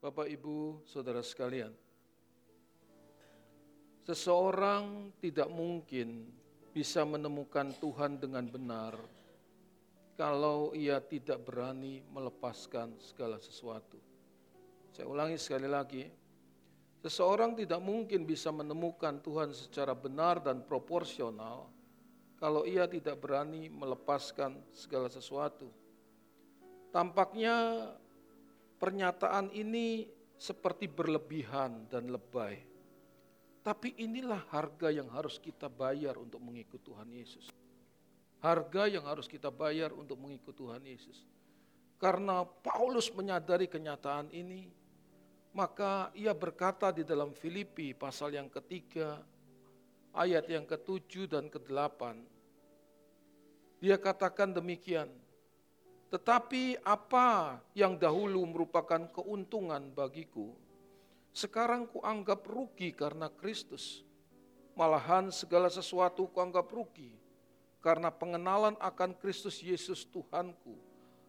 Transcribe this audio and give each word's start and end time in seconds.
Bapak, 0.00 0.32
Ibu, 0.32 0.80
saudara 0.88 1.20
sekalian, 1.20 1.76
seseorang 4.08 5.12
tidak 5.20 5.52
mungkin 5.52 6.24
bisa 6.72 7.04
menemukan 7.04 7.68
Tuhan 7.76 8.16
dengan 8.16 8.48
benar 8.48 8.96
kalau 10.16 10.72
ia 10.72 11.04
tidak 11.04 11.44
berani 11.44 12.00
melepaskan 12.16 12.96
segala 12.96 13.36
sesuatu. 13.44 14.00
Saya 14.88 15.04
ulangi 15.04 15.36
sekali 15.36 15.68
lagi, 15.68 16.08
seseorang 17.04 17.52
tidak 17.60 17.84
mungkin 17.84 18.24
bisa 18.24 18.48
menemukan 18.48 19.20
Tuhan 19.20 19.52
secara 19.52 19.92
benar 19.92 20.40
dan 20.40 20.64
proporsional 20.64 21.68
kalau 22.40 22.64
ia 22.64 22.88
tidak 22.88 23.20
berani 23.20 23.68
melepaskan 23.68 24.64
segala 24.72 25.12
sesuatu. 25.12 25.68
Tampaknya 26.88 27.84
pernyataan 28.80 29.52
ini 29.52 30.08
seperti 30.40 30.88
berlebihan 30.88 31.86
dan 31.92 32.08
lebay. 32.08 32.56
Tapi 33.60 33.92
inilah 34.00 34.40
harga 34.48 34.88
yang 34.88 35.12
harus 35.12 35.36
kita 35.36 35.68
bayar 35.68 36.16
untuk 36.16 36.40
mengikut 36.40 36.80
Tuhan 36.80 37.12
Yesus 37.12 37.52
harga 38.40 38.88
yang 38.88 39.04
harus 39.04 39.28
kita 39.28 39.52
bayar 39.52 39.92
untuk 39.92 40.16
mengikut 40.16 40.56
Tuhan 40.56 40.82
Yesus. 40.84 41.22
Karena 42.00 42.42
Paulus 42.44 43.12
menyadari 43.12 43.68
kenyataan 43.68 44.32
ini, 44.32 44.72
maka 45.52 46.08
ia 46.16 46.32
berkata 46.32 46.88
di 46.88 47.04
dalam 47.04 47.36
Filipi 47.36 47.92
pasal 47.92 48.32
yang 48.32 48.48
ketiga, 48.48 49.20
ayat 50.16 50.48
yang 50.48 50.64
ketujuh 50.64 51.28
dan 51.28 51.52
kedelapan. 51.52 52.24
Dia 53.84 54.00
katakan 54.00 54.56
demikian, 54.56 55.12
tetapi 56.10 56.82
apa 56.82 57.62
yang 57.70 57.94
dahulu 57.94 58.42
merupakan 58.42 59.06
keuntungan 59.14 59.94
bagiku, 59.94 60.50
sekarang 61.30 61.86
kuanggap 61.86 62.42
rugi 62.50 62.90
karena 62.90 63.30
Kristus. 63.30 64.02
Malahan 64.74 65.28
segala 65.30 65.70
sesuatu 65.70 66.30
kuanggap 66.30 66.66
rugi 66.72 67.14
karena 67.78 68.08
pengenalan 68.10 68.74
akan 68.80 69.12
Kristus 69.18 69.60
Yesus 69.60 70.06
Tuhanku 70.08 70.72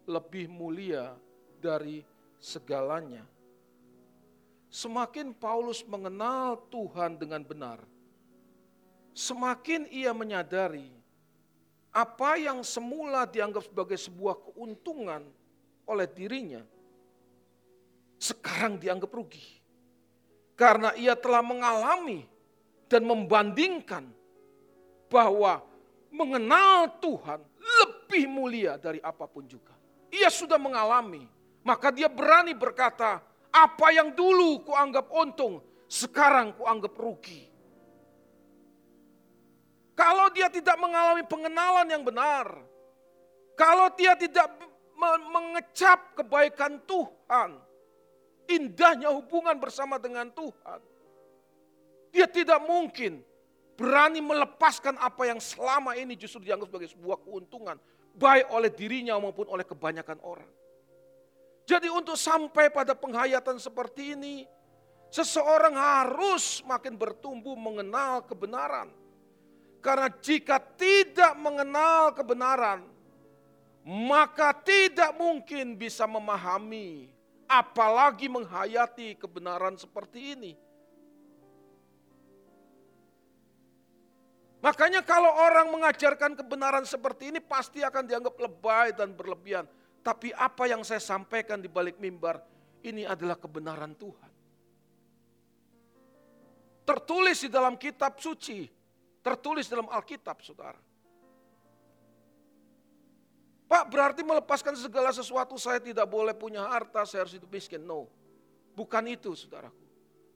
lebih 0.09 0.49
mulia 0.49 1.13
dari 1.59 2.01
segalanya. 2.41 3.25
Semakin 4.71 5.35
Paulus 5.35 5.83
mengenal 5.83 6.55
Tuhan 6.71 7.19
dengan 7.19 7.43
benar, 7.43 7.83
semakin 9.11 9.83
ia 9.91 10.15
menyadari 10.15 11.00
apa 11.91 12.39
yang 12.39 12.63
semula 12.63 13.27
dianggap 13.27 13.67
sebagai 13.67 13.99
sebuah 13.99 14.39
keuntungan 14.47 15.27
oleh 15.83 16.07
dirinya, 16.07 16.63
sekarang 18.15 18.79
dianggap 18.79 19.11
rugi. 19.11 19.59
Karena 20.55 20.95
ia 20.95 21.17
telah 21.19 21.43
mengalami 21.43 22.23
dan 22.87 23.03
membandingkan 23.03 24.07
bahwa 25.11 25.59
mengenal 26.07 26.95
Tuhan 27.03 27.43
lebih 27.59 28.27
mulia 28.31 28.79
dari 28.79 29.03
apa 29.03 29.27
pun 29.27 29.43
juga. 29.47 29.75
Ia 30.11 30.31
sudah 30.31 30.59
mengalami, 30.59 31.27
maka 31.63 31.91
dia 31.91 32.07
berani 32.07 32.55
berkata, 32.55 33.19
apa 33.51 33.87
yang 33.91 34.15
dulu 34.15 34.63
kuanggap 34.63 35.11
untung, 35.11 35.59
sekarang 35.91 36.55
kuanggap 36.55 36.95
rugi. 36.95 37.50
Kalau 40.01 40.33
dia 40.33 40.49
tidak 40.49 40.81
mengalami 40.81 41.21
pengenalan 41.21 41.85
yang 41.85 42.01
benar, 42.01 42.57
kalau 43.53 43.93
dia 43.93 44.17
tidak 44.17 44.49
mengecap 45.29 46.17
kebaikan 46.17 46.81
Tuhan, 46.89 47.61
indahnya 48.49 49.13
hubungan 49.13 49.61
bersama 49.61 50.01
dengan 50.01 50.33
Tuhan, 50.33 50.81
dia 52.09 52.25
tidak 52.25 52.65
mungkin 52.65 53.21
berani 53.77 54.25
melepaskan 54.25 54.97
apa 54.97 55.29
yang 55.29 55.37
selama 55.37 55.93
ini 55.93 56.17
justru 56.17 56.49
dianggap 56.49 56.73
sebagai 56.73 56.89
sebuah 56.97 57.21
keuntungan, 57.21 57.77
baik 58.17 58.49
oleh 58.57 58.73
dirinya 58.73 59.21
maupun 59.21 59.53
oleh 59.53 59.61
kebanyakan 59.61 60.17
orang. 60.25 60.49
Jadi 61.69 61.93
untuk 61.93 62.17
sampai 62.17 62.73
pada 62.73 62.97
penghayatan 62.97 63.61
seperti 63.61 64.17
ini, 64.17 64.49
seseorang 65.13 65.77
harus 65.77 66.65
makin 66.65 66.97
bertumbuh 66.97 67.53
mengenal 67.53 68.25
kebenaran. 68.25 69.00
Karena 69.81 70.07
jika 70.21 70.61
tidak 70.77 71.33
mengenal 71.41 72.13
kebenaran, 72.13 72.85
maka 73.81 74.53
tidak 74.53 75.17
mungkin 75.17 75.73
bisa 75.73 76.05
memahami, 76.05 77.09
apalagi 77.49 78.29
menghayati 78.29 79.17
kebenaran 79.17 79.73
seperti 79.75 80.37
ini. 80.37 80.53
Makanya 84.61 85.01
kalau 85.01 85.33
orang 85.33 85.73
mengajarkan 85.73 86.37
kebenaran 86.37 86.85
seperti 86.85 87.33
ini 87.33 87.41
pasti 87.41 87.81
akan 87.81 88.05
dianggap 88.05 88.37
lebay 88.37 88.93
dan 88.93 89.17
berlebihan. 89.17 89.65
Tapi 90.05 90.29
apa 90.37 90.69
yang 90.69 90.85
saya 90.85 91.01
sampaikan 91.01 91.57
di 91.57 91.65
balik 91.65 91.97
mimbar, 91.97 92.37
ini 92.85 93.01
adalah 93.01 93.37
kebenaran 93.41 93.97
Tuhan. 93.97 94.31
Tertulis 96.85 97.41
di 97.41 97.49
dalam 97.49 97.73
kitab 97.77 98.21
suci, 98.21 98.69
tertulis 99.21 99.69
dalam 99.69 99.87
Alkitab 99.89 100.41
saudara. 100.41 100.77
Pak 103.71 103.87
berarti 103.87 104.19
melepaskan 104.19 104.75
segala 104.75 105.15
sesuatu 105.15 105.55
saya 105.55 105.79
tidak 105.79 106.03
boleh 106.03 106.35
punya 106.35 106.67
harta, 106.67 107.07
saya 107.07 107.23
harus 107.23 107.39
hidup 107.39 107.47
miskin. 107.47 107.79
No, 107.79 108.11
bukan 108.75 109.07
itu 109.07 109.31
saudaraku. 109.31 109.79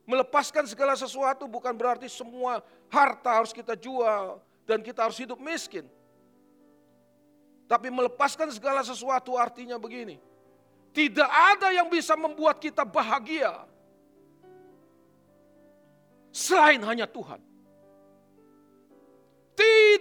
Melepaskan 0.06 0.64
segala 0.64 0.96
sesuatu 0.96 1.44
bukan 1.44 1.74
berarti 1.76 2.08
semua 2.08 2.64
harta 2.88 3.36
harus 3.36 3.52
kita 3.52 3.76
jual 3.76 4.40
dan 4.64 4.80
kita 4.80 5.04
harus 5.04 5.18
hidup 5.18 5.36
miskin. 5.36 5.84
Tapi 7.66 7.90
melepaskan 7.90 8.54
segala 8.54 8.86
sesuatu 8.86 9.34
artinya 9.34 9.76
begini. 9.76 10.22
Tidak 10.94 11.28
ada 11.28 11.74
yang 11.76 11.90
bisa 11.92 12.16
membuat 12.16 12.56
kita 12.56 12.86
bahagia 12.86 13.52
selain 16.32 16.80
hanya 16.86 17.04
Tuhan. 17.04 17.42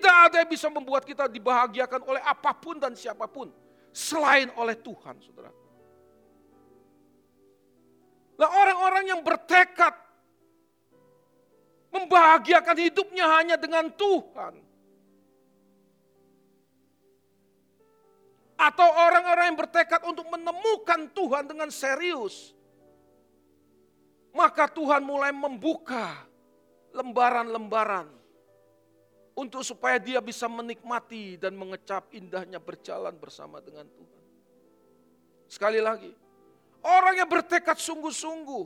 Tidak 0.06 0.22
ada 0.30 0.46
yang 0.46 0.52
bisa 0.54 0.70
membuat 0.70 1.02
kita 1.02 1.26
dibahagiakan 1.26 2.06
oleh 2.06 2.22
apa 2.22 2.54
pun 2.54 2.78
dan 2.78 2.94
siapa 2.94 3.26
pun 3.26 3.50
selain 3.90 4.54
oleh 4.54 4.78
Tuhan, 4.78 5.18
saudara. 5.18 5.50
Nah 8.38 8.50
orang-orang 8.54 9.10
yang 9.10 9.26
bertekad 9.26 9.98
membahagiakan 11.90 12.78
hidupnya 12.86 13.26
hanya 13.34 13.58
dengan 13.58 13.90
Tuhan. 13.98 14.62
Atau 18.62 18.86
orang-orang 18.86 19.50
yang 19.50 19.58
bertekad 19.58 20.06
untuk 20.06 20.30
menemukan 20.30 21.10
Tuhan 21.18 21.50
dengan 21.50 21.74
serius. 21.74 22.54
Maka 24.38 24.70
Tuhan 24.70 25.02
mulai 25.02 25.34
membuka 25.34 26.30
lembaran-lembaran 26.94 28.25
untuk 29.36 29.62
supaya 29.62 30.00
dia 30.00 30.24
bisa 30.24 30.48
menikmati 30.48 31.36
dan 31.36 31.54
mengecap 31.60 32.08
indahnya 32.16 32.58
berjalan 32.58 33.14
bersama 33.20 33.60
dengan 33.60 33.86
Tuhan. 33.92 34.24
Sekali 35.46 35.78
lagi, 35.84 36.10
Orang 36.86 37.18
yang 37.18 37.26
bertekad 37.26 37.82
sungguh-sungguh 37.82 38.66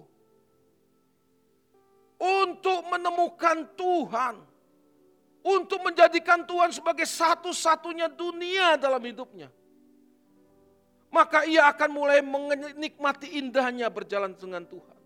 untuk 2.19 2.79
menemukan 2.91 3.63
Tuhan, 3.79 4.35
untuk 5.39 5.79
menjadikan 5.87 6.43
Tuhan 6.43 6.75
sebagai 6.75 7.07
satu-satunya 7.07 8.11
dunia 8.11 8.75
dalam 8.75 8.99
hidupnya. 8.99 9.47
Maka 11.07 11.47
ia 11.47 11.71
akan 11.71 11.89
mulai 11.95 12.19
menikmati 12.19 13.39
indahnya 13.39 13.87
berjalan 13.87 14.35
dengan 14.35 14.67
Tuhan. 14.67 14.99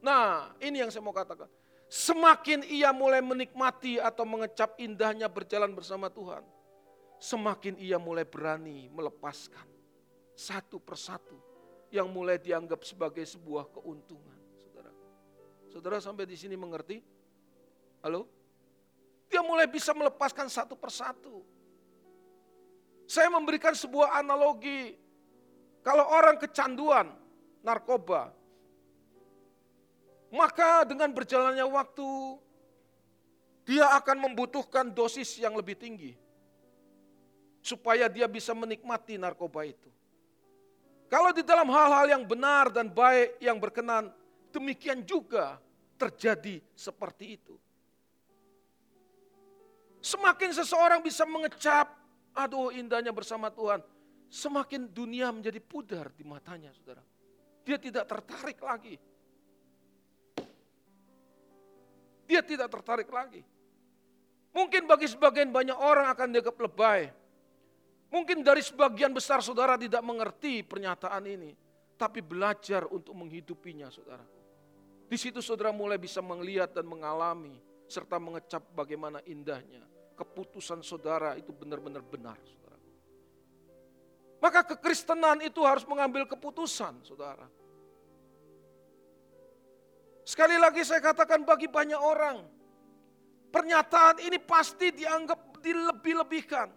Nah, 0.00 0.56
ini 0.56 0.80
yang 0.80 0.88
saya 0.88 1.04
mau 1.04 1.12
katakan. 1.12 1.52
Semakin 1.86 2.64
ia 2.66 2.90
mulai 2.90 3.20
menikmati 3.22 4.00
atau 4.00 4.26
mengecap 4.26 4.74
indahnya 4.80 5.30
berjalan 5.30 5.70
bersama 5.76 6.10
Tuhan, 6.10 6.42
semakin 7.20 7.78
ia 7.78 8.00
mulai 8.00 8.26
berani 8.26 8.90
melepaskan 8.90 9.68
satu 10.34 10.82
persatu 10.82 11.38
yang 11.94 12.10
mulai 12.10 12.42
dianggap 12.42 12.82
sebagai 12.82 13.22
sebuah 13.22 13.70
keuntungan. 13.70 14.38
Saudara, 14.58 14.92
saudara 15.70 15.98
sampai 16.02 16.26
di 16.26 16.34
sini 16.34 16.58
mengerti? 16.58 16.98
Halo? 18.02 18.26
Dia 19.30 19.40
mulai 19.46 19.70
bisa 19.70 19.94
melepaskan 19.94 20.50
satu 20.50 20.74
persatu. 20.74 21.46
Saya 23.06 23.30
memberikan 23.30 23.72
sebuah 23.72 24.18
analogi. 24.18 24.98
Kalau 25.84 26.08
orang 26.08 26.40
kecanduan 26.40 27.12
narkoba, 27.60 28.32
maka 30.34 30.82
dengan 30.82 31.14
berjalannya 31.14 31.62
waktu, 31.62 32.10
dia 33.62 33.86
akan 33.94 34.28
membutuhkan 34.30 34.90
dosis 34.90 35.38
yang 35.38 35.54
lebih 35.54 35.78
tinggi. 35.78 36.18
Supaya 37.64 38.10
dia 38.10 38.26
bisa 38.26 38.52
menikmati 38.52 39.16
narkoba 39.16 39.64
itu. 39.64 39.88
Kalau 41.08 41.30
di 41.30 41.46
dalam 41.46 41.70
hal-hal 41.70 42.18
yang 42.18 42.26
benar 42.26 42.68
dan 42.74 42.90
baik 42.90 43.38
yang 43.38 43.56
berkenan, 43.62 44.10
demikian 44.50 45.06
juga 45.06 45.62
terjadi 45.94 46.58
seperti 46.74 47.38
itu. 47.38 47.54
Semakin 50.04 50.52
seseorang 50.52 51.00
bisa 51.00 51.24
mengecap, 51.24 51.88
aduh 52.36 52.68
indahnya 52.74 53.14
bersama 53.14 53.48
Tuhan, 53.48 53.80
semakin 54.28 54.90
dunia 54.92 55.32
menjadi 55.32 55.62
pudar 55.62 56.12
di 56.12 56.26
matanya, 56.26 56.74
saudara. 56.76 57.00
Dia 57.64 57.80
tidak 57.80 58.04
tertarik 58.04 58.60
lagi. 58.60 59.00
Dia 62.24 62.40
tidak 62.40 62.72
tertarik 62.72 63.08
lagi. 63.12 63.44
Mungkin 64.54 64.86
bagi 64.86 65.10
sebagian 65.10 65.50
banyak 65.50 65.74
orang 65.74 66.08
akan 66.14 66.28
dianggap 66.30 66.56
lebay. 66.56 67.10
Mungkin 68.14 68.46
dari 68.46 68.62
sebagian 68.62 69.10
besar 69.10 69.42
saudara 69.42 69.74
tidak 69.74 70.00
mengerti 70.06 70.62
pernyataan 70.62 71.24
ini. 71.26 71.50
Tapi 71.98 72.22
belajar 72.22 72.86
untuk 72.90 73.14
menghidupinya 73.14 73.90
saudara. 73.90 74.22
Di 75.10 75.18
situ 75.18 75.42
saudara 75.42 75.74
mulai 75.74 75.98
bisa 75.98 76.22
melihat 76.22 76.70
dan 76.70 76.86
mengalami. 76.86 77.58
Serta 77.90 78.16
mengecap 78.22 78.62
bagaimana 78.72 79.18
indahnya. 79.26 79.82
Keputusan 80.14 80.80
saudara 80.86 81.34
itu 81.34 81.50
benar-benar 81.50 82.06
benar 82.06 82.38
saudara. 82.46 82.78
Maka 84.38 84.60
kekristenan 84.76 85.40
itu 85.40 85.64
harus 85.64 85.88
mengambil 85.88 86.28
keputusan, 86.28 87.00
saudara. 87.00 87.48
Sekali 90.24 90.56
lagi 90.56 90.80
saya 90.88 91.04
katakan 91.04 91.44
bagi 91.44 91.68
banyak 91.68 92.00
orang, 92.00 92.40
pernyataan 93.52 94.24
ini 94.24 94.40
pasti 94.40 94.88
dianggap 94.88 95.60
dilebih-lebihkan. 95.60 96.72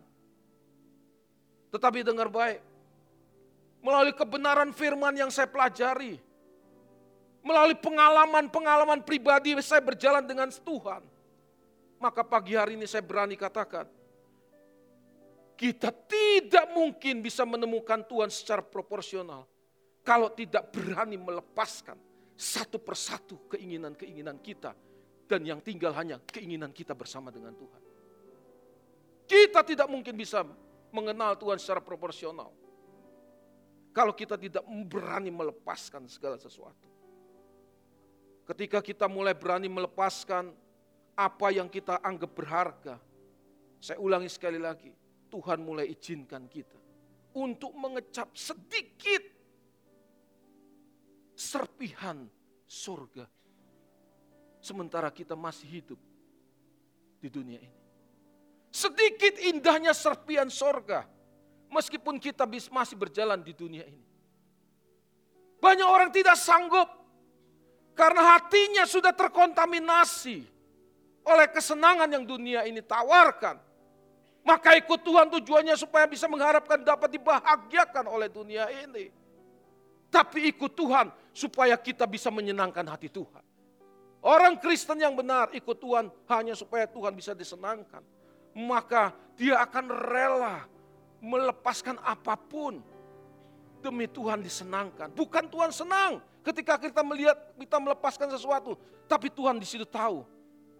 Tetapi 1.71 2.03
dengar 2.03 2.27
baik, 2.27 2.59
melalui 3.79 4.11
kebenaran 4.11 4.75
firman 4.75 5.15
yang 5.15 5.31
saya 5.31 5.47
pelajari, 5.47 6.19
melalui 7.39 7.79
pengalaman-pengalaman 7.79 8.99
pribadi 9.07 9.55
saya 9.63 9.79
berjalan 9.79 10.27
dengan 10.27 10.51
Tuhan, 10.51 11.07
maka 12.03 12.27
pagi 12.27 12.59
hari 12.59 12.75
ini 12.75 12.83
saya 12.83 12.99
berani 12.99 13.39
katakan, 13.39 13.87
kita 15.55 15.87
tidak 16.03 16.67
mungkin 16.75 17.23
bisa 17.23 17.47
menemukan 17.47 18.03
Tuhan 18.03 18.27
secara 18.27 18.59
proporsional 18.59 19.47
kalau 20.03 20.27
tidak 20.35 20.67
berani 20.69 21.15
melepaskan 21.15 22.06
satu 22.37 22.77
persatu 22.77 23.49
keinginan-keinginan 23.49 24.37
kita 24.45 24.77
dan 25.25 25.41
yang 25.41 25.59
tinggal 25.59 25.91
hanya 25.97 26.21
keinginan 26.29 26.69
kita 26.69 26.93
bersama 26.93 27.33
dengan 27.33 27.57
Tuhan. 27.57 27.81
Kita 29.27 29.65
tidak 29.65 29.89
mungkin 29.89 30.15
bisa 30.15 30.45
mengenal 30.93 31.35
Tuhan 31.35 31.59
secara 31.59 31.83
proporsional 31.83 32.53
kalau 33.91 34.13
kita 34.13 34.37
tidak 34.37 34.61
berani 34.85 35.33
melepaskan 35.33 36.05
segala 36.05 36.37
sesuatu. 36.37 36.85
Ketika 38.45 38.79
kita 38.79 39.09
mulai 39.09 39.35
berani 39.35 39.67
melepaskan 39.67 40.53
apa 41.17 41.47
yang 41.49 41.67
kita 41.67 41.99
anggap 41.99 42.31
berharga, 42.31 42.95
saya 43.81 43.97
ulangi 43.97 44.29
sekali 44.31 44.61
lagi, 44.61 44.93
Tuhan 45.27 45.59
mulai 45.59 45.91
izinkan 45.91 46.47
kita 46.47 46.77
untuk 47.35 47.73
mengecap 47.75 48.31
sedikit 48.33 49.36
serpihan 51.47 52.27
surga. 52.67 53.23
Sementara 54.59 55.07
kita 55.07 55.39
masih 55.39 55.79
hidup 55.79 55.99
di 57.23 57.31
dunia 57.31 57.63
ini. 57.63 57.79
Sedikit 58.67 59.39
indahnya 59.39 59.95
serpihan 59.95 60.51
surga. 60.51 61.07
Meskipun 61.71 62.19
kita 62.19 62.43
masih 62.71 62.95
berjalan 62.99 63.39
di 63.39 63.55
dunia 63.55 63.87
ini. 63.87 64.07
Banyak 65.57 65.87
orang 65.87 66.09
tidak 66.11 66.35
sanggup 66.37 66.87
karena 67.97 68.37
hatinya 68.37 68.85
sudah 68.85 69.11
terkontaminasi 69.11 70.45
oleh 71.27 71.47
kesenangan 71.51 72.07
yang 72.07 72.23
dunia 72.23 72.63
ini 72.63 72.79
tawarkan. 72.79 73.59
Maka 74.47 74.79
ikut 74.79 75.03
Tuhan 75.03 75.27
tujuannya 75.27 75.75
supaya 75.75 76.07
bisa 76.07 76.23
mengharapkan 76.31 76.79
dapat 76.79 77.19
dibahagiakan 77.19 78.05
oleh 78.07 78.31
dunia 78.31 78.71
ini. 78.71 79.11
Tapi 80.17 80.49
ikut 80.49 80.73
Tuhan 80.73 81.13
supaya 81.29 81.77
kita 81.77 82.09
bisa 82.09 82.33
menyenangkan 82.33 82.81
hati 82.89 83.05
Tuhan. 83.05 83.45
Orang 84.25 84.57
Kristen 84.57 84.97
yang 84.97 85.13
benar 85.13 85.53
ikut 85.53 85.77
Tuhan 85.77 86.09
hanya 86.33 86.57
supaya 86.57 86.89
Tuhan 86.89 87.13
bisa 87.13 87.37
disenangkan. 87.37 88.01
Maka 88.57 89.13
dia 89.37 89.61
akan 89.61 89.93
rela 89.93 90.65
melepaskan 91.21 92.01
apa 92.01 92.33
pun 92.33 92.81
demi 93.85 94.09
Tuhan 94.09 94.41
disenangkan. 94.41 95.13
Bukan 95.13 95.45
Tuhan 95.53 95.69
senang 95.69 96.17
ketika 96.41 96.81
kita 96.81 97.05
melihat 97.05 97.37
kita 97.53 97.77
melepaskan 97.77 98.33
sesuatu, 98.33 98.73
tapi 99.05 99.29
Tuhan 99.29 99.61
di 99.61 99.69
situ 99.69 99.85
tahu 99.85 100.25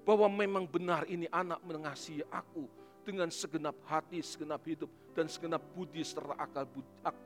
bahwa 0.01 0.25
memang 0.33 0.65
benar 0.65 1.05
ini 1.05 1.29
anak 1.29 1.61
mengasihi 1.61 2.25
aku 2.33 2.65
dengan 3.05 3.29
segenap 3.29 3.77
hati, 3.85 4.17
segenap 4.17 4.65
hidup, 4.65 4.89
dan 5.13 5.29
segenap 5.29 5.61
budi 5.77 6.01
serta 6.01 6.33
akal 6.41 6.65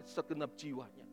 segenap 0.04 0.52
jiwanya. 0.60 1.11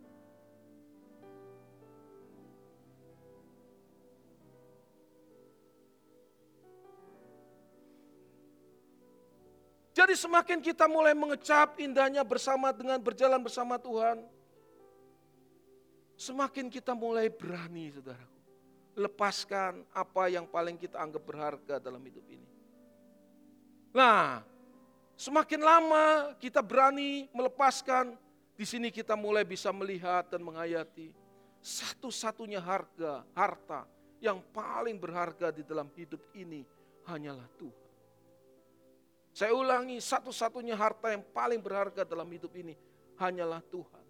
Jadi 9.99 10.15
semakin 10.15 10.63
kita 10.63 10.87
mulai 10.87 11.11
mengecap 11.11 11.75
indahnya 11.83 12.23
bersama 12.23 12.71
dengan 12.71 13.03
berjalan 13.03 13.43
bersama 13.43 13.75
Tuhan, 13.83 14.23
semakin 16.15 16.71
kita 16.71 16.95
mulai 16.95 17.27
berani, 17.27 17.91
saudaraku, 17.91 18.39
lepaskan 18.95 19.83
apa 19.91 20.31
yang 20.31 20.47
paling 20.47 20.79
kita 20.79 21.03
anggap 21.03 21.27
berharga 21.27 21.83
dalam 21.83 21.99
hidup 22.07 22.23
ini. 22.31 22.47
Nah, 23.91 24.47
Semakin 25.19 25.59
lama 25.59 26.31
kita 26.39 26.63
berani 26.63 27.27
melepaskan, 27.35 28.15
di 28.55 28.63
sini 28.63 28.87
kita 28.87 29.19
mulai 29.19 29.43
bisa 29.43 29.75
melihat 29.75 30.31
dan 30.31 30.47
menghayati 30.47 31.11
satu-satunya 31.59 32.63
harga, 32.63 33.27
harta 33.35 33.83
yang 34.23 34.39
paling 34.55 34.95
berharga 34.95 35.51
di 35.51 35.67
dalam 35.67 35.91
hidup 35.99 36.23
ini 36.39 36.63
hanyalah 37.03 37.51
Tuhan. 37.59 37.88
Saya 39.39 39.55
ulangi, 39.55 40.03
satu-satunya 40.03 40.75
harta 40.75 41.15
yang 41.15 41.23
paling 41.23 41.63
berharga 41.63 42.03
dalam 42.03 42.27
hidup 42.27 42.51
ini 42.59 42.75
hanyalah 43.23 43.63
Tuhan. 43.71 44.03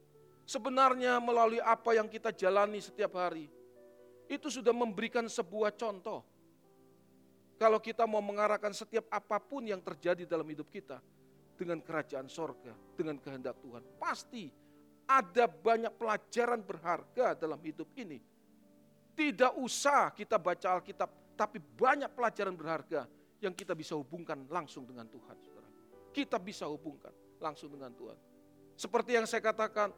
Sebenarnya 0.49 1.21
melalui 1.21 1.61
apa 1.61 1.93
yang 1.93 2.09
kita 2.09 2.33
jalani 2.33 2.81
setiap 2.81 3.13
hari, 3.21 3.45
itu 4.25 4.49
sudah 4.49 4.73
memberikan 4.73 5.29
sebuah 5.29 5.77
contoh 5.77 6.25
kalau 7.61 7.77
kita 7.77 8.09
mau 8.09 8.25
mengarahkan 8.25 8.73
setiap 8.73 9.05
apa 9.13 9.37
pun 9.37 9.69
yang 9.69 9.85
terjadi 9.85 10.25
dalam 10.25 10.49
hidup 10.49 10.73
kita 10.73 10.97
dengan 11.61 11.85
kerajaan 11.85 12.25
sorga, 12.25 12.73
dengan 12.97 13.21
kehendak 13.21 13.61
Tuhan, 13.61 13.85
pasti 14.01 14.49
ada 15.05 15.45
banyak 15.45 15.93
pelajaran 15.93 16.65
berharga 16.65 17.37
dalam 17.37 17.61
hidup 17.61 17.93
ini. 18.01 18.17
Tidak 19.13 19.61
usah 19.61 20.09
kita 20.09 20.41
baca 20.41 20.81
Alkitab, 20.81 21.37
tapi 21.37 21.61
banyak 21.61 22.09
pelajaran 22.17 22.57
berharga 22.57 23.18
yang 23.39 23.55
kita 23.55 23.75
bisa 23.75 23.95
hubungkan 23.95 24.47
langsung 24.51 24.87
dengan 24.87 25.07
Tuhan. 25.07 25.37
Saudara. 25.43 25.69
Kita 26.11 26.37
bisa 26.43 26.67
hubungkan 26.67 27.15
langsung 27.39 27.71
dengan 27.71 27.95
Tuhan. 27.95 28.19
Seperti 28.79 29.19
yang 29.19 29.27
saya 29.27 29.43
katakan, 29.43 29.91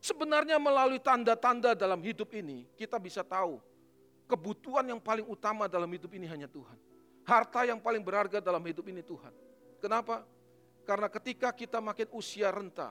sebenarnya 0.00 0.56
melalui 0.56 1.00
tanda-tanda 1.00 1.76
dalam 1.76 2.00
hidup 2.00 2.32
ini, 2.36 2.68
kita 2.76 2.96
bisa 2.96 3.20
tahu 3.24 3.60
kebutuhan 4.28 4.84
yang 4.88 5.00
paling 5.00 5.28
utama 5.28 5.68
dalam 5.68 5.88
hidup 5.92 6.12
ini 6.16 6.24
hanya 6.24 6.48
Tuhan. 6.48 6.76
Harta 7.22 7.68
yang 7.68 7.78
paling 7.78 8.00
berharga 8.00 8.40
dalam 8.40 8.64
hidup 8.64 8.88
ini 8.88 9.04
Tuhan. 9.04 9.30
Kenapa? 9.78 10.24
Karena 10.82 11.06
ketika 11.06 11.54
kita 11.54 11.78
makin 11.78 12.10
usia 12.16 12.50
renta, 12.50 12.90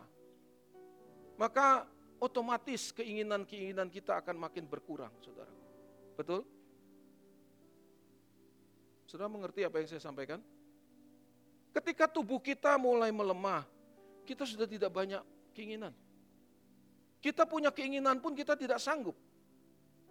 maka 1.35 1.83
otomatis 2.21 2.93
keinginan-keinginan 2.93 3.89
kita 3.89 4.21
akan 4.21 4.37
makin 4.37 4.69
berkurang, 4.69 5.11
saudara. 5.19 5.51
Betul? 6.15 6.45
Saudara 9.11 9.27
mengerti 9.27 9.67
apa 9.67 9.75
yang 9.83 9.91
saya 9.91 9.99
sampaikan? 9.99 10.39
Ketika 11.75 12.07
tubuh 12.07 12.39
kita 12.39 12.79
mulai 12.79 13.11
melemah, 13.11 13.67
kita 14.23 14.47
sudah 14.47 14.63
tidak 14.63 14.87
banyak 14.87 15.19
keinginan. 15.51 15.91
Kita 17.19 17.43
punya 17.43 17.75
keinginan 17.75 18.23
pun 18.23 18.31
kita 18.31 18.55
tidak 18.55 18.79
sanggup. 18.79 19.19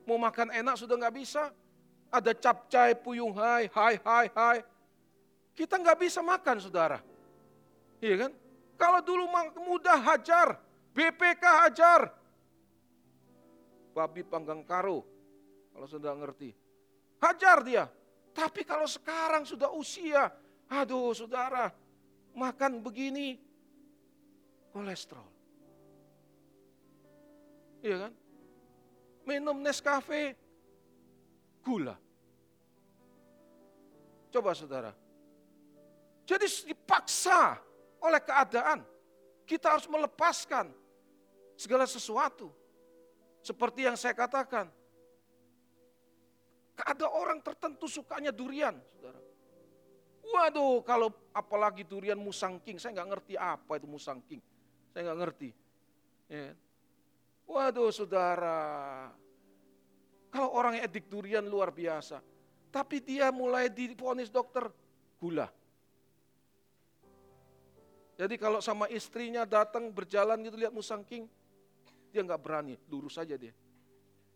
Mau 0.04 0.20
makan 0.20 0.52
enak 0.52 0.76
sudah 0.76 1.00
nggak 1.00 1.16
bisa. 1.16 1.48
Ada 2.12 2.36
capcai, 2.36 2.92
puyung 2.92 3.32
hai, 3.40 3.72
hai, 3.72 3.96
hai, 4.04 4.26
hai. 4.36 4.58
Kita 5.56 5.80
nggak 5.80 5.96
bisa 5.96 6.20
makan 6.20 6.60
saudara. 6.60 7.00
Iya 8.04 8.28
kan? 8.28 8.36
Kalau 8.76 9.00
dulu 9.00 9.24
mudah 9.64 9.96
hajar, 10.12 10.60
BPK 10.92 11.44
hajar. 11.64 12.12
Babi 13.96 14.28
panggang 14.28 14.60
karo, 14.60 15.08
kalau 15.72 15.88
sudah 15.88 16.12
ngerti. 16.20 16.52
Hajar 17.16 17.64
dia. 17.64 17.88
Tapi 18.30 18.62
kalau 18.62 18.86
sekarang 18.86 19.42
sudah 19.42 19.70
usia, 19.74 20.30
aduh 20.70 21.10
saudara, 21.12 21.74
makan 22.34 22.78
begini, 22.78 23.36
kolesterol. 24.70 25.28
Iya 27.80 27.96
kan? 28.06 28.12
Minum 29.26 29.58
Nescafe, 29.60 30.36
gula. 31.64 31.96
Coba 34.30 34.54
saudara. 34.54 34.94
Jadi 36.22 36.46
dipaksa 36.70 37.58
oleh 37.98 38.22
keadaan. 38.22 38.86
Kita 39.42 39.74
harus 39.74 39.90
melepaskan 39.90 40.70
segala 41.58 41.82
sesuatu. 41.90 42.54
Seperti 43.42 43.90
yang 43.90 43.98
saya 43.98 44.14
katakan. 44.14 44.70
Ada 46.86 47.06
orang 47.10 47.42
tertentu 47.44 47.86
sukanya 47.90 48.30
durian, 48.30 48.76
saudara. 48.96 49.20
Waduh, 50.30 50.86
kalau 50.86 51.10
apalagi 51.34 51.82
durian 51.82 52.18
musangking, 52.20 52.78
saya 52.78 52.94
nggak 53.00 53.10
ngerti 53.18 53.34
apa 53.34 53.80
itu 53.80 53.88
musangking. 53.90 54.38
Saya 54.94 55.10
nggak 55.10 55.20
ngerti. 55.26 55.50
Ya. 56.30 56.54
Waduh, 57.50 57.90
saudara. 57.90 59.10
Kalau 60.30 60.54
orang 60.54 60.78
edik 60.78 61.10
durian 61.10 61.42
luar 61.42 61.74
biasa. 61.74 62.22
Tapi 62.70 63.02
dia 63.02 63.34
mulai 63.34 63.66
diponis 63.66 64.30
dokter 64.30 64.70
gula. 65.18 65.50
Jadi 68.14 68.36
kalau 68.38 68.62
sama 68.62 68.86
istrinya 68.92 69.42
datang 69.42 69.90
berjalan 69.90 70.38
gitu 70.46 70.54
lihat 70.54 70.70
musangking, 70.70 71.26
dia 72.14 72.20
nggak 72.22 72.38
berani, 72.38 72.78
lurus 72.86 73.18
saja 73.18 73.34
dia. 73.34 73.50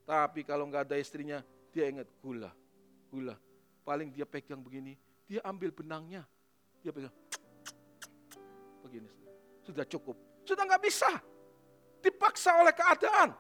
Tapi 0.09 0.43
kalau 0.43 0.67
nggak 0.67 0.91
ada 0.91 0.97
istrinya, 0.99 1.45
dia 1.75 1.91
ingat 1.91 2.07
gula, 2.23 2.55
gula. 3.11 3.35
Paling 3.83 4.15
dia 4.15 4.23
pegang 4.23 4.63
begini, 4.63 4.95
dia 5.27 5.43
ambil 5.43 5.75
benangnya, 5.75 6.23
dia 6.79 6.95
pegang, 6.95 7.13
begini. 8.87 9.11
Sudah 9.67 9.83
cukup, 9.83 10.15
sudah 10.47 10.63
nggak 10.63 10.81
bisa, 10.87 11.11
dipaksa 11.99 12.63
oleh 12.63 12.71
keadaan, 12.71 13.35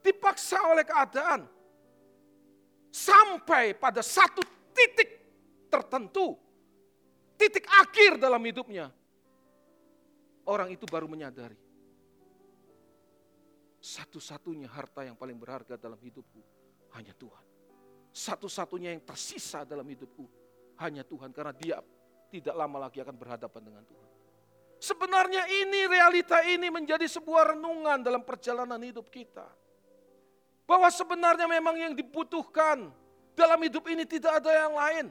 dipaksa 0.00 0.58
oleh 0.72 0.82
keadaan, 0.88 1.44
sampai 2.88 3.76
pada 3.76 4.00
satu 4.00 4.40
titik 4.72 5.20
tertentu, 5.68 6.40
titik 7.36 7.68
akhir 7.68 8.16
dalam 8.16 8.40
hidupnya, 8.40 8.88
orang 10.48 10.72
itu 10.72 10.88
baru 10.88 11.04
menyadari 11.04 11.71
satu-satunya 13.82 14.70
harta 14.70 15.02
yang 15.02 15.18
paling 15.18 15.34
berharga 15.34 15.74
dalam 15.74 15.98
hidupku 15.98 16.38
hanya 16.94 17.10
Tuhan. 17.18 17.42
Satu-satunya 18.14 18.94
yang 18.94 19.02
tersisa 19.02 19.66
dalam 19.66 19.82
hidupku 19.82 20.22
hanya 20.78 21.02
Tuhan 21.02 21.34
karena 21.34 21.50
dia 21.50 21.82
tidak 22.30 22.54
lama 22.54 22.86
lagi 22.86 23.02
akan 23.02 23.16
berhadapan 23.18 23.62
dengan 23.66 23.82
Tuhan. 23.82 24.08
Sebenarnya 24.78 25.46
ini 25.50 25.90
realita 25.90 26.46
ini 26.46 26.70
menjadi 26.70 27.10
sebuah 27.10 27.58
renungan 27.58 28.06
dalam 28.06 28.22
perjalanan 28.22 28.78
hidup 28.78 29.10
kita. 29.10 29.46
Bahwa 30.62 30.86
sebenarnya 30.86 31.50
memang 31.50 31.74
yang 31.74 31.94
dibutuhkan 31.98 32.86
dalam 33.34 33.58
hidup 33.66 33.82
ini 33.90 34.06
tidak 34.06 34.42
ada 34.42 34.50
yang 34.50 34.74
lain. 34.78 35.06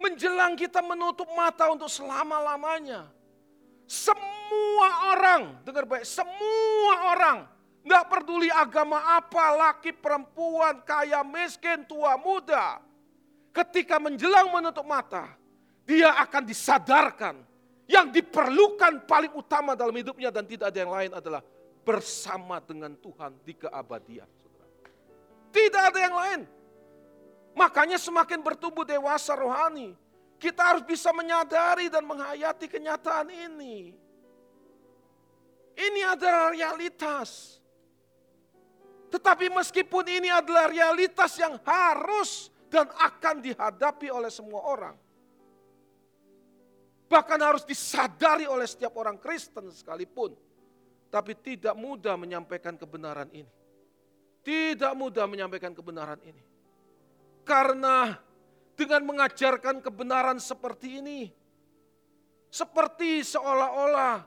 Menjelang 0.00 0.56
kita 0.56 0.84
menutup 0.84 1.28
mata 1.32 1.68
untuk 1.72 1.88
selama-lamanya. 1.88 3.19
Semua 3.90 5.18
orang, 5.18 5.58
dengar 5.66 5.82
baik, 5.82 6.06
semua 6.06 6.94
orang, 7.10 7.42
nggak 7.82 8.04
peduli 8.06 8.46
agama 8.46 9.18
apa, 9.18 9.50
laki, 9.58 9.90
perempuan, 9.90 10.78
kaya, 10.86 11.26
miskin, 11.26 11.82
tua, 11.90 12.14
muda. 12.14 12.78
Ketika 13.50 13.98
menjelang 13.98 14.46
menutup 14.54 14.86
mata, 14.86 15.34
dia 15.82 16.14
akan 16.22 16.46
disadarkan 16.46 17.42
yang 17.90 18.14
diperlukan 18.14 19.10
paling 19.10 19.34
utama 19.34 19.74
dalam 19.74 19.98
hidupnya 19.98 20.30
dan 20.30 20.46
tidak 20.46 20.70
ada 20.70 20.78
yang 20.86 20.94
lain 20.94 21.10
adalah 21.10 21.42
bersama 21.82 22.62
dengan 22.62 22.94
Tuhan 22.94 23.42
di 23.42 23.58
keabadian. 23.58 24.30
Tidak 25.50 25.82
ada 25.82 25.98
yang 25.98 26.14
lain. 26.14 26.40
Makanya 27.58 27.98
semakin 27.98 28.38
bertumbuh 28.38 28.86
dewasa 28.86 29.34
rohani, 29.34 29.98
kita 30.40 30.72
harus 30.72 30.84
bisa 30.88 31.12
menyadari 31.12 31.92
dan 31.92 32.08
menghayati 32.08 32.64
kenyataan 32.64 33.28
ini. 33.28 33.92
Ini 35.76 36.00
adalah 36.08 36.56
realitas. 36.56 37.60
Tetapi 39.12 39.52
meskipun 39.52 40.08
ini 40.08 40.32
adalah 40.32 40.72
realitas 40.72 41.36
yang 41.36 41.60
harus 41.60 42.48
dan 42.72 42.88
akan 42.88 43.42
dihadapi 43.42 44.08
oleh 44.08 44.30
semua 44.30 44.62
orang, 44.64 44.96
Bahkan 47.10 47.40
harus 47.42 47.66
disadari 47.66 48.46
oleh 48.46 48.70
setiap 48.70 48.94
orang 48.94 49.18
Kristen 49.18 49.66
sekalipun. 49.74 50.30
Tapi 51.10 51.34
tidak 51.42 51.74
mudah 51.74 52.14
menyampaikan 52.14 52.78
kebenaran 52.78 53.26
ini. 53.34 53.50
Tidak 54.46 54.94
mudah 54.94 55.26
menyampaikan 55.26 55.74
kebenaran 55.74 56.22
ini. 56.22 56.38
Karena 57.42 58.14
dengan 58.80 59.04
mengajarkan 59.04 59.84
kebenaran 59.84 60.40
seperti 60.40 61.04
ini, 61.04 61.28
seperti 62.48 63.20
seolah-olah 63.20 64.24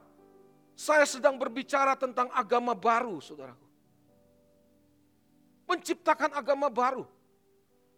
saya 0.78 1.10
sedang 1.10 1.42
berbicara 1.42 1.98
tentang 1.98 2.30
agama 2.30 2.78
baru, 2.78 3.18
saudaraku. 3.18 3.66
Menciptakan 5.66 6.38
agama 6.38 6.70
baru. 6.70 7.10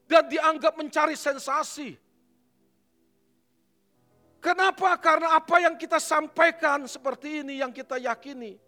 Dan 0.05 0.29
dianggap 0.29 0.77
mencari 0.77 1.17
sensasi 1.17 1.97
Kenapa? 4.45 4.93
Karena 5.01 5.41
apa 5.41 5.57
yang 5.57 5.73
kita 5.73 5.97
sampaikan 5.97 6.85
seperti 6.85 7.41
ini 7.41 7.65
yang 7.65 7.73
kita 7.73 7.97
yakini. 7.97 8.61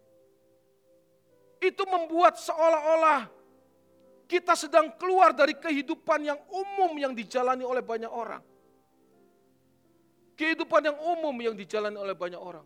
Itu 1.62 1.86
membuat 1.86 2.34
seolah-olah 2.34 3.30
kita 4.28 4.52
sedang 4.52 4.92
keluar 5.00 5.32
dari 5.32 5.56
kehidupan 5.56 6.20
yang 6.20 6.36
umum 6.52 6.92
yang 7.00 7.16
dijalani 7.16 7.64
oleh 7.64 7.80
banyak 7.80 8.12
orang. 8.12 8.44
Kehidupan 10.36 10.84
yang 10.84 10.98
umum 11.00 11.32
yang 11.40 11.56
dijalani 11.56 11.96
oleh 11.96 12.12
banyak 12.12 12.38
orang. 12.38 12.62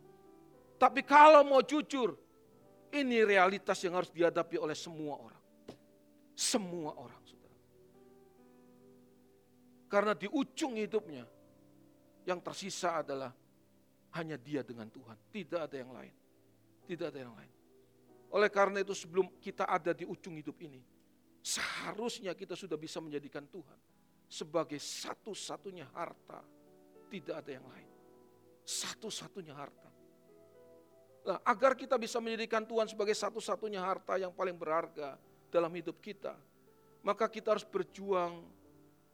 Tapi 0.77 1.07
kalau 1.07 1.47
mau 1.47 1.63
jujur, 1.63 2.19
ini 2.91 3.23
realitas 3.23 3.79
yang 3.87 3.95
harus 3.95 4.11
dihadapi 4.11 4.59
oleh 4.59 4.75
semua 4.75 5.23
orang. 5.23 5.43
Semua 6.35 6.99
orang, 6.99 7.23
saudara. 7.23 7.59
Karena 9.87 10.13
di 10.19 10.27
ujung 10.27 10.75
hidupnya, 10.77 11.25
yang 12.27 12.43
tersisa 12.43 13.07
adalah 13.07 13.31
hanya 14.19 14.35
dia 14.35 14.67
dengan 14.67 14.91
Tuhan. 14.91 15.15
Tidak 15.31 15.61
ada 15.63 15.77
yang 15.79 15.95
lain. 15.95 16.15
Tidak 16.91 17.07
ada 17.07 17.19
yang 17.23 17.33
lain. 17.33 17.53
Oleh 18.35 18.51
karena 18.51 18.83
itu 18.83 18.99
sebelum 18.99 19.31
kita 19.39 19.71
ada 19.71 19.95
di 19.95 20.03
ujung 20.03 20.35
hidup 20.37 20.59
ini, 20.61 20.83
seharusnya 21.43 22.33
kita 22.39 22.55
sudah 22.55 22.79
bisa 22.79 23.03
menjadikan 23.03 23.43
Tuhan 23.51 23.79
sebagai 24.31 24.79
satu-satunya 24.81 25.91
harta. 25.93 26.41
Tidak 27.13 27.35
ada 27.37 27.51
yang 27.53 27.67
lain. 27.69 27.91
Satu-satunya 28.65 29.53
harta. 29.53 29.91
Nah, 31.23 31.39
agar 31.45 31.77
kita 31.77 32.01
bisa 32.01 32.17
menjadikan 32.19 32.65
Tuhan 32.65 32.89
sebagai 32.89 33.13
satu-satunya 33.13 33.85
harta 33.85 34.17
yang 34.17 34.33
paling 34.33 34.57
berharga 34.57 35.21
dalam 35.53 35.71
hidup 35.77 36.01
kita, 36.01 36.33
maka 37.05 37.29
kita 37.29 37.53
harus 37.53 37.69
berjuang 37.69 38.43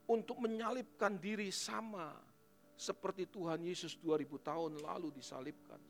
untuk 0.07 0.39
menyalipkan 0.41 1.19
diri 1.19 1.51
sama 1.51 2.15
seperti 2.79 3.27
Tuhan 3.27 3.61
Yesus 3.61 3.99
2000 3.99 4.25
tahun 4.39 4.73
lalu 4.79 5.11
disalibkan. 5.19 5.83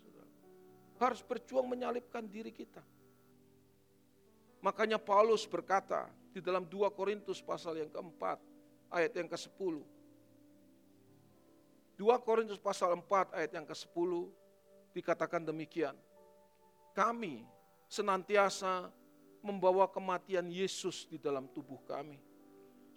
Harus 0.98 1.22
berjuang 1.22 1.68
menyalibkan 1.70 2.26
diri 2.26 2.50
kita. 2.50 2.82
Makanya 4.58 4.98
Paulus 4.98 5.46
berkata 5.46 6.10
di 6.34 6.42
dalam 6.42 6.66
2 6.66 6.90
Korintus 6.90 7.38
pasal 7.38 7.78
yang 7.78 7.90
keempat, 7.90 8.42
ayat 8.90 9.12
yang 9.14 9.28
ke-10. 9.30 9.74
2 11.98 12.26
Korintus 12.26 12.58
pasal 12.58 12.94
4 12.94 13.38
ayat 13.38 13.50
yang 13.54 13.66
ke-10 13.66 14.10
dikatakan 14.94 15.42
demikian. 15.46 15.94
Kami 16.94 17.46
senantiasa 17.86 18.90
membawa 19.42 19.86
kematian 19.86 20.50
Yesus 20.50 21.06
di 21.06 21.18
dalam 21.18 21.46
tubuh 21.50 21.78
kami. 21.86 22.18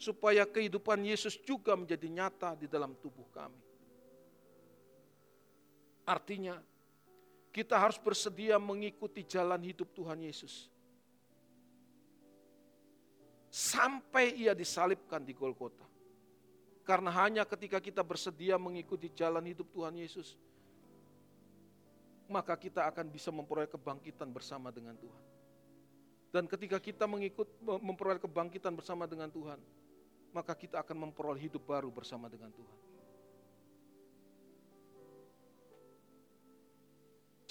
Supaya 0.01 0.49
kehidupan 0.49 1.05
Yesus 1.05 1.37
juga 1.37 1.77
menjadi 1.77 2.09
nyata 2.09 2.57
di 2.57 2.65
dalam 2.65 2.97
tubuh 2.97 3.29
kami. 3.29 3.61
Artinya, 6.09 6.57
kita 7.53 7.77
harus 7.77 8.01
bersedia 8.01 8.57
mengikuti 8.57 9.21
jalan 9.21 9.61
hidup 9.61 9.93
Tuhan 9.93 10.25
Yesus. 10.25 10.70
Sampai 13.51 14.31
ia 14.39 14.55
disalibkan 14.55 15.19
di 15.27 15.35
Golgota. 15.35 15.83
Karena 16.87 17.11
hanya 17.11 17.43
ketika 17.43 17.83
kita 17.83 17.99
bersedia 17.99 18.55
mengikuti 18.55 19.11
jalan 19.11 19.43
hidup 19.43 19.67
Tuhan 19.75 19.91
Yesus, 19.99 20.39
maka 22.31 22.55
kita 22.55 22.87
akan 22.87 23.11
bisa 23.11 23.27
memperoleh 23.27 23.67
kebangkitan 23.67 24.31
bersama 24.31 24.71
dengan 24.71 24.95
Tuhan. 24.95 25.23
Dan 26.31 26.47
ketika 26.47 26.79
kita 26.79 27.03
mengikut 27.03 27.51
memperoleh 27.59 28.23
kebangkitan 28.23 28.71
bersama 28.71 29.03
dengan 29.03 29.27
Tuhan, 29.27 29.59
maka 30.31 30.55
kita 30.55 30.79
akan 30.79 31.11
memperoleh 31.11 31.43
hidup 31.43 31.59
baru 31.67 31.91
bersama 31.91 32.31
dengan 32.31 32.55
Tuhan. 32.55 32.79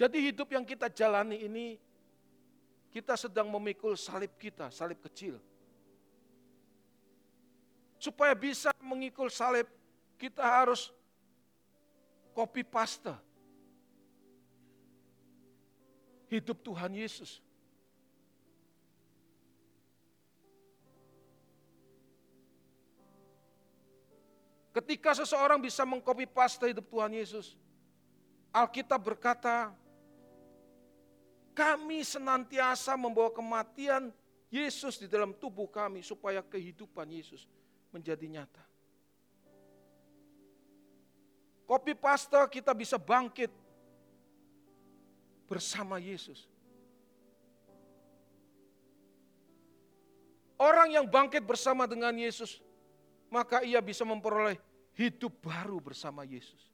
Jadi 0.01 0.33
hidup 0.33 0.49
yang 0.49 0.65
kita 0.65 0.89
jalani 0.89 1.45
ini, 1.45 1.77
kita 2.89 3.21
sedang 3.21 3.53
memikul 3.53 4.01
salib 4.01 4.33
kita, 4.41 4.73
salib 4.73 4.97
kecil. 5.05 5.37
Supaya 8.01 8.33
bisa 8.33 8.73
mengikul 8.81 9.29
salib, 9.29 9.69
kita 10.17 10.41
harus 10.41 10.89
copy 12.33 12.65
paste. 12.65 13.13
Hidup 16.33 16.65
Tuhan 16.65 16.97
Yesus. 16.97 17.45
Ketika 24.73 25.13
seseorang 25.13 25.61
bisa 25.61 25.85
mengcopy 25.85 26.25
paste 26.25 26.73
hidup 26.73 26.89
Tuhan 26.89 27.13
Yesus, 27.13 27.59
Alkitab 28.49 29.03
berkata, 29.03 29.75
kami 31.53 32.01
senantiasa 32.01 32.97
membawa 32.97 33.29
kematian 33.29 34.09
Yesus 34.49 34.97
di 34.97 35.11
dalam 35.11 35.37
tubuh 35.37 35.69
kami 35.69 36.01
supaya 36.01 36.41
kehidupan 36.41 37.11
Yesus 37.11 37.45
menjadi 37.91 38.27
nyata. 38.27 38.65
Kopi 41.67 41.95
paste 41.95 42.39
kita 42.51 42.75
bisa 42.75 42.99
bangkit 42.99 43.51
bersama 45.47 45.99
Yesus. 45.99 46.47
Orang 50.61 50.95
yang 50.95 51.07
bangkit 51.07 51.43
bersama 51.43 51.87
dengan 51.91 52.15
Yesus, 52.15 52.63
maka 53.33 53.63
ia 53.67 53.83
bisa 53.83 54.07
memperoleh 54.07 54.59
hidup 54.95 55.33
baru 55.43 55.81
bersama 55.81 56.23
Yesus. 56.23 56.70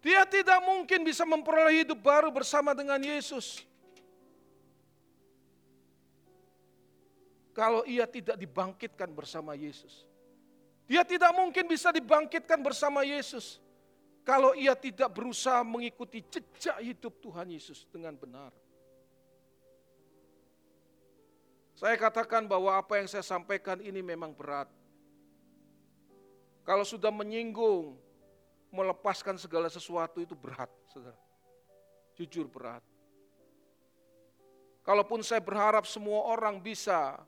Dia 0.00 0.24
tidak 0.24 0.64
mungkin 0.64 1.04
bisa 1.04 1.28
memperoleh 1.28 1.84
hidup 1.84 2.00
baru 2.00 2.32
bersama 2.32 2.72
dengan 2.72 2.96
Yesus. 3.00 3.60
Kalau 7.52 7.84
ia 7.84 8.08
tidak 8.08 8.40
dibangkitkan 8.40 9.12
bersama 9.12 9.52
Yesus. 9.52 10.08
Dia 10.88 11.04
tidak 11.04 11.36
mungkin 11.36 11.68
bisa 11.68 11.92
dibangkitkan 11.92 12.58
bersama 12.64 13.04
Yesus. 13.04 13.60
Kalau 14.24 14.56
ia 14.56 14.72
tidak 14.72 15.12
berusaha 15.12 15.60
mengikuti 15.60 16.24
jejak 16.24 16.80
hidup 16.80 17.20
Tuhan 17.20 17.52
Yesus 17.52 17.84
dengan 17.92 18.16
benar. 18.16 18.52
Saya 21.76 21.96
katakan 21.96 22.44
bahwa 22.44 22.76
apa 22.76 23.00
yang 23.00 23.08
saya 23.08 23.24
sampaikan 23.24 23.80
ini 23.80 24.04
memang 24.04 24.36
berat. 24.36 24.68
Kalau 26.64 26.84
sudah 26.84 27.08
menyinggung, 27.08 27.96
melepaskan 28.70 29.36
segala 29.36 29.66
sesuatu 29.66 30.22
itu 30.22 30.38
berat, 30.38 30.70
saudara. 30.90 31.18
Jujur 32.14 32.46
berat. 32.46 32.82
Kalaupun 34.86 35.20
saya 35.20 35.42
berharap 35.42 35.84
semua 35.84 36.30
orang 36.30 36.58
bisa 36.58 37.20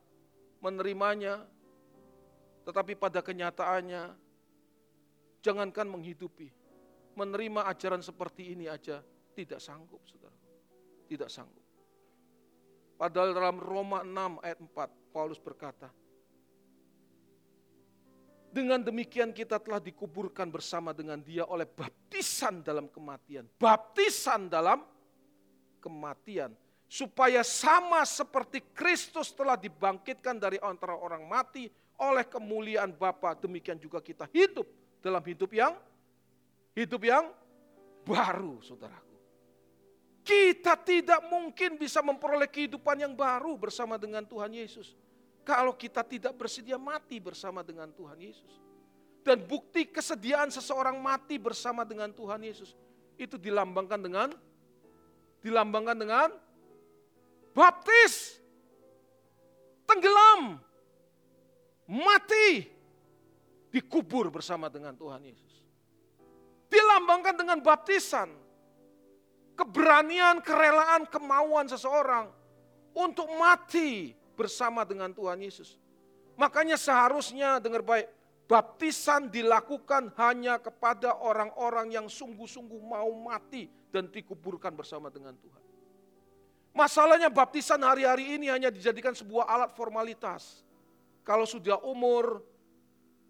menerimanya, 0.62 1.44
tetapi 2.64 2.96
pada 2.96 3.20
kenyataannya, 3.20 4.14
jangankan 5.42 5.86
menghidupi, 5.90 6.48
menerima 7.18 7.66
ajaran 7.68 8.00
seperti 8.00 8.54
ini 8.54 8.70
aja 8.70 9.02
tidak 9.32 9.58
sanggup, 9.58 10.00
saudara. 10.06 10.36
Tidak 11.08 11.28
sanggup. 11.28 11.64
Padahal 12.96 13.34
dalam 13.34 13.58
Roma 13.58 14.06
6 14.06 14.44
ayat 14.46 14.58
4, 14.62 15.12
Paulus 15.12 15.40
berkata, 15.42 15.90
dengan 18.52 18.84
demikian 18.84 19.32
kita 19.32 19.56
telah 19.56 19.80
dikuburkan 19.80 20.52
bersama 20.52 20.92
dengan 20.92 21.18
dia 21.24 21.48
oleh 21.48 21.64
baptisan 21.64 22.60
dalam 22.60 22.86
kematian. 22.92 23.48
Baptisan 23.56 24.52
dalam 24.52 24.84
kematian. 25.80 26.52
Supaya 26.84 27.40
sama 27.40 28.04
seperti 28.04 28.60
Kristus 28.76 29.32
telah 29.32 29.56
dibangkitkan 29.56 30.36
dari 30.36 30.60
antara 30.60 30.92
orang 30.92 31.24
mati 31.24 31.72
oleh 31.96 32.28
kemuliaan 32.28 32.92
Bapa, 32.92 33.32
demikian 33.32 33.80
juga 33.80 34.04
kita 34.04 34.28
hidup 34.28 34.68
dalam 35.00 35.24
hidup 35.24 35.48
yang 35.56 35.72
hidup 36.76 37.00
yang 37.00 37.32
baru, 38.04 38.60
saudaraku. 38.60 39.16
Kita 40.22 40.78
tidak 40.78 41.24
mungkin 41.26 41.80
bisa 41.80 41.98
memperoleh 41.98 42.46
kehidupan 42.46 42.94
yang 43.00 43.16
baru 43.16 43.58
bersama 43.58 43.98
dengan 43.98 44.22
Tuhan 44.22 44.54
Yesus. 44.54 44.94
Kalau 45.42 45.74
kita 45.74 46.06
tidak 46.06 46.38
bersedia 46.38 46.78
mati 46.78 47.18
bersama 47.18 47.66
dengan 47.66 47.90
Tuhan 47.90 48.18
Yesus. 48.18 48.62
Dan 49.22 49.46
bukti 49.46 49.86
kesediaan 49.86 50.50
seseorang 50.50 50.98
mati 50.98 51.38
bersama 51.38 51.86
dengan 51.86 52.10
Tuhan 52.10 52.42
Yesus 52.42 52.74
itu 53.14 53.38
dilambangkan 53.38 54.00
dengan 54.02 54.28
dilambangkan 55.42 55.94
dengan 55.94 56.28
baptis, 57.54 58.42
tenggelam, 59.86 60.58
mati, 61.86 62.66
dikubur 63.70 64.34
bersama 64.34 64.66
dengan 64.66 64.98
Tuhan 64.98 65.22
Yesus. 65.22 65.52
Dilambangkan 66.66 67.34
dengan 67.38 67.58
baptisan, 67.62 68.26
keberanian, 69.54 70.42
kerelaan, 70.42 71.06
kemauan 71.06 71.70
seseorang 71.70 72.26
untuk 72.96 73.28
mati 73.38 74.18
bersama 74.42 74.82
dengan 74.82 75.14
Tuhan 75.14 75.38
Yesus. 75.38 75.78
Makanya 76.34 76.74
seharusnya 76.74 77.62
dengar 77.62 77.86
baik, 77.86 78.10
baptisan 78.50 79.30
dilakukan 79.30 80.10
hanya 80.18 80.58
kepada 80.58 81.14
orang-orang 81.22 81.94
yang 81.94 82.10
sungguh-sungguh 82.10 82.82
mau 82.82 83.06
mati 83.14 83.70
dan 83.94 84.10
dikuburkan 84.10 84.74
bersama 84.74 85.06
dengan 85.14 85.38
Tuhan. 85.38 85.62
Masalahnya 86.74 87.30
baptisan 87.30 87.78
hari-hari 87.84 88.34
ini 88.34 88.50
hanya 88.50 88.72
dijadikan 88.72 89.14
sebuah 89.14 89.46
alat 89.46 89.70
formalitas. 89.76 90.66
Kalau 91.22 91.46
sudah 91.46 91.78
umur 91.84 92.42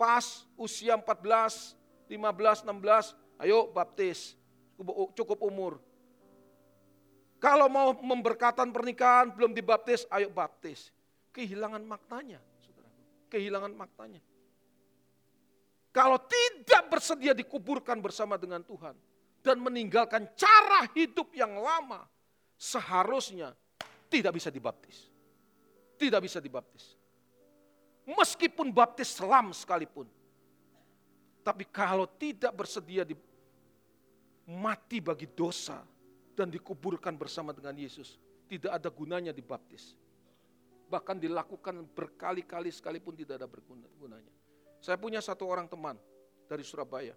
pas 0.01 0.47
usia 0.57 0.97
14, 0.97 1.77
15, 2.09 2.65
16, 2.65 3.45
ayo 3.45 3.69
baptis. 3.69 4.39
Cukup 5.13 5.43
umur. 5.45 5.83
Kalau 7.43 7.67
mau 7.67 7.91
memberkatan 7.99 8.71
pernikahan 8.71 9.35
belum 9.35 9.51
dibaptis, 9.51 10.07
ayo 10.15 10.31
baptis. 10.31 10.95
Kehilangan 11.33 11.83
maknanya, 11.85 12.41
saudara. 12.61 12.89
Kehilangan 13.33 13.73
maknanya. 13.73 14.21
Kalau 15.93 16.17
tidak 16.25 16.89
bersedia 16.89 17.37
dikuburkan 17.37 18.01
bersama 18.01 18.41
dengan 18.41 18.65
Tuhan 18.65 18.97
dan 19.45 19.57
meninggalkan 19.61 20.29
cara 20.37 20.89
hidup 20.97 21.33
yang 21.37 21.53
lama, 21.57 22.05
seharusnya 22.57 23.53
tidak 24.09 24.37
bisa 24.37 24.49
dibaptis. 24.49 25.09
Tidak 26.01 26.21
bisa 26.21 26.41
dibaptis. 26.41 26.97
Meskipun 28.09 28.73
baptis 28.73 29.13
selam 29.17 29.53
sekalipun. 29.53 30.09
Tapi 31.45 31.65
kalau 31.69 32.09
tidak 32.09 32.55
bersedia 32.55 33.05
di, 33.05 33.17
mati 34.49 35.03
bagi 35.03 35.29
dosa, 35.29 35.83
dan 36.33 36.49
dikuburkan 36.49 37.15
bersama 37.15 37.53
dengan 37.53 37.77
Yesus. 37.77 38.17
Tidak 38.49 38.69
ada 38.69 38.89
gunanya 38.89 39.33
dibaptis. 39.33 39.97
Bahkan 40.93 41.17
dilakukan 41.17 41.89
berkali-kali 41.97 42.69
sekalipun 42.69 43.17
tidak 43.17 43.41
ada 43.41 43.49
bergunanya. 43.49 44.29
Saya 44.77 45.01
punya 45.01 45.25
satu 45.25 45.49
orang 45.49 45.65
teman 45.65 45.97
dari 46.45 46.61
Surabaya. 46.61 47.17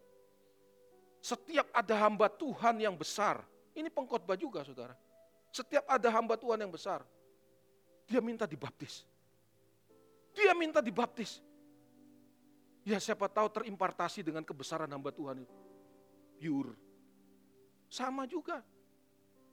Setiap 1.19 1.67
ada 1.75 2.07
hamba 2.07 2.31
Tuhan 2.31 2.79
yang 2.79 2.95
besar, 2.95 3.43
ini 3.75 3.91
pengkhotbah 3.91 4.39
juga 4.39 4.63
saudara. 4.63 4.95
Setiap 5.51 5.83
ada 5.91 6.07
hamba 6.07 6.39
Tuhan 6.39 6.55
yang 6.63 6.71
besar, 6.71 7.03
dia 8.07 8.23
minta 8.23 8.47
dibaptis. 8.47 9.03
Dia 10.31 10.55
minta 10.55 10.79
dibaptis. 10.79 11.43
Ya 12.85 13.01
siapa 13.01 13.25
tahu 13.27 13.49
terimpartasi 13.49 14.21
dengan 14.23 14.45
kebesaran 14.45 14.87
hamba 14.87 15.09
Tuhan 15.11 15.43
itu. 15.43 15.55
Pure. 16.39 16.77
Sama 17.89 18.23
juga. 18.29 18.61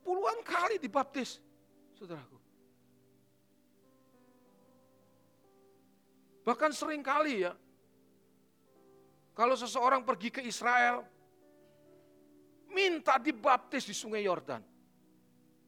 Puluhan 0.03 0.43
kali 0.47 0.77
dibaptis, 0.83 1.39
saudaraku. 1.97 2.42
Bahkan 6.43 6.71
sering 6.75 7.03
kali 7.07 7.47
ya, 7.47 7.55
kalau 9.33 9.55
seseorang 9.57 10.03
pergi 10.03 10.29
ke 10.29 10.41
Israel, 10.43 11.07
minta 12.69 13.17
dibaptis 13.17 13.87
di 13.87 13.95
sungai 13.95 14.27
Yordan. 14.27 14.61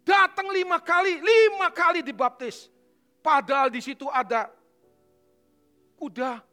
Datang 0.04 0.52
lima 0.52 0.82
kali, 0.84 1.16
lima 1.22 1.72
kali 1.72 2.04
dibaptis. 2.04 2.68
Padahal 3.24 3.72
di 3.72 3.80
situ 3.80 4.04
ada 4.12 4.52
kuda 5.96 6.44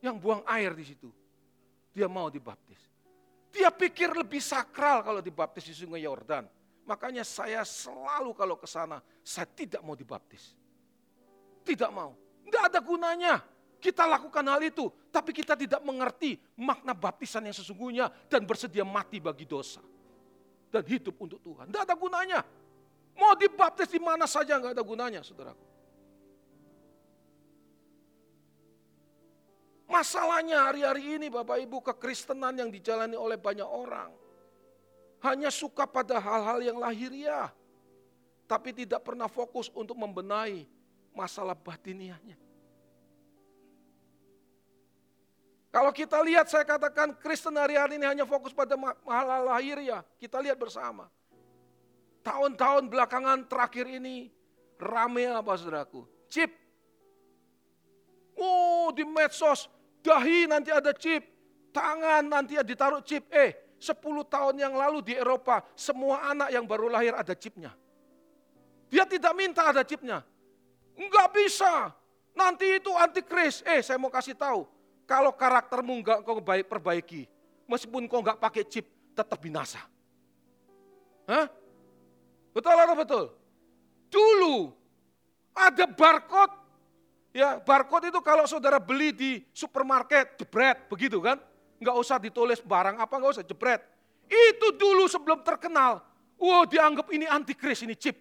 yang 0.00 0.16
buang 0.16 0.40
air 0.48 0.72
di 0.72 0.84
situ. 0.88 1.12
Dia 1.92 2.08
mau 2.08 2.32
dibaptis. 2.32 2.80
Dia 3.52 3.68
pikir 3.68 4.16
lebih 4.16 4.40
sakral 4.40 5.04
kalau 5.04 5.20
dibaptis 5.20 5.68
di 5.68 5.74
sungai 5.76 6.00
Yordan. 6.00 6.48
Makanya 6.88 7.22
saya 7.28 7.60
selalu 7.64 8.32
kalau 8.32 8.56
ke 8.56 8.64
sana, 8.64 9.04
saya 9.20 9.48
tidak 9.52 9.84
mau 9.84 9.92
dibaptis. 9.92 10.56
Tidak 11.64 11.90
mau. 11.90 12.12
Tidak 12.44 12.62
ada 12.70 12.80
gunanya. 12.84 13.40
Kita 13.80 14.08
lakukan 14.08 14.44
hal 14.48 14.64
itu, 14.64 14.88
tapi 15.12 15.36
kita 15.36 15.52
tidak 15.60 15.84
mengerti 15.84 16.40
makna 16.56 16.96
baptisan 16.96 17.44
yang 17.44 17.52
sesungguhnya 17.52 18.08
dan 18.32 18.48
bersedia 18.48 18.80
mati 18.80 19.20
bagi 19.20 19.44
dosa. 19.44 19.84
Dan 20.72 20.80
hidup 20.88 21.20
untuk 21.20 21.40
Tuhan. 21.44 21.68
Tidak 21.68 21.84
ada 21.84 21.92
gunanya. 21.92 22.40
Mau 23.12 23.36
dibaptis 23.36 23.92
di 23.92 24.00
mana 24.00 24.24
saja 24.24 24.56
nggak 24.56 24.72
ada 24.72 24.84
gunanya, 24.84 25.20
saudaraku. 25.20 25.74
Masalahnya 29.84 30.64
hari-hari 30.64 31.20
ini 31.20 31.28
Bapak 31.28 31.60
Ibu 31.60 31.84
kekristenan 31.84 32.56
yang 32.56 32.72
dijalani 32.72 33.14
oleh 33.20 33.36
banyak 33.36 33.68
orang. 33.68 34.10
Hanya 35.22 35.52
suka 35.52 35.84
pada 35.84 36.18
hal-hal 36.18 36.64
yang 36.64 36.80
lahiriah. 36.80 37.52
Tapi 38.48 38.72
tidak 38.72 39.04
pernah 39.04 39.28
fokus 39.28 39.68
untuk 39.72 39.96
membenahi 39.96 40.73
masalah 41.14 41.54
batiniahnya. 41.54 42.36
Kalau 45.74 45.90
kita 45.90 46.22
lihat 46.22 46.46
saya 46.46 46.62
katakan 46.62 47.18
Kristen 47.18 47.58
hari-hari 47.58 47.98
ini 47.98 48.06
hanya 48.06 48.22
fokus 48.22 48.54
pada 48.54 48.78
hal 48.78 49.42
lahir 49.42 49.82
ya. 49.82 50.06
Kita 50.22 50.38
lihat 50.38 50.54
bersama. 50.54 51.10
Tahun-tahun 52.22 52.86
belakangan 52.86 53.42
terakhir 53.50 53.90
ini 53.90 54.30
rame 54.78 55.26
apa 55.26 55.50
saudaraku? 55.58 56.06
Chip. 56.30 56.54
Oh 58.38 58.94
di 58.94 59.02
medsos 59.02 59.66
dahi 59.98 60.46
nanti 60.46 60.70
ada 60.70 60.94
chip. 60.94 61.26
Tangan 61.74 62.22
nanti 62.22 62.54
ditaruh 62.54 63.02
chip. 63.02 63.26
Eh 63.34 63.74
10 63.82 63.98
tahun 64.30 64.54
yang 64.54 64.78
lalu 64.78 65.02
di 65.02 65.14
Eropa 65.18 65.60
semua 65.74 66.30
anak 66.30 66.54
yang 66.54 66.64
baru 66.70 66.86
lahir 66.86 67.18
ada 67.18 67.34
chipnya. 67.34 67.74
Dia 68.94 69.04
tidak 69.10 69.34
minta 69.34 69.66
ada 69.66 69.82
chipnya. 69.82 70.22
Enggak 70.94 71.28
bisa. 71.34 71.90
Nanti 72.34 72.78
itu 72.82 72.90
antikris. 72.94 73.62
Eh 73.66 73.82
saya 73.82 73.98
mau 73.98 74.10
kasih 74.10 74.34
tahu 74.34 74.66
kalau 75.04 75.30
karaktermu 75.36 76.00
enggak 76.00 76.18
kau 76.24 76.40
baik 76.40 76.66
perbaiki, 76.66 77.28
meskipun 77.68 78.08
kau 78.08 78.24
enggak 78.24 78.40
pakai 78.40 78.64
chip, 78.66 78.88
tetap 79.12 79.38
binasa. 79.38 79.80
Hah? 81.28 81.46
Betul 82.52 82.76
atau 82.76 82.96
betul? 82.96 83.24
Dulu 84.08 84.56
ada 85.54 85.84
barcode. 85.88 86.54
Ya, 87.34 87.58
barcode 87.58 88.14
itu 88.14 88.20
kalau 88.22 88.46
saudara 88.46 88.78
beli 88.78 89.10
di 89.10 89.42
supermarket, 89.50 90.38
jebret, 90.38 90.86
begitu 90.86 91.18
kan? 91.18 91.42
Enggak 91.82 91.96
usah 91.98 92.16
ditulis 92.22 92.62
barang 92.62 92.94
apa, 92.94 93.14
enggak 93.18 93.42
usah 93.42 93.44
jebret. 93.46 93.82
Itu 94.30 94.70
dulu 94.78 95.10
sebelum 95.10 95.42
terkenal. 95.42 96.00
Wow, 96.38 96.66
dianggap 96.66 97.10
ini 97.10 97.26
antikris, 97.26 97.82
ini 97.82 97.98
chip. 97.98 98.14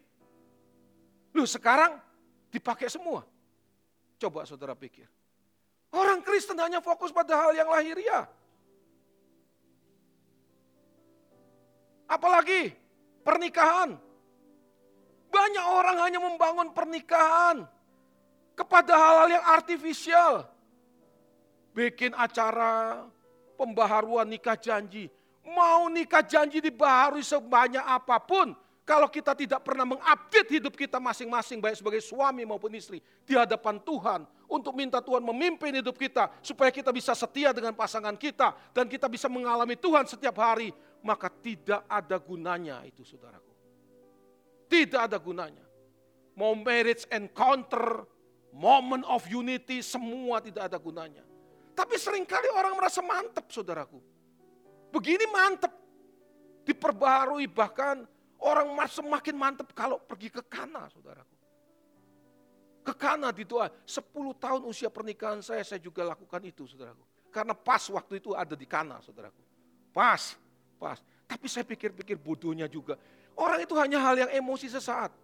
Lu 1.33 1.45
sekarang 1.45 1.97
dipakai 2.53 2.85
semua. 2.85 3.25
Coba 4.21 4.45
saudara 4.45 4.77
pikir. 4.77 5.09
Orang 5.89 6.21
Kristen 6.21 6.57
hanya 6.61 6.79
fokus 6.79 7.09
pada 7.09 7.33
hal 7.33 7.57
yang 7.57 7.69
lahiriah. 7.69 8.29
Apalagi 12.05 12.73
pernikahan. 13.25 13.97
Banyak 15.33 15.65
orang 15.65 15.97
hanya 15.97 16.19
membangun 16.21 16.69
pernikahan 16.77 17.65
kepada 18.53 18.93
hal-hal 18.93 19.27
yang 19.33 19.45
artifisial. 19.49 20.45
Bikin 21.73 22.13
acara 22.13 23.01
pembaharuan 23.57 24.29
nikah 24.29 24.53
janji. 24.53 25.09
Mau 25.41 25.89
nikah 25.89 26.21
janji 26.21 26.61
dibaharui 26.61 27.25
sebanyak 27.25 27.81
apa 27.81 28.21
pun, 28.21 28.53
kalau 28.83 29.07
kita 29.07 29.31
tidak 29.31 29.63
pernah 29.63 29.87
mengupdate 29.87 30.59
hidup 30.59 30.75
kita 30.75 30.99
masing-masing 30.99 31.63
baik 31.63 31.79
sebagai 31.79 32.03
suami 32.03 32.43
maupun 32.43 32.67
istri 32.75 32.99
di 33.23 33.31
hadapan 33.31 33.79
Tuhan 33.79 34.27
untuk 34.51 34.75
minta 34.75 34.99
Tuhan 34.99 35.23
memimpin 35.23 35.79
hidup 35.79 35.95
kita 35.95 36.27
supaya 36.43 36.67
kita 36.67 36.91
bisa 36.91 37.15
setia 37.15 37.55
dengan 37.55 37.71
pasangan 37.71 38.19
kita 38.19 38.51
dan 38.75 38.91
kita 38.91 39.07
bisa 39.07 39.31
mengalami 39.31 39.79
Tuhan 39.79 40.03
setiap 40.03 40.35
hari, 40.35 40.75
maka 40.99 41.31
tidak 41.31 41.87
ada 41.87 42.19
gunanya 42.19 42.83
itu 42.83 43.07
saudaraku. 43.07 43.55
Tidak 44.67 44.99
ada 44.99 45.15
gunanya. 45.15 45.63
Mau 46.35 46.51
marriage 46.51 47.07
encounter, 47.07 48.03
moment 48.51 49.07
of 49.07 49.23
unity, 49.31 49.79
semua 49.79 50.43
tidak 50.43 50.67
ada 50.67 50.75
gunanya. 50.75 51.23
Tapi 51.71 51.95
sering 51.95 52.27
kali 52.27 52.51
orang 52.51 52.75
merasa 52.75 52.99
mantap 52.99 53.47
saudaraku. 53.47 54.03
Begini 54.91 55.23
mantap. 55.31 55.71
Diperbarui 56.63 57.43
bahkan 57.51 58.07
Orang 58.43 58.75
semakin 58.91 59.35
mantap 59.39 59.71
kalau 59.71 60.03
pergi 60.03 60.27
ke 60.27 60.43
Kana, 60.43 60.91
saudaraku. 60.91 61.35
Ke 62.83 62.91
Kana 62.91 63.31
di 63.31 63.47
doa. 63.47 63.71
10 63.87 64.03
tahun 64.35 64.61
usia 64.67 64.91
pernikahan 64.91 65.39
saya, 65.39 65.63
saya 65.63 65.79
juga 65.79 66.03
lakukan 66.03 66.43
itu, 66.43 66.67
saudaraku. 66.67 66.99
Karena 67.31 67.55
pas 67.55 67.87
waktu 67.87 68.19
itu 68.19 68.35
ada 68.35 68.51
di 68.51 68.67
Kana, 68.67 68.99
saudaraku. 68.99 69.39
Pas, 69.95 70.35
pas. 70.75 70.99
Tapi 71.23 71.47
saya 71.47 71.63
pikir-pikir 71.63 72.19
bodohnya 72.19 72.67
juga. 72.67 72.99
Orang 73.39 73.63
itu 73.63 73.79
hanya 73.79 74.03
hal 74.03 74.19
yang 74.19 74.31
emosi 74.35 74.67
sesaat. 74.67 75.15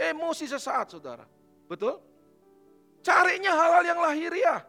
Emosi 0.00 0.48
sesaat, 0.48 0.96
saudara. 0.96 1.28
Betul? 1.68 2.00
Carinya 3.04 3.52
hal-hal 3.52 3.84
yang 3.84 4.00
lahiriah. 4.00 4.64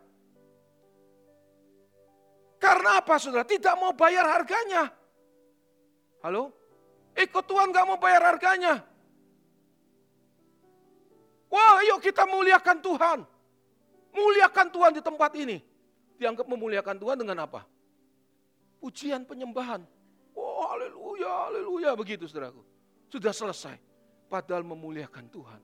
Karena 2.60 3.00
apa 3.00 3.16
saudara? 3.16 3.48
Tidak 3.48 3.76
mau 3.80 3.96
bayar 3.96 4.28
harganya. 4.28 4.92
Halo? 6.20 6.65
Ikut 7.16 7.44
Tuhan 7.48 7.72
gak 7.72 7.86
mau 7.88 7.96
bayar 7.96 8.36
harganya. 8.36 8.84
Wah 11.48 11.80
yuk 11.88 12.04
kita 12.04 12.28
muliakan 12.28 12.78
Tuhan. 12.84 13.20
Muliakan 14.12 14.68
Tuhan 14.72 14.92
di 14.96 15.02
tempat 15.04 15.32
ini. 15.40 15.64
Dianggap 16.20 16.48
memuliakan 16.48 16.96
Tuhan 17.00 17.18
dengan 17.20 17.48
apa? 17.48 17.64
Pujian 18.84 19.24
penyembahan. 19.24 19.84
Oh 20.36 20.68
haleluya, 20.68 21.52
haleluya 21.52 21.92
begitu 21.96 22.28
saudaraku. 22.28 22.60
Sudah 23.08 23.32
selesai. 23.32 23.80
Padahal 24.28 24.68
memuliakan 24.68 25.32
Tuhan. 25.32 25.62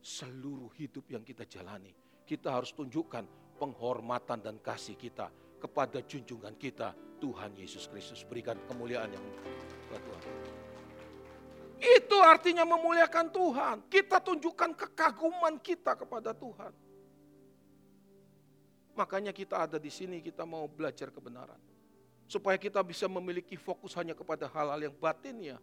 Seluruh 0.00 0.72
hidup 0.76 1.08
yang 1.12 1.24
kita 1.24 1.44
jalani. 1.44 1.92
Kita 2.24 2.56
harus 2.56 2.72
tunjukkan 2.72 3.56
penghormatan 3.60 4.40
dan 4.40 4.56
kasih 4.60 4.96
kita 4.96 5.28
kepada 5.60 6.00
junjungan 6.04 6.56
kita 6.56 6.92
Tuhan 7.20 7.56
Yesus 7.56 7.88
Kristus. 7.88 8.24
Berikan 8.24 8.56
kemuliaan 8.68 9.12
yang 9.12 9.24
buat 9.88 10.00
Tuhan. 10.00 10.53
Itu 11.84 12.16
artinya 12.24 12.64
memuliakan 12.64 13.28
Tuhan. 13.28 13.76
Kita 13.92 14.16
tunjukkan 14.24 14.72
kekaguman 14.72 15.60
kita 15.60 15.92
kepada 15.92 16.32
Tuhan. 16.32 16.72
Makanya 18.96 19.36
kita 19.36 19.68
ada 19.68 19.76
di 19.76 19.92
sini, 19.92 20.24
kita 20.24 20.48
mau 20.48 20.64
belajar 20.64 21.12
kebenaran. 21.12 21.60
Supaya 22.24 22.56
kita 22.56 22.80
bisa 22.80 23.04
memiliki 23.04 23.52
fokus 23.60 23.92
hanya 24.00 24.16
kepada 24.16 24.48
hal-hal 24.48 24.80
yang 24.88 24.96
batin 24.96 25.36
ya, 25.44 25.58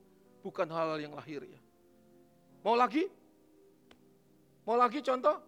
bukan 0.45 0.69
hal-hal 0.69 0.99
yang 1.01 1.17
lahir 1.17 1.41
ya. 1.41 1.57
Mau 2.61 2.77
lagi? 2.77 3.09
Mau 4.61 4.77
lagi 4.77 5.01
contoh? 5.01 5.41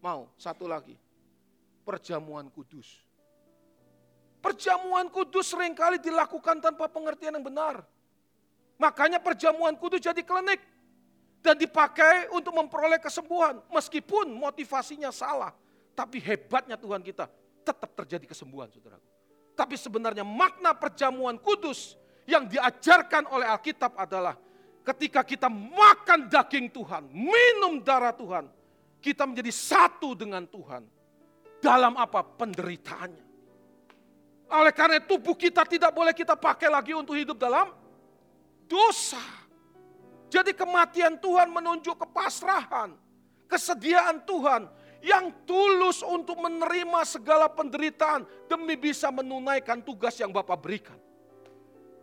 Mau, 0.00 0.32
satu 0.40 0.64
lagi. 0.64 0.96
Perjamuan 1.84 2.48
kudus. 2.48 3.04
Perjamuan 4.40 5.12
kudus 5.12 5.52
sering 5.52 5.76
kali 5.76 6.00
dilakukan 6.00 6.62
tanpa 6.64 6.88
pengertian 6.88 7.36
yang 7.36 7.44
benar. 7.44 7.84
Makanya 8.78 9.18
perjamuan 9.18 9.74
kudus 9.74 10.00
jadi 10.00 10.22
klinik. 10.22 10.62
Dan 11.38 11.54
dipakai 11.54 12.30
untuk 12.34 12.54
memperoleh 12.54 12.98
kesembuhan. 12.98 13.58
Meskipun 13.70 14.30
motivasinya 14.32 15.10
salah. 15.10 15.54
Tapi 15.94 16.22
hebatnya 16.22 16.78
Tuhan 16.78 17.02
kita 17.02 17.26
tetap 17.66 17.90
terjadi 17.98 18.30
kesembuhan 18.30 18.70
saudaraku. 18.70 19.06
Tapi 19.58 19.74
sebenarnya 19.74 20.22
makna 20.22 20.70
perjamuan 20.72 21.34
kudus 21.42 21.98
yang 22.30 22.46
diajarkan 22.46 23.26
oleh 23.34 23.50
Alkitab 23.50 23.98
adalah 23.98 24.38
ketika 24.86 25.26
kita 25.26 25.50
makan 25.50 26.30
daging 26.30 26.70
Tuhan, 26.70 27.10
minum 27.10 27.82
darah 27.82 28.14
Tuhan, 28.14 28.46
kita 29.02 29.26
menjadi 29.26 29.50
satu 29.50 30.14
dengan 30.14 30.46
Tuhan. 30.46 30.86
Dalam 31.58 31.98
apa? 31.98 32.22
Penderitaannya. 32.22 33.26
Oleh 34.48 34.72
karena 34.72 35.02
tubuh 35.02 35.34
kita 35.36 35.66
tidak 35.66 35.90
boleh 35.92 36.14
kita 36.14 36.38
pakai 36.38 36.70
lagi 36.70 36.96
untuk 36.96 37.18
hidup 37.18 37.36
dalam 37.36 37.68
dosa. 38.68 39.20
Jadi 40.28 40.52
kematian 40.52 41.16
Tuhan 41.16 41.48
menunjuk 41.48 41.96
kepasrahan, 42.04 42.92
kesediaan 43.48 44.22
Tuhan 44.28 44.68
yang 45.00 45.32
tulus 45.48 46.04
untuk 46.04 46.36
menerima 46.36 47.00
segala 47.08 47.48
penderitaan 47.48 48.28
demi 48.44 48.76
bisa 48.76 49.08
menunaikan 49.08 49.80
tugas 49.80 50.20
yang 50.20 50.28
Bapak 50.28 50.60
berikan. 50.60 51.00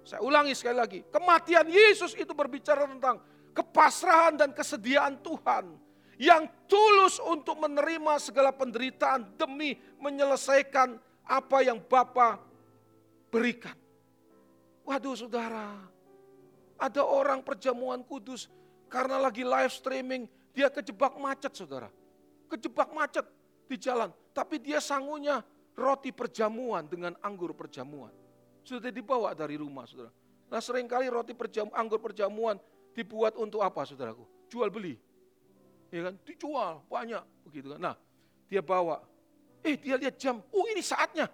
Saya 0.06 0.22
ulangi 0.26 0.58
sekali 0.58 0.78
lagi, 0.78 1.00
kematian 1.10 1.70
Yesus 1.70 2.18
itu 2.18 2.34
berbicara 2.34 2.90
tentang 2.90 3.22
kepasrahan 3.54 4.38
dan 4.38 4.50
kesediaan 4.54 5.22
Tuhan 5.22 5.78
yang 6.18 6.48
tulus 6.66 7.20
untuk 7.20 7.60
menerima 7.62 8.18
segala 8.22 8.54
penderitaan 8.56 9.38
demi 9.38 9.78
menyelesaikan 10.00 10.98
apa 11.26 11.58
yang 11.66 11.82
Bapak 11.82 12.42
berikan. 13.34 13.74
Waduh 14.86 15.18
saudara, 15.18 15.74
ada 16.76 17.02
orang 17.04 17.40
perjamuan 17.42 18.04
kudus 18.04 18.52
karena 18.92 19.20
lagi 19.20 19.44
live 19.44 19.74
streaming, 19.74 20.28
dia 20.56 20.72
kejebak 20.72 21.16
macet 21.20 21.52
saudara. 21.56 21.90
kejebak 22.46 22.94
macet 22.94 23.26
di 23.66 23.76
jalan. 23.76 24.14
Tapi 24.30 24.62
dia 24.62 24.78
sangunya 24.78 25.42
roti 25.74 26.14
perjamuan 26.14 26.86
dengan 26.86 27.18
anggur 27.26 27.58
perjamuan. 27.58 28.14
Sudah 28.62 28.94
dibawa 28.94 29.34
dari 29.34 29.58
rumah, 29.58 29.90
saudara. 29.90 30.14
Nah 30.46 30.62
sering 30.62 30.86
kali 30.86 31.10
roti 31.10 31.34
perjam, 31.34 31.74
anggur 31.74 31.98
perjamuan 31.98 32.62
dibuat 32.94 33.34
untuk 33.36 33.66
apa, 33.66 33.82
saudaraku? 33.84 34.24
Jual 34.48 34.70
beli. 34.70 34.96
Ya 35.90 36.10
kan? 36.10 36.16
Dijual 36.22 36.86
banyak 36.86 37.24
begitu 37.50 37.74
kan. 37.76 37.80
Nah, 37.82 37.96
dia 38.46 38.62
bawa. 38.62 39.02
Eh, 39.66 39.76
dia 39.76 39.98
lihat 39.98 40.16
jam. 40.22 40.40
Oh, 40.54 40.66
ini 40.70 40.86
saatnya. 40.86 41.26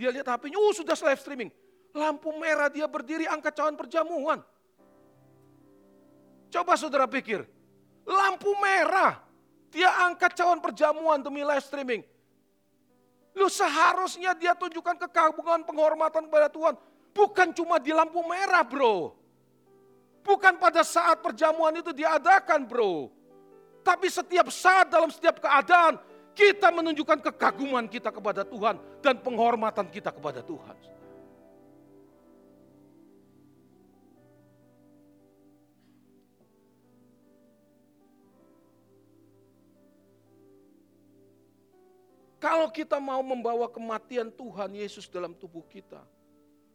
Dia 0.00 0.08
lihat 0.08 0.24
HP-nya. 0.24 0.56
Oh, 0.56 0.72
sudah 0.72 0.96
live 0.96 1.20
streaming. 1.20 1.50
Lampu 1.92 2.32
merah 2.40 2.72
dia 2.72 2.88
berdiri 2.88 3.28
angkat 3.28 3.52
cawan 3.52 3.76
perjamuan. 3.76 4.40
Coba 6.52 6.76
saudara 6.76 7.08
pikir, 7.08 7.44
lampu 8.04 8.52
merah, 8.60 9.20
dia 9.72 9.88
angkat 10.04 10.36
cawan 10.36 10.60
perjamuan 10.60 11.20
demi 11.20 11.40
live 11.40 11.64
streaming. 11.64 12.04
Lu 13.32 13.48
seharusnya 13.48 14.36
dia 14.36 14.52
tunjukkan 14.52 15.08
kekaguman 15.08 15.64
penghormatan 15.64 16.28
kepada 16.28 16.52
Tuhan. 16.52 16.76
Bukan 17.12 17.48
cuma 17.56 17.80
di 17.80 17.92
lampu 17.92 18.20
merah 18.24 18.60
bro. 18.64 19.16
Bukan 20.20 20.60
pada 20.60 20.84
saat 20.84 21.20
perjamuan 21.24 21.72
itu 21.76 21.92
diadakan 21.92 22.68
bro. 22.68 23.08
Tapi 23.80 24.12
setiap 24.12 24.52
saat 24.52 24.92
dalam 24.92 25.08
setiap 25.08 25.40
keadaan 25.40 25.96
kita 26.32 26.72
menunjukkan 26.72 27.32
kekaguman 27.32 27.88
kita 27.88 28.12
kepada 28.12 28.44
Tuhan 28.44 28.76
dan 29.00 29.20
penghormatan 29.20 29.88
kita 29.88 30.12
kepada 30.12 30.40
Tuhan. 30.44 30.76
Kalau 42.42 42.66
kita 42.74 42.98
mau 42.98 43.22
membawa 43.22 43.70
kematian 43.70 44.26
Tuhan 44.26 44.74
Yesus 44.74 45.06
dalam 45.06 45.30
tubuh 45.30 45.62
kita, 45.62 46.02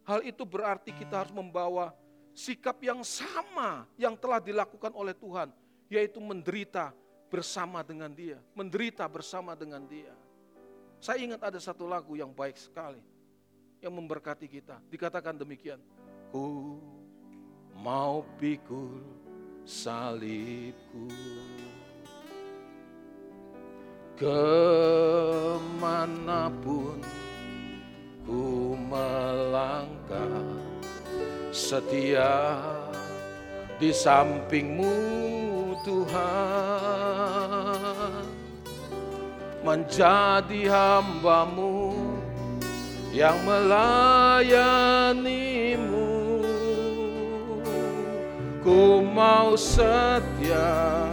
hal 0.08 0.24
itu 0.24 0.40
berarti 0.48 0.96
kita 0.96 1.20
harus 1.20 1.34
membawa 1.36 1.92
sikap 2.32 2.80
yang 2.80 3.04
sama 3.04 3.84
yang 4.00 4.16
telah 4.16 4.40
dilakukan 4.40 4.96
oleh 4.96 5.12
Tuhan, 5.12 5.52
yaitu 5.92 6.24
menderita 6.24 6.96
bersama 7.28 7.84
dengan 7.84 8.08
Dia, 8.16 8.40
menderita 8.56 9.04
bersama 9.12 9.52
dengan 9.52 9.84
Dia. 9.84 10.16
Saya 11.04 11.20
ingat 11.20 11.44
ada 11.44 11.60
satu 11.60 11.84
lagu 11.84 12.16
yang 12.16 12.32
baik 12.32 12.56
sekali 12.56 13.04
yang 13.84 13.92
memberkati 13.92 14.48
kita. 14.48 14.80
Dikatakan 14.88 15.36
demikian, 15.36 15.84
ku 16.32 16.80
mau 17.76 18.24
pikul 18.40 19.04
salibku 19.68 21.12
ke 24.18 24.50
mana 25.78 26.50
pun 26.58 26.98
ku 28.26 28.74
melangkah 28.74 30.42
setia 31.54 32.58
di 33.78 33.94
sampingmu 33.94 34.90
Tuhan 35.86 36.18
menjadi 39.62 40.66
hambamu 40.66 41.94
yang 43.14 43.38
melayanimu. 43.46 44.82
Ku 48.66 48.98
mau 48.98 49.54
setia 49.54 51.06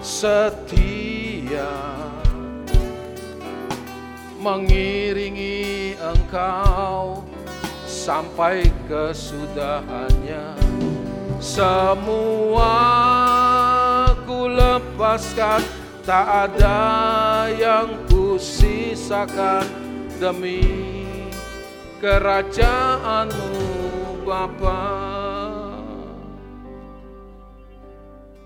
setia 0.00 0.97
setia 1.58 1.74
mengiringi 4.38 5.98
engkau 5.98 7.26
sampai 7.82 8.70
kesudahannya. 8.86 10.54
Semua 11.42 12.74
ku 14.26 14.46
lepaskan 14.46 15.62
tak 16.06 16.50
ada 16.50 17.50
yang 17.50 18.06
ku 18.06 18.38
sisakan. 18.38 19.66
Demi 20.18 20.66
kerajaanmu 22.02 23.54
Bapa. 24.26 24.82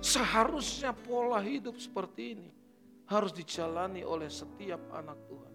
Seharusnya 0.04 0.92
pola 0.92 1.40
hidup 1.40 1.80
seperti 1.80 2.36
ini 2.36 2.61
harus 3.12 3.36
dijalani 3.36 4.00
oleh 4.00 4.32
setiap 4.32 4.80
anak 4.96 5.18
Tuhan. 5.28 5.54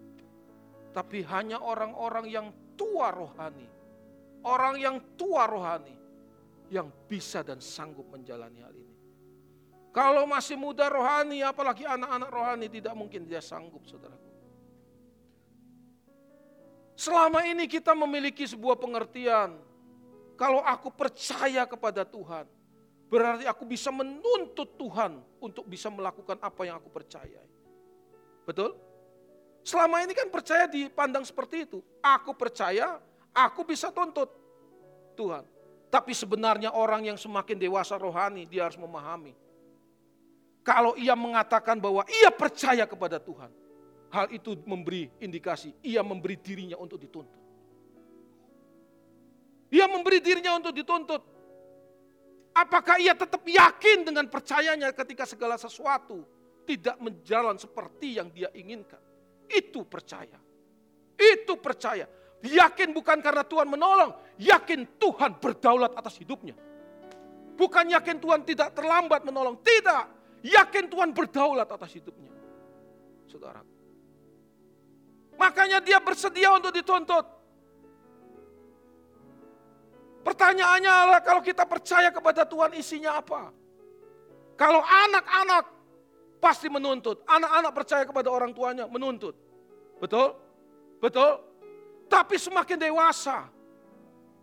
Tapi 0.93 1.25
hanya 1.25 1.57
orang-orang 1.61 2.25
yang 2.29 2.47
tua 2.77 3.09
rohani, 3.09 3.65
orang 4.45 4.77
yang 4.77 4.97
tua 5.17 5.49
rohani 5.49 5.97
yang 6.69 6.93
bisa 7.09 7.41
dan 7.41 7.57
sanggup 7.57 8.05
menjalani 8.13 8.61
hal 8.61 8.75
ini. 8.77 8.95
Kalau 9.89 10.29
masih 10.29 10.53
muda 10.53 10.85
rohani, 10.93 11.41
apalagi 11.41 11.81
anak-anak 11.81 12.29
rohani, 12.29 12.67
tidak 12.69 12.93
mungkin 12.93 13.25
dia 13.25 13.41
sanggup, 13.41 13.81
saudaraku. 13.89 14.29
Selama 16.97 17.45
ini 17.45 17.65
kita 17.65 17.93
memiliki 17.97 18.45
sebuah 18.45 18.77
pengertian, 18.77 19.57
kalau 20.37 20.61
aku 20.61 20.93
percaya 20.93 21.65
kepada 21.65 22.05
Tuhan, 22.05 22.45
Berarti 23.07 23.47
aku 23.47 23.63
bisa 23.63 23.87
menuntut 23.87 24.75
Tuhan 24.75 25.23
untuk 25.39 25.63
bisa 25.63 25.87
melakukan 25.87 26.35
apa 26.43 26.61
yang 26.67 26.75
aku 26.75 26.91
percaya. 26.91 27.39
Betul? 28.43 28.75
Selama 29.63 30.03
ini 30.03 30.11
kan 30.15 30.27
percaya 30.31 30.67
dipandang 30.67 31.23
seperti 31.23 31.67
itu. 31.67 31.79
Aku 32.03 32.35
percaya, 32.35 32.99
aku 33.31 33.63
bisa 33.67 33.91
tuntut 33.91 34.31
Tuhan. 35.15 35.43
Tapi 35.87 36.11
sebenarnya 36.11 36.75
orang 36.75 37.07
yang 37.07 37.19
semakin 37.19 37.55
dewasa 37.55 37.95
rohani, 37.95 38.43
dia 38.43 38.67
harus 38.67 38.79
memahami. 38.79 39.31
Kalau 40.67 40.99
ia 40.99 41.15
mengatakan 41.15 41.79
bahwa 41.79 42.03
ia 42.11 42.27
percaya 42.27 42.83
kepada 42.83 43.23
Tuhan, 43.23 43.47
hal 44.11 44.27
itu 44.35 44.59
memberi 44.67 45.07
indikasi, 45.23 45.71
ia 45.79 46.03
memberi 46.03 46.35
dirinya 46.35 46.75
untuk 46.75 46.99
dituntut. 46.99 47.39
Ia 49.71 49.87
memberi 49.87 50.19
dirinya 50.19 50.59
untuk 50.59 50.75
dituntut. 50.75 51.36
Apakah 52.57 52.97
ia 52.97 53.13
tetap 53.13 53.45
yakin 53.45 54.01
dengan 54.01 54.25
percayanya 54.25 54.89
ketika 54.89 55.29
segala 55.29 55.61
sesuatu 55.61 56.25
tidak 56.65 56.97
menjalan 56.97 57.53
seperti 57.61 58.17
yang 58.17 58.33
dia 58.33 58.49
inginkan? 58.57 58.97
Itu 59.45 59.85
percaya. 59.85 60.41
Itu 61.13 61.61
percaya. 61.61 62.09
Yakin 62.41 62.97
bukan 62.97 63.21
karena 63.21 63.45
Tuhan 63.45 63.69
menolong, 63.69 64.13
yakin 64.41 64.97
Tuhan 64.97 65.37
berdaulat 65.37 65.93
atas 65.93 66.17
hidupnya. 66.17 66.57
Bukan 67.57 67.93
yakin 67.93 68.17
Tuhan 68.17 68.41
tidak 68.41 68.73
terlambat 68.73 69.21
menolong, 69.21 69.61
tidak. 69.61 70.09
Yakin 70.41 70.89
Tuhan 70.89 71.13
berdaulat 71.13 71.69
atas 71.69 71.93
hidupnya. 71.93 72.33
Saudara. 73.29 73.61
Makanya 75.37 75.77
dia 75.81 76.01
bersedia 76.01 76.53
untuk 76.57 76.73
dituntut. 76.73 77.36
Pertanyaannya 80.27 80.91
adalah 80.91 81.21
kalau 81.23 81.39
kita 81.39 81.63
percaya 81.63 82.11
kepada 82.11 82.43
Tuhan 82.43 82.75
isinya 82.75 83.15
apa? 83.15 83.47
Kalau 84.59 84.83
anak-anak 84.83 85.63
pasti 86.43 86.67
menuntut. 86.67 87.23
Anak-anak 87.23 87.71
percaya 87.71 88.03
kepada 88.03 88.27
orang 88.27 88.51
tuanya 88.51 88.91
menuntut. 88.91 89.39
Betul? 90.03 90.35
Betul? 90.99 91.39
Tapi 92.11 92.35
semakin 92.35 92.75
dewasa, 92.75 93.47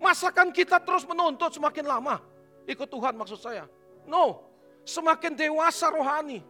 masakan 0.00 0.56
kita 0.56 0.80
terus 0.80 1.04
menuntut 1.04 1.52
semakin 1.52 1.84
lama? 1.84 2.16
Ikut 2.64 2.88
Tuhan 2.88 3.12
maksud 3.20 3.36
saya. 3.36 3.68
No, 4.08 4.40
semakin 4.88 5.36
dewasa 5.36 5.92
rohani, 5.92 6.40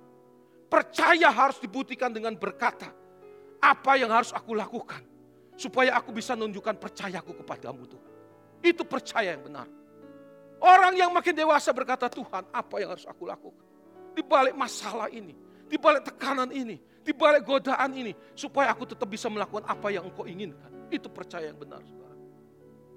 percaya 0.71 1.27
harus 1.35 1.59
dibuktikan 1.59 2.15
dengan 2.15 2.39
berkata, 2.39 2.91
apa 3.59 3.99
yang 3.99 4.15
harus 4.15 4.31
aku 4.31 4.55
lakukan 4.55 5.03
supaya 5.59 5.99
aku 5.99 6.15
bisa 6.15 6.39
menunjukkan 6.39 6.79
percayaku 6.79 7.35
kepadamu 7.43 7.83
Tuhan. 7.91 8.14
Itu 8.65 8.81
percaya 8.89 9.37
yang 9.37 9.45
benar. 9.45 9.69
Orang 10.57 10.97
yang 10.97 11.13
makin 11.13 11.37
dewasa 11.37 11.69
berkata, 11.77 12.09
Tuhan 12.09 12.49
apa 12.49 12.75
yang 12.81 12.97
harus 12.97 13.05
aku 13.05 13.29
lakukan? 13.29 13.61
Di 14.17 14.25
balik 14.25 14.57
masalah 14.57 15.13
ini, 15.13 15.37
di 15.69 15.77
balik 15.77 16.09
tekanan 16.09 16.49
ini, 16.49 16.81
di 17.05 17.13
balik 17.13 17.45
godaan 17.45 17.93
ini, 17.93 18.17
supaya 18.33 18.73
aku 18.73 18.89
tetap 18.89 19.05
bisa 19.05 19.29
melakukan 19.29 19.69
apa 19.69 19.93
yang 19.93 20.09
engkau 20.09 20.25
inginkan. 20.25 20.73
Itu 20.89 21.13
percaya 21.13 21.53
yang 21.53 21.61
benar. 21.61 21.85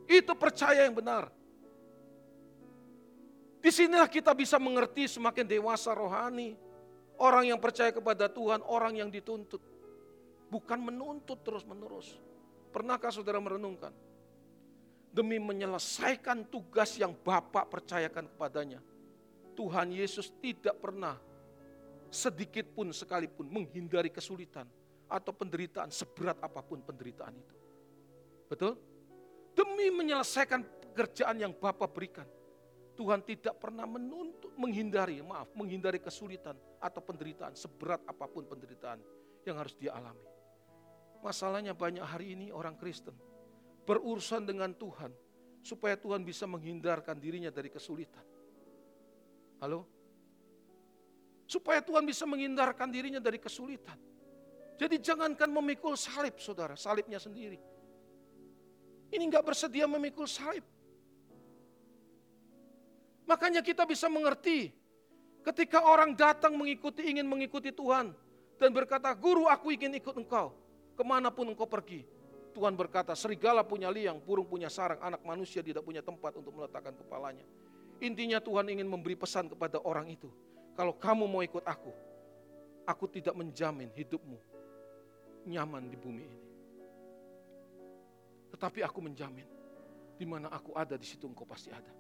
Itu 0.08 0.32
percaya 0.40 0.88
yang 0.88 0.96
benar. 0.96 1.28
Di 3.60 3.68
sinilah 3.68 4.08
kita 4.08 4.32
bisa 4.32 4.56
mengerti 4.56 5.12
semakin 5.12 5.44
dewasa 5.44 5.92
rohani. 5.92 6.56
Orang 7.20 7.50
yang 7.52 7.60
percaya 7.60 7.92
kepada 7.92 8.32
Tuhan, 8.32 8.64
orang 8.64 8.96
yang 9.04 9.10
dituntut. 9.12 9.60
Bukan 10.48 10.80
menuntut 10.80 11.44
terus 11.44 11.68
menerus. 11.68 12.16
Pernahkah 12.72 13.12
saudara 13.12 13.44
merenungkan? 13.44 13.92
Demi 15.18 15.42
menyelesaikan 15.42 16.46
tugas 16.46 16.94
yang 17.02 17.18
Bapak 17.18 17.74
percayakan 17.74 18.30
kepadanya. 18.30 18.78
Tuhan 19.58 19.90
Yesus 19.90 20.30
tidak 20.38 20.78
pernah 20.78 21.18
sedikit 22.14 22.70
pun 22.70 22.94
sekalipun 22.94 23.50
menghindari 23.50 24.14
kesulitan 24.14 24.70
atau 25.10 25.34
penderitaan 25.34 25.90
seberat 25.90 26.38
apa 26.38 26.62
pun 26.62 26.86
penderitaan 26.86 27.34
itu. 27.34 27.56
Betul? 28.46 28.78
Demi 29.58 29.90
menyelesaikan 29.90 30.62
pekerjaan 30.94 31.42
yang 31.42 31.58
Bapak 31.58 31.90
berikan. 31.90 32.30
Tuhan 32.94 33.26
tidak 33.26 33.58
pernah 33.58 33.90
menuntut, 33.90 34.54
menghindari, 34.54 35.26
maaf, 35.26 35.50
menghindari 35.58 35.98
kesulitan 35.98 36.54
atau 36.78 37.02
penderitaan 37.02 37.58
seberat 37.58 38.06
apa 38.06 38.30
pun 38.30 38.46
penderitaan 38.46 39.02
yang 39.50 39.58
harus 39.58 39.74
dia 39.74 39.98
alami. 39.98 40.22
Masalahnya 41.26 41.74
banyak 41.74 42.06
hari 42.06 42.38
ini 42.38 42.54
orang 42.54 42.78
Kristen 42.78 43.27
berurusan 43.88 44.44
dengan 44.44 44.76
Tuhan 44.76 45.16
supaya 45.64 45.96
Tuhan 45.96 46.28
bisa 46.28 46.44
menghindarkan 46.44 47.16
dirinya 47.16 47.48
dari 47.48 47.72
kesulitan. 47.72 48.24
Halo? 49.64 49.88
Supaya 51.48 51.80
Tuhan 51.80 52.04
bisa 52.04 52.28
menghindarkan 52.28 52.92
dirinya 52.92 53.24
dari 53.24 53.40
kesulitan. 53.40 53.96
Jadi 54.76 55.00
jangankan 55.00 55.48
memikul 55.48 55.96
salib, 55.96 56.36
saudara, 56.38 56.76
salibnya 56.76 57.18
sendiri. 57.18 57.58
Ini 59.08 59.24
nggak 59.32 59.48
bersedia 59.48 59.88
memikul 59.88 60.28
salib. 60.28 60.68
Makanya 63.24 63.64
kita 63.64 63.88
bisa 63.88 64.12
mengerti 64.12 64.76
ketika 65.48 65.80
orang 65.84 66.12
datang 66.12 66.60
mengikuti, 66.60 67.08
ingin 67.08 67.24
mengikuti 67.24 67.72
Tuhan. 67.72 68.12
Dan 68.58 68.74
berkata, 68.74 69.14
guru 69.14 69.46
aku 69.48 69.72
ingin 69.72 69.96
ikut 69.96 70.18
engkau. 70.18 70.52
Ke 70.98 71.04
mana 71.06 71.30
pun 71.30 71.46
engkau 71.48 71.70
pergi. 71.70 72.17
Tuhan 72.58 72.74
berkata, 72.74 73.14
serigala 73.14 73.62
punya 73.62 73.94
liang, 73.94 74.18
burung 74.18 74.50
punya 74.50 74.66
sarang, 74.66 74.98
anak 74.98 75.22
manusia 75.22 75.62
tidak 75.62 75.86
punya 75.86 76.02
tempat 76.02 76.34
untuk 76.42 76.58
meletakkan 76.58 76.98
kepalanya. 76.98 77.46
Intinya 78.02 78.42
Tuhan 78.42 78.66
ingin 78.74 78.90
memberi 78.90 79.14
pesan 79.14 79.46
kepada 79.46 79.78
orang 79.86 80.10
itu. 80.10 80.26
Kalau 80.74 80.98
kamu 80.98 81.30
mau 81.30 81.46
ikut 81.46 81.62
aku, 81.62 81.94
aku 82.90 83.06
tidak 83.14 83.38
menjamin 83.38 83.94
hidupmu 83.94 84.42
nyaman 85.46 85.86
di 85.86 85.98
bumi 86.02 86.24
ini. 86.26 86.40
Tetapi 88.58 88.82
aku 88.82 89.06
menjamin, 89.06 89.46
di 90.18 90.26
mana 90.26 90.50
aku 90.50 90.74
ada, 90.74 90.98
di 90.98 91.06
situ 91.06 91.30
engkau 91.30 91.46
pasti 91.46 91.70
ada. 91.70 91.94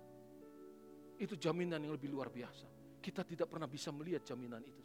Itu 1.21 1.37
jaminan 1.37 1.85
yang 1.85 1.93
lebih 1.93 2.09
luar 2.09 2.33
biasa. 2.33 2.65
Kita 2.97 3.21
tidak 3.21 3.45
pernah 3.45 3.69
bisa 3.69 3.93
melihat 3.93 4.25
jaminan 4.25 4.65
itu. 4.65 4.81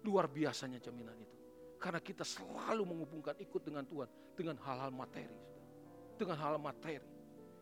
Luar 0.00 0.32
biasanya 0.32 0.80
jaminan 0.80 1.16
itu. 1.20 1.43
Karena 1.76 2.00
kita 2.00 2.24
selalu 2.24 2.82
menghubungkan 2.84 3.36
ikut 3.38 3.60
dengan 3.60 3.84
Tuhan 3.84 4.08
dengan 4.34 4.56
hal-hal 4.62 4.90
materi. 4.94 5.36
Dengan 6.16 6.36
hal 6.38 6.56
materi. 6.56 7.04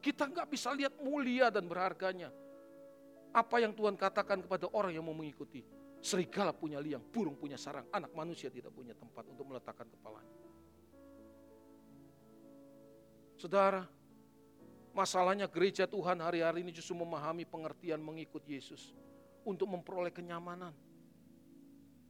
Kita 0.03 0.27
nggak 0.27 0.47
bisa 0.51 0.75
lihat 0.75 0.99
mulia 1.03 1.51
dan 1.51 1.67
berharganya. 1.67 2.31
Apa 3.33 3.65
yang 3.65 3.73
Tuhan 3.73 3.97
katakan 3.97 4.45
kepada 4.45 4.69
orang 4.75 4.93
yang 4.93 5.07
mau 5.07 5.17
mengikuti. 5.17 5.65
Serigala 6.03 6.51
punya 6.51 6.83
liang, 6.83 7.01
burung 7.01 7.39
punya 7.39 7.55
sarang, 7.55 7.87
anak 7.95 8.11
manusia 8.11 8.51
tidak 8.51 8.75
punya 8.75 8.91
tempat 8.91 9.23
untuk 9.31 9.47
meletakkan 9.47 9.87
kepalanya. 9.87 10.35
Saudara, 13.39 13.87
Masalahnya 14.93 15.49
gereja 15.49 15.89
Tuhan 15.89 16.21
hari-hari 16.21 16.61
ini 16.61 16.69
justru 16.69 16.93
memahami 16.93 17.49
pengertian 17.49 17.97
mengikut 17.97 18.45
Yesus 18.45 18.93
untuk 19.41 19.65
memperoleh 19.73 20.13
kenyamanan. 20.13 20.77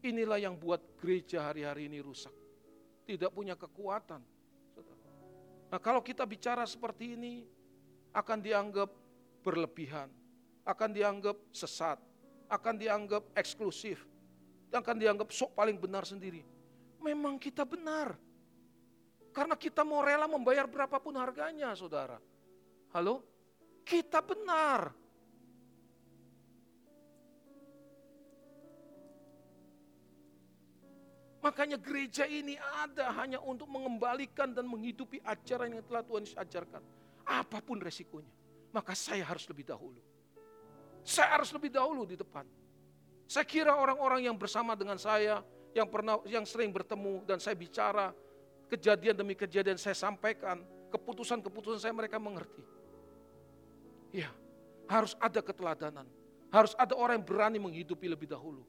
Inilah 0.02 0.38
yang 0.42 0.58
buat 0.58 0.82
gereja 0.98 1.46
hari-hari 1.46 1.86
ini 1.86 2.02
rusak. 2.02 2.34
Tidak 3.06 3.30
punya 3.30 3.54
kekuatan. 3.54 4.18
Nah 5.70 5.80
kalau 5.80 6.02
kita 6.02 6.26
bicara 6.26 6.66
seperti 6.66 7.14
ini, 7.14 7.46
akan 8.12 8.38
dianggap 8.44 8.90
berlebihan, 9.40 10.10
akan 10.68 10.90
dianggap 10.92 11.38
sesat, 11.50 11.96
akan 12.52 12.74
dianggap 12.76 13.24
eksklusif, 13.32 14.04
akan 14.68 14.96
dianggap 15.00 15.32
sok 15.32 15.56
paling 15.56 15.80
benar 15.80 16.04
sendiri. 16.04 16.44
Memang 17.00 17.40
kita 17.40 17.64
benar. 17.64 18.14
Karena 19.32 19.56
kita 19.56 19.80
mau 19.80 20.04
rela 20.04 20.28
membayar 20.28 20.68
berapapun 20.68 21.16
harganya, 21.16 21.72
saudara. 21.72 22.20
Halo? 22.92 23.24
Kita 23.82 24.20
benar. 24.20 24.92
Makanya 31.42 31.74
gereja 31.74 32.22
ini 32.22 32.54
ada 32.54 33.10
hanya 33.18 33.42
untuk 33.42 33.66
mengembalikan 33.66 34.54
dan 34.54 34.62
menghidupi 34.70 35.18
ajaran 35.26 35.74
yang 35.74 35.82
telah 35.82 36.06
Tuhan 36.06 36.22
ajarkan. 36.38 36.82
Apa 37.26 37.58
pun 37.58 37.82
resikonya. 37.82 38.30
Maka 38.70 38.94
saya 38.94 39.26
harus 39.26 39.42
lebih 39.50 39.66
dahulu. 39.66 39.98
Saya 41.02 41.34
harus 41.34 41.50
lebih 41.50 41.74
dahulu 41.74 42.06
di 42.06 42.14
depan. 42.14 42.46
Saya 43.26 43.42
kira 43.42 43.74
orang-orang 43.74 44.22
yang 44.30 44.38
bersama 44.38 44.78
dengan 44.78 45.02
saya, 45.02 45.42
yang 45.74 45.90
pernah, 45.90 46.22
yang 46.30 46.46
sering 46.46 46.70
bertemu 46.70 47.26
dan 47.26 47.42
saya 47.42 47.58
bicara, 47.58 48.14
kejadian 48.70 49.18
demi 49.18 49.34
kejadian 49.34 49.76
saya 49.76 49.98
sampaikan, 49.98 50.62
keputusan-keputusan 50.94 51.82
saya 51.82 51.94
mereka 51.96 52.22
mengerti. 52.22 52.62
Ya, 54.14 54.30
harus 54.86 55.18
ada 55.18 55.42
keteladanan. 55.42 56.06
Harus 56.52 56.76
ada 56.76 56.92
orang 56.92 57.18
yang 57.18 57.26
berani 57.26 57.58
menghidupi 57.58 58.06
lebih 58.06 58.28
dahulu. 58.28 58.62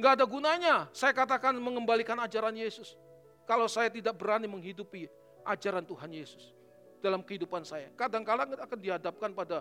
Enggak 0.00 0.16
ada 0.16 0.24
gunanya 0.24 0.88
saya 0.96 1.12
katakan 1.12 1.52
mengembalikan 1.60 2.16
ajaran 2.24 2.56
Yesus. 2.56 2.96
Kalau 3.44 3.68
saya 3.68 3.92
tidak 3.92 4.16
berani 4.16 4.48
menghidupi 4.48 5.04
ajaran 5.44 5.84
Tuhan 5.84 6.08
Yesus 6.08 6.56
dalam 7.04 7.20
kehidupan 7.20 7.68
saya. 7.68 7.92
Kadang-kadang 7.92 8.56
akan 8.56 8.78
dihadapkan 8.80 9.36
pada 9.36 9.60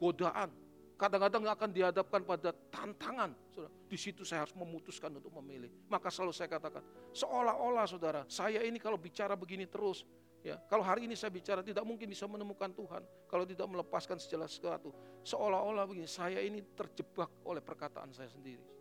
godaan. 0.00 0.48
Kadang-kadang 0.96 1.44
akan 1.52 1.68
dihadapkan 1.68 2.24
pada 2.24 2.56
tantangan. 2.72 3.36
Di 3.84 4.00
situ 4.00 4.24
saya 4.24 4.48
harus 4.48 4.56
memutuskan 4.56 5.12
untuk 5.20 5.36
memilih. 5.44 5.68
Maka 5.92 6.08
selalu 6.08 6.32
saya 6.32 6.48
katakan, 6.48 6.80
seolah-olah 7.12 7.84
saudara, 7.84 8.24
saya 8.24 8.64
ini 8.64 8.80
kalau 8.80 8.96
bicara 8.96 9.36
begini 9.36 9.68
terus, 9.68 10.08
Ya, 10.44 10.60
kalau 10.68 10.84
hari 10.84 11.08
ini 11.08 11.16
saya 11.16 11.32
bicara 11.32 11.64
tidak 11.64 11.88
mungkin 11.88 12.04
bisa 12.04 12.28
menemukan 12.28 12.68
Tuhan 12.68 13.00
kalau 13.32 13.48
tidak 13.48 13.64
melepaskan 13.64 14.20
segala 14.20 14.44
sesuatu. 14.44 14.92
Seolah-olah 15.24 15.88
begini, 15.88 16.04
saya 16.04 16.44
ini 16.44 16.60
terjebak 16.76 17.32
oleh 17.48 17.64
perkataan 17.64 18.12
saya 18.12 18.28
sendiri. 18.28 18.73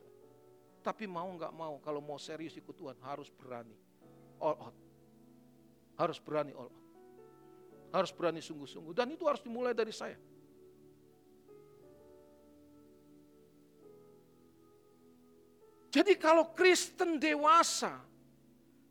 Tapi 0.84 1.08
mau 1.08 1.32
nggak 1.32 1.54
mau, 1.56 1.80
kalau 1.80 2.04
mau 2.04 2.20
serius 2.20 2.60
ikut 2.60 2.76
Tuhan 2.76 3.00
harus 3.08 3.32
berani. 3.32 3.74
All 4.44 4.60
out. 4.60 4.76
Harus 5.96 6.20
berani 6.20 6.52
all 6.52 6.68
out. 6.68 6.84
Harus 7.96 8.12
berani 8.12 8.44
sungguh-sungguh. 8.44 8.92
Dan 8.92 9.16
itu 9.16 9.24
harus 9.24 9.40
dimulai 9.40 9.72
dari 9.72 9.96
saya. 9.96 10.20
Jadi 15.94 16.18
kalau 16.18 16.52
Kristen 16.58 17.22
dewasa, 17.22 18.02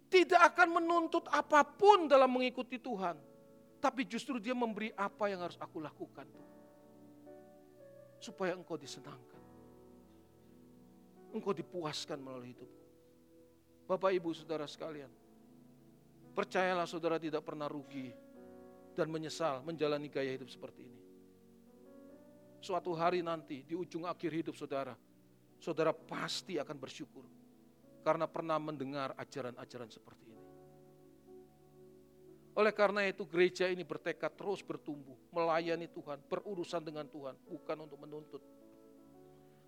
tidak 0.06 0.54
akan 0.54 0.76
menuntut 0.76 1.24
apa 1.32 1.64
pun 1.64 2.04
dalam 2.04 2.30
mengikuti 2.30 2.76
Tuhan. 2.76 3.16
Tapi 3.82 4.04
justru 4.04 4.36
dia 4.38 4.52
memberi 4.52 4.92
apa 4.94 5.26
yang 5.26 5.42
harus 5.42 5.56
aku 5.56 5.82
lakukan. 5.82 6.28
Supaya 8.22 8.54
engkau 8.54 8.76
disenangkan. 8.76 9.31
Engkau 11.32 11.56
dipuaskan 11.56 12.20
melalui 12.20 12.52
hidup. 12.52 12.68
Bapak 13.88 14.12
ibu 14.12 14.30
saudara 14.36 14.68
sekalian. 14.68 15.10
Percayalah 16.32 16.88
saudara 16.88 17.20
tidak 17.20 17.44
pernah 17.44 17.68
rugi 17.68 18.12
dan 18.96 19.08
menyesal 19.08 19.60
menjalani 19.64 20.08
gaya 20.08 20.32
hidup 20.32 20.48
seperti 20.48 20.84
ini. 20.84 21.00
Suatu 22.62 22.94
hari 22.94 23.20
nanti 23.20 23.66
di 23.66 23.74
ujung 23.74 24.06
akhir 24.06 24.30
hidup 24.32 24.54
saudara, 24.54 24.94
saudara 25.58 25.90
pasti 25.90 26.56
akan 26.62 26.76
bersyukur 26.78 27.26
karena 28.06 28.30
pernah 28.30 28.56
mendengar 28.62 29.12
ajaran-ajaran 29.18 29.90
seperti 29.90 30.24
ini. 30.30 30.46
Oleh 32.52 32.72
karena 32.76 33.08
itu 33.08 33.24
gereja 33.24 33.64
ini 33.66 33.80
bertekad 33.80 34.36
terus 34.36 34.60
bertumbuh, 34.60 35.16
melayani 35.32 35.88
Tuhan, 35.88 36.20
berurusan 36.28 36.84
dengan 36.84 37.08
Tuhan, 37.08 37.32
bukan 37.48 37.76
untuk 37.80 37.98
menuntut. 37.98 38.42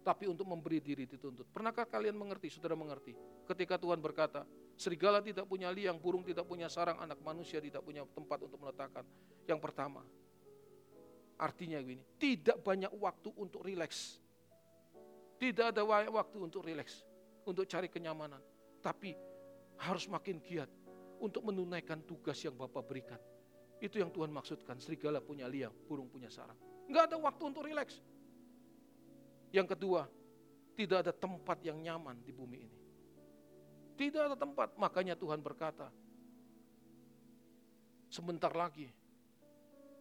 Tapi 0.04 0.28
untuk 0.28 0.44
memberi 0.44 0.84
diri 0.84 1.08
dituntut. 1.08 1.48
Pernahkah 1.48 1.88
kalian 1.88 2.12
mengerti, 2.12 2.52
saudara 2.52 2.76
mengerti? 2.76 3.16
Ketika 3.48 3.80
Tuhan 3.80 4.04
berkata, 4.04 4.44
serigala 4.76 5.24
tidak 5.24 5.48
punya 5.48 5.72
liang, 5.72 5.96
burung 5.96 6.20
tidak 6.20 6.44
punya 6.44 6.68
sarang, 6.68 7.00
anak 7.00 7.16
manusia 7.24 7.56
tidak 7.56 7.80
punya 7.80 8.04
tempat 8.12 8.44
untuk 8.44 8.60
meletakkan. 8.60 9.00
Yang 9.48 9.60
pertama, 9.64 10.04
artinya 11.40 11.80
begini, 11.80 12.04
tidak 12.20 12.60
banyak 12.60 12.92
waktu 13.00 13.32
untuk 13.32 13.64
rileks. 13.64 14.20
Tidak 15.40 15.72
ada 15.72 15.82
waktu 15.88 16.36
untuk 16.36 16.60
rileks 16.68 17.00
untuk 17.48 17.64
cari 17.64 17.88
kenyamanan. 17.88 18.44
Tapi 18.84 19.16
harus 19.80 20.04
makin 20.04 20.36
giat 20.44 20.68
untuk 21.16 21.48
menunaikan 21.48 22.04
tugas 22.04 22.36
yang 22.44 22.52
Bapak 22.52 22.84
berikan. 22.84 23.20
Itu 23.80 24.00
yang 24.00 24.12
Tuhan 24.12 24.28
maksudkan, 24.28 24.76
serigala 24.84 25.24
punya 25.24 25.48
liang, 25.48 25.72
burung 25.88 26.12
punya 26.12 26.28
sarang. 26.28 26.56
Enggak 26.84 27.08
ada 27.08 27.16
waktu 27.16 27.42
untuk 27.48 27.64
rileks. 27.64 28.04
Yang 29.54 29.78
kedua, 29.78 30.10
tidak 30.74 31.06
ada 31.06 31.14
tempat 31.14 31.62
yang 31.62 31.78
nyaman 31.78 32.18
di 32.26 32.34
bumi 32.34 32.58
ini. 32.66 32.80
Tidak 33.94 34.22
ada 34.26 34.34
tempat, 34.34 34.74
makanya 34.74 35.14
Tuhan 35.14 35.38
berkata, 35.38 35.86
sebentar 38.10 38.50
lagi 38.50 38.90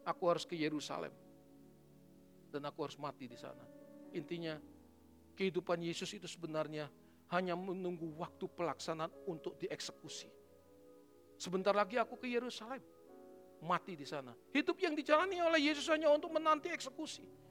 aku 0.02 0.22
harus 0.26 0.42
ke 0.42 0.58
Yerusalem 0.58 1.14
dan 2.50 2.66
aku 2.66 2.82
harus 2.82 2.98
mati 2.98 3.30
di 3.30 3.38
sana. 3.38 3.62
Intinya 4.10 4.58
kehidupan 5.38 5.78
Yesus 5.78 6.10
itu 6.10 6.26
sebenarnya 6.26 6.90
hanya 7.30 7.54
menunggu 7.54 8.10
waktu 8.18 8.50
pelaksanaan 8.50 9.14
untuk 9.30 9.54
dieksekusi. 9.62 10.26
Sebentar 11.38 11.70
lagi 11.74 11.94
aku 11.94 12.18
ke 12.18 12.26
Yerusalem, 12.26 12.82
mati 13.62 13.94
di 13.94 14.06
sana. 14.06 14.34
Hidup 14.50 14.82
yang 14.82 14.98
dijalani 14.98 15.38
oleh 15.38 15.70
Yesus 15.70 15.86
hanya 15.94 16.10
untuk 16.10 16.34
menanti 16.34 16.74
eksekusi. 16.74 17.43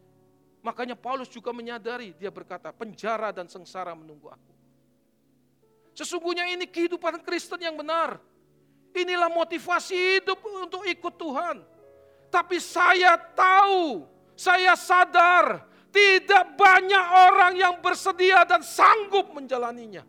Makanya 0.64 0.95
Paulus 0.95 1.28
juga 1.28 1.51
menyadari, 1.51 2.16
dia 2.16 2.32
berkata, 2.32 2.72
penjara 2.72 3.36
dan 3.36 3.51
sengsara 3.51 3.91
menunggu 3.91 4.32
aku. 4.32 4.53
Sesungguhnya 5.91 6.47
ini 6.49 6.66
kehidupan 6.66 7.20
Kristen 7.22 7.59
yang 7.59 7.76
benar. 7.76 8.18
Inilah 8.95 9.28
motivasi 9.28 10.24
hidup 10.24 10.39
untuk 10.39 10.88
ikut 10.88 11.14
Tuhan. 11.20 11.61
Tapi 12.32 12.57
saya 12.64 13.20
tahu, 13.20 14.07
saya 14.34 14.74
sadar, 14.80 15.68
tidak 15.93 16.55
banyak 16.55 17.05
orang 17.30 17.53
yang 17.59 17.76
bersedia 17.84 18.47
dan 18.47 18.64
sanggup 18.64 19.36
menjalaninya. 19.36 20.07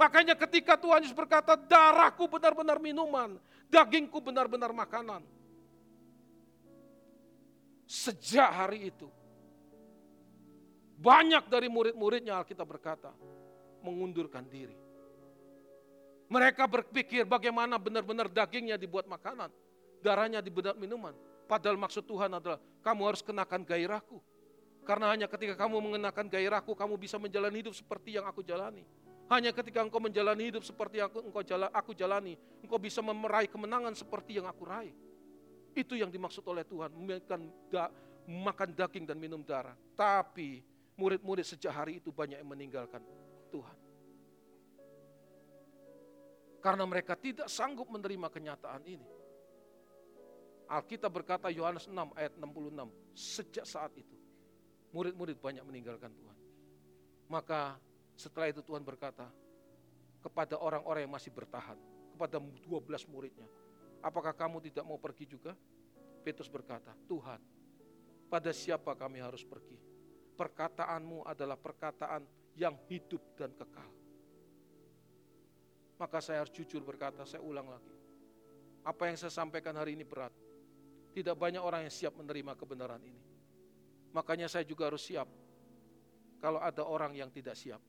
Makanya 0.00 0.32
ketika 0.32 0.80
Tuhan 0.80 1.04
Yesus 1.04 1.14
berkata, 1.16 1.54
darahku 1.60 2.24
benar-benar 2.26 2.80
minuman, 2.80 3.36
dagingku 3.68 4.18
benar-benar 4.24 4.72
makanan. 4.72 5.22
Sejak 7.86 8.50
hari 8.50 8.90
itu, 8.90 9.06
banyak 10.96 11.44
dari 11.52 11.68
murid-muridnya 11.68 12.40
Alkitab 12.40 12.64
berkata, 12.64 13.12
mengundurkan 13.84 14.48
diri. 14.48 14.76
Mereka 16.26 16.66
berpikir 16.66 17.22
bagaimana 17.22 17.78
benar-benar 17.78 18.26
dagingnya 18.26 18.74
dibuat 18.74 19.06
makanan, 19.06 19.52
darahnya 20.02 20.42
dibuat 20.42 20.74
minuman. 20.74 21.14
Padahal 21.46 21.78
maksud 21.78 22.02
Tuhan 22.02 22.34
adalah 22.34 22.58
kamu 22.82 23.02
harus 23.06 23.22
kenakan 23.22 23.62
gairahku. 23.62 24.18
Karena 24.82 25.14
hanya 25.14 25.30
ketika 25.30 25.54
kamu 25.54 25.78
mengenakan 25.78 26.26
gairahku, 26.26 26.74
kamu 26.74 26.98
bisa 26.98 27.18
menjalani 27.18 27.62
hidup 27.62 27.74
seperti 27.74 28.18
yang 28.18 28.26
aku 28.26 28.42
jalani. 28.42 28.82
Hanya 29.26 29.50
ketika 29.50 29.82
engkau 29.82 29.98
menjalani 29.98 30.50
hidup 30.50 30.62
seperti 30.62 31.02
yang 31.02 31.10
aku, 31.10 31.18
engkau 31.22 31.42
jala, 31.42 31.66
aku 31.74 31.90
jalani, 31.94 32.38
engkau 32.62 32.78
bisa 32.78 33.02
meraih 33.02 33.50
kemenangan 33.50 33.94
seperti 33.98 34.38
yang 34.38 34.46
aku 34.46 34.62
raih. 34.62 34.94
Itu 35.74 35.98
yang 35.98 36.10
dimaksud 36.10 36.46
oleh 36.46 36.62
Tuhan, 36.62 36.94
makan, 36.94 37.40
da, 37.66 37.90
makan 38.26 38.70
daging 38.74 39.06
dan 39.06 39.18
minum 39.18 39.42
darah. 39.42 39.74
Tapi 39.98 40.62
murid-murid 40.96 41.44
sejak 41.44 41.72
hari 41.72 42.00
itu 42.00 42.08
banyak 42.10 42.40
yang 42.40 42.50
meninggalkan 42.50 43.04
Tuhan. 43.52 43.78
Karena 46.64 46.84
mereka 46.88 47.14
tidak 47.14 47.46
sanggup 47.46 47.86
menerima 47.86 48.26
kenyataan 48.26 48.82
ini. 48.88 49.06
Alkitab 50.66 51.14
berkata 51.14 51.46
Yohanes 51.46 51.86
6 51.86 51.94
ayat 52.18 52.34
66, 52.34 52.90
sejak 53.14 53.62
saat 53.62 53.94
itu 53.94 54.18
murid-murid 54.90 55.38
banyak 55.38 55.62
meninggalkan 55.62 56.10
Tuhan. 56.10 56.38
Maka 57.30 57.78
setelah 58.18 58.50
itu 58.50 58.66
Tuhan 58.66 58.82
berkata 58.82 59.30
kepada 60.26 60.58
orang-orang 60.58 61.06
yang 61.06 61.14
masih 61.14 61.30
bertahan, 61.30 61.78
kepada 62.18 62.42
12 62.42 63.06
muridnya, 63.06 63.46
apakah 64.02 64.34
kamu 64.34 64.58
tidak 64.66 64.82
mau 64.82 64.98
pergi 64.98 65.30
juga? 65.30 65.54
Petrus 66.26 66.50
berkata, 66.50 66.90
Tuhan, 67.06 67.38
pada 68.26 68.50
siapa 68.50 68.90
kami 68.98 69.22
harus 69.22 69.46
pergi? 69.46 69.78
Perkataanmu 70.36 71.24
adalah 71.24 71.56
perkataan 71.56 72.22
yang 72.60 72.76
hidup 72.88 73.20
dan 73.36 73.56
kekal. 73.56 73.88
Maka 75.96 76.20
saya 76.20 76.44
harus 76.44 76.52
jujur 76.52 76.84
berkata, 76.84 77.24
saya 77.24 77.40
ulang 77.40 77.72
lagi. 77.72 77.96
Apa 78.84 79.08
yang 79.08 79.16
saya 79.16 79.32
sampaikan 79.32 79.72
hari 79.80 79.96
ini 79.96 80.04
berat. 80.04 80.32
Tidak 81.16 81.32
banyak 81.32 81.64
orang 81.64 81.88
yang 81.88 81.94
siap 81.94 82.12
menerima 82.20 82.52
kebenaran 82.52 83.00
ini. 83.00 83.22
Makanya 84.12 84.52
saya 84.52 84.68
juga 84.68 84.92
harus 84.92 85.00
siap 85.08 85.24
kalau 86.36 86.60
ada 86.60 86.84
orang 86.84 87.16
yang 87.16 87.32
tidak 87.32 87.56
siap. 87.56 87.80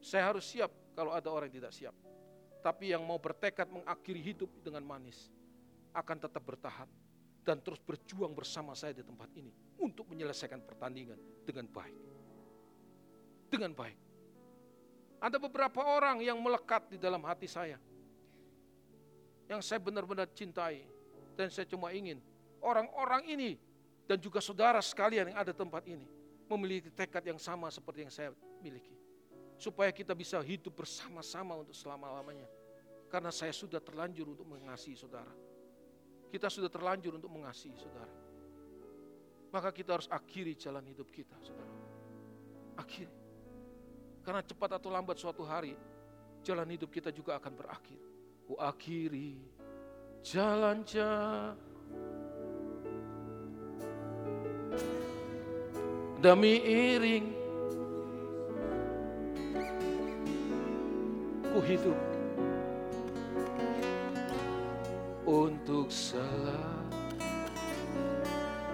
Saya 0.00 0.32
harus 0.32 0.48
siap 0.48 0.72
kalau 0.96 1.12
ada 1.12 1.28
orang 1.28 1.52
yang 1.52 1.60
tidak 1.60 1.76
siap. 1.76 1.94
Tapi 2.64 2.96
yang 2.96 3.04
mau 3.04 3.20
bertekad 3.20 3.68
mengakhiri 3.68 4.20
hidup 4.20 4.48
dengan 4.64 4.84
manis 4.84 5.28
akan 5.92 6.16
tetap 6.16 6.40
bertahan 6.44 6.88
dan 7.44 7.58
terus 7.64 7.80
berjuang 7.80 8.36
bersama 8.36 8.76
saya 8.76 8.92
di 8.92 9.04
tempat 9.04 9.32
ini 9.36 9.50
untuk 9.80 10.06
menyelesaikan 10.12 10.60
pertandingan 10.64 11.16
dengan 11.44 11.66
baik 11.68 12.10
dengan 13.50 13.74
baik. 13.74 13.98
Ada 15.20 15.36
beberapa 15.36 15.84
orang 15.84 16.22
yang 16.22 16.38
melekat 16.40 16.96
di 16.96 16.96
dalam 16.96 17.20
hati 17.26 17.50
saya. 17.50 17.76
Yang 19.50 19.66
saya 19.66 19.82
benar-benar 19.82 20.30
cintai. 20.32 20.86
Dan 21.34 21.50
saya 21.50 21.66
cuma 21.66 21.90
ingin 21.92 22.22
orang-orang 22.62 23.26
ini 23.28 23.50
dan 24.06 24.16
juga 24.20 24.40
saudara 24.40 24.80
sekalian 24.80 25.32
yang 25.34 25.38
ada 25.40 25.52
tempat 25.52 25.84
ini 25.88 26.04
memiliki 26.48 26.92
tekad 26.92 27.24
yang 27.24 27.40
sama 27.40 27.68
seperti 27.68 28.06
yang 28.06 28.12
saya 28.14 28.30
miliki. 28.62 28.96
Supaya 29.60 29.92
kita 29.92 30.16
bisa 30.16 30.40
hidup 30.40 30.72
bersama-sama 30.72 31.60
untuk 31.60 31.76
selama-lamanya. 31.76 32.48
Karena 33.12 33.28
saya 33.28 33.52
sudah 33.52 33.82
terlanjur 33.82 34.32
untuk 34.32 34.46
mengasihi 34.48 34.96
saudara. 34.96 35.32
Kita 36.30 36.46
sudah 36.46 36.70
terlanjur 36.70 37.18
untuk 37.18 37.28
mengasihi 37.28 37.74
saudara. 37.74 38.14
Maka 39.50 39.74
kita 39.74 39.98
harus 39.98 40.06
akhiri 40.06 40.54
jalan 40.54 40.86
hidup 40.86 41.10
kita, 41.10 41.34
saudara. 41.42 41.74
Akhiri. 42.78 43.18
Karena 44.22 44.46
cepat 44.46 44.78
atau 44.78 44.94
lambat 44.94 45.18
suatu 45.18 45.42
hari 45.42 45.74
jalan 46.46 46.70
hidup 46.70 46.88
kita 46.88 47.10
juga 47.10 47.34
akan 47.36 47.52
berakhir. 47.58 48.00
Ku 48.46 48.54
akhiri 48.54 49.36
jalan 50.20 50.84
jalan 50.84 51.56
demi 56.20 56.60
iring 56.60 57.26
ku 61.48 61.58
hidup 61.64 61.98
untuk 65.30 65.86
salah 65.94 66.82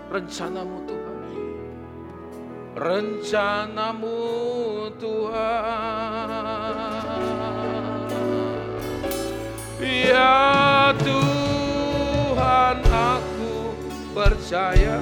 rencanamu 0.08 0.88
Tuhan 0.88 1.16
rencanamu 2.76 4.20
Tuhan. 5.00 6.36
Ya 9.80 10.92
Tuhan 11.00 12.76
aku 12.84 13.72
percaya 14.12 15.00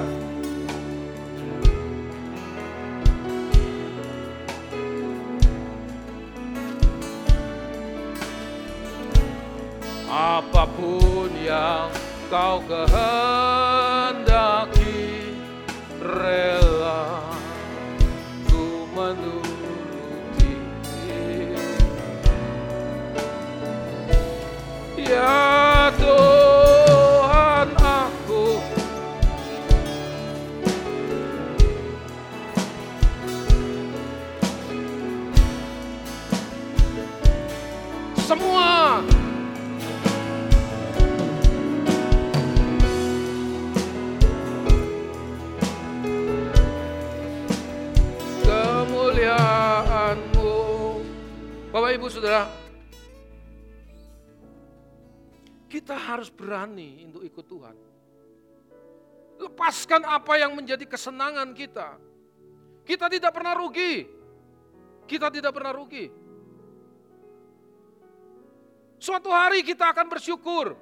Apa 10.07 10.63
pun 10.79 11.14
yang 11.45 11.93
kau 12.33 12.57
kehendaki 12.65 13.64
kita 55.85 56.01
harus 56.01 56.33
berani 56.33 57.05
untuk 57.05 57.21
ikut 57.21 57.45
Tuhan. 57.45 57.77
Lepaskan 59.37 60.01
apa 60.01 60.33
yang 60.33 60.57
menjadi 60.57 60.81
kesenangan 60.81 61.53
kita. 61.53 62.01
Kita 62.81 63.05
tidak 63.05 63.29
pernah 63.29 63.53
rugi. 63.53 64.09
Kita 65.05 65.29
tidak 65.29 65.53
pernah 65.53 65.69
rugi. 65.77 66.09
Suatu 68.97 69.29
hari 69.29 69.61
kita 69.61 69.93
akan 69.93 70.09
bersyukur. 70.09 70.73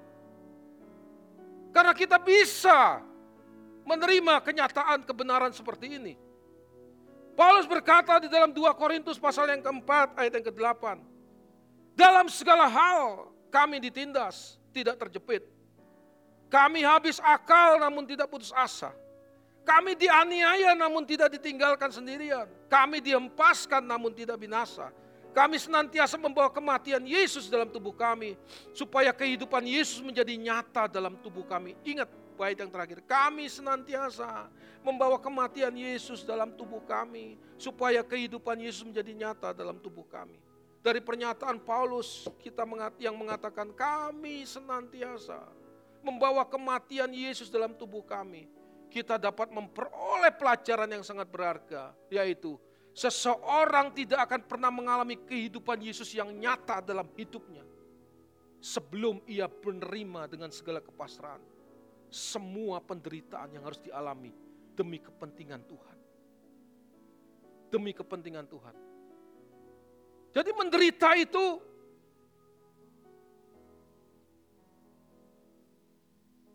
Karena 1.76 1.92
kita 1.92 2.16
bisa 2.24 3.04
menerima 3.84 4.40
kenyataan 4.40 5.04
kebenaran 5.04 5.52
seperti 5.52 6.00
ini. 6.00 6.16
Paulus 7.36 7.68
berkata 7.68 8.24
di 8.24 8.32
dalam 8.32 8.56
2 8.56 8.72
Korintus 8.80 9.20
pasal 9.20 9.52
yang 9.52 9.60
keempat 9.60 10.16
ayat 10.16 10.40
yang 10.40 10.48
ke-8. 10.48 10.96
Dalam 11.92 12.32
segala 12.32 12.72
hal 12.72 13.33
kami 13.54 13.78
ditindas, 13.78 14.58
tidak 14.74 14.98
terjepit. 14.98 15.46
Kami 16.50 16.82
habis 16.82 17.22
akal 17.22 17.78
namun 17.78 18.10
tidak 18.10 18.26
putus 18.26 18.50
asa. 18.50 18.90
Kami 19.62 19.94
dianiaya 19.94 20.74
namun 20.74 21.06
tidak 21.06 21.38
ditinggalkan 21.38 21.94
sendirian. 21.94 22.50
Kami 22.68 23.00
dihempaskan 23.00 23.86
namun 23.86 24.12
tidak 24.12 24.42
binasa. 24.42 24.92
Kami 25.34 25.58
senantiasa 25.58 26.20
membawa 26.20 26.52
kematian 26.52 27.02
Yesus 27.06 27.48
dalam 27.48 27.72
tubuh 27.72 27.96
kami. 27.96 28.36
Supaya 28.76 29.16
kehidupan 29.16 29.64
Yesus 29.64 30.04
menjadi 30.04 30.36
nyata 30.36 30.92
dalam 30.92 31.16
tubuh 31.24 31.48
kami. 31.48 31.80
Ingat 31.88 32.12
bait 32.36 32.60
yang 32.60 32.70
terakhir. 32.70 33.00
Kami 33.08 33.48
senantiasa 33.48 34.52
membawa 34.84 35.16
kematian 35.16 35.74
Yesus 35.74 36.28
dalam 36.28 36.52
tubuh 36.54 36.84
kami. 36.84 37.40
Supaya 37.56 38.04
kehidupan 38.04 38.60
Yesus 38.60 38.84
menjadi 38.84 39.16
nyata 39.16 39.56
dalam 39.56 39.80
tubuh 39.80 40.04
kami. 40.12 40.43
Dari 40.84 41.00
pernyataan 41.00 41.64
Paulus 41.64 42.28
kita 42.44 42.68
yang 43.00 43.16
mengatakan 43.16 43.72
kami 43.72 44.44
senantiasa 44.44 45.40
membawa 46.04 46.44
kematian 46.44 47.08
Yesus 47.16 47.48
dalam 47.48 47.72
tubuh 47.80 48.04
kami 48.04 48.52
kita 48.92 49.16
dapat 49.16 49.50
memperoleh 49.50 50.30
pelajaran 50.38 50.86
yang 50.86 51.02
sangat 51.02 51.26
berharga, 51.26 51.98
yaitu 52.14 52.60
seseorang 52.94 53.90
tidak 53.96 54.30
akan 54.30 54.46
pernah 54.46 54.70
mengalami 54.70 55.18
kehidupan 55.18 55.82
Yesus 55.82 56.14
yang 56.14 56.30
nyata 56.30 56.78
dalam 56.84 57.10
hidupnya 57.18 57.66
sebelum 58.62 59.24
ia 59.26 59.50
menerima 59.50 60.30
dengan 60.30 60.54
segala 60.54 60.78
kepasrahan 60.78 61.42
semua 62.14 62.78
penderitaan 62.84 63.58
yang 63.58 63.66
harus 63.66 63.82
dialami 63.82 64.30
demi 64.78 65.02
kepentingan 65.02 65.66
Tuhan. 65.66 65.98
Demi 67.74 67.90
kepentingan 67.98 68.46
Tuhan. 68.46 68.93
Jadi 70.34 70.50
menderita 70.58 71.14
itu 71.14 71.62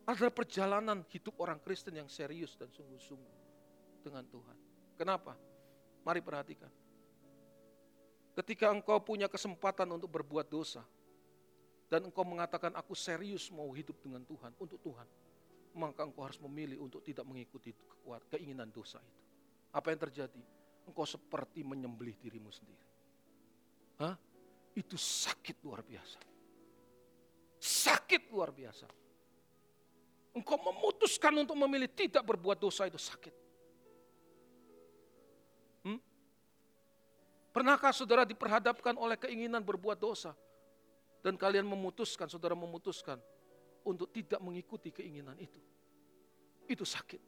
adalah 0.03 0.33
perjalanan 0.33 1.05
hidup 1.07 1.39
orang 1.39 1.61
Kristen 1.63 1.95
yang 1.95 2.09
serius 2.11 2.59
dan 2.59 2.67
sungguh-sungguh 2.73 3.37
dengan 4.03 4.25
Tuhan. 4.27 4.57
Kenapa? 4.99 5.37
Mari 6.03 6.19
perhatikan. 6.19 6.67
Ketika 8.35 8.67
engkau 8.73 8.99
punya 8.99 9.31
kesempatan 9.31 9.87
untuk 9.95 10.11
berbuat 10.11 10.49
dosa, 10.51 10.83
dan 11.87 12.09
engkau 12.09 12.25
mengatakan 12.25 12.73
aku 12.73 12.97
serius 12.97 13.47
mau 13.53 13.69
hidup 13.71 13.95
dengan 14.01 14.25
Tuhan, 14.25 14.51
untuk 14.57 14.81
Tuhan, 14.81 15.07
maka 15.77 16.03
engkau 16.03 16.25
harus 16.25 16.41
memilih 16.41 16.81
untuk 16.81 17.05
tidak 17.05 17.23
mengikuti 17.23 17.71
keinginan 18.33 18.73
dosa 18.73 18.97
itu. 18.99 19.21
Apa 19.69 19.93
yang 19.93 20.01
terjadi? 20.01 20.41
Engkau 20.89 21.05
seperti 21.05 21.61
menyembelih 21.61 22.17
dirimu 22.17 22.49
sendiri. 22.49 22.88
Hah? 23.99 24.15
Itu 24.73 24.95
sakit 24.95 25.59
luar 25.63 25.83
biasa. 25.83 26.19
Sakit 27.59 28.31
luar 28.31 28.55
biasa. 28.55 28.87
Engkau 30.31 30.55
memutuskan 30.55 31.35
untuk 31.35 31.59
memilih 31.59 31.91
tidak 31.91 32.23
berbuat 32.23 32.55
dosa 32.55 32.87
itu 32.87 32.95
sakit. 32.95 33.35
Hmm? 35.83 35.99
Pernahkah 37.51 37.91
saudara 37.91 38.23
diperhadapkan 38.23 38.95
oleh 38.95 39.19
keinginan 39.19 39.59
berbuat 39.59 39.99
dosa? 39.99 40.31
Dan 41.19 41.35
kalian 41.35 41.67
memutuskan, 41.67 42.31
saudara 42.31 42.55
memutuskan 42.55 43.19
untuk 43.83 44.07
tidak 44.15 44.39
mengikuti 44.39 44.95
keinginan 44.95 45.35
itu. 45.35 45.59
Itu 46.71 46.87
sakit. 46.87 47.19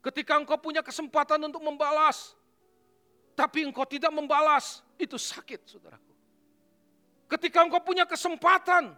Ketika 0.00 0.38
engkau 0.38 0.56
punya 0.56 0.86
kesempatan 0.86 1.42
untuk 1.42 1.60
membalas, 1.60 2.38
tapi 3.40 3.64
engkau 3.64 3.88
tidak 3.88 4.12
membalas, 4.12 4.84
itu 5.00 5.16
sakit 5.16 5.64
saudaraku. 5.64 6.12
Ketika 7.24 7.64
engkau 7.64 7.80
punya 7.80 8.04
kesempatan 8.04 8.92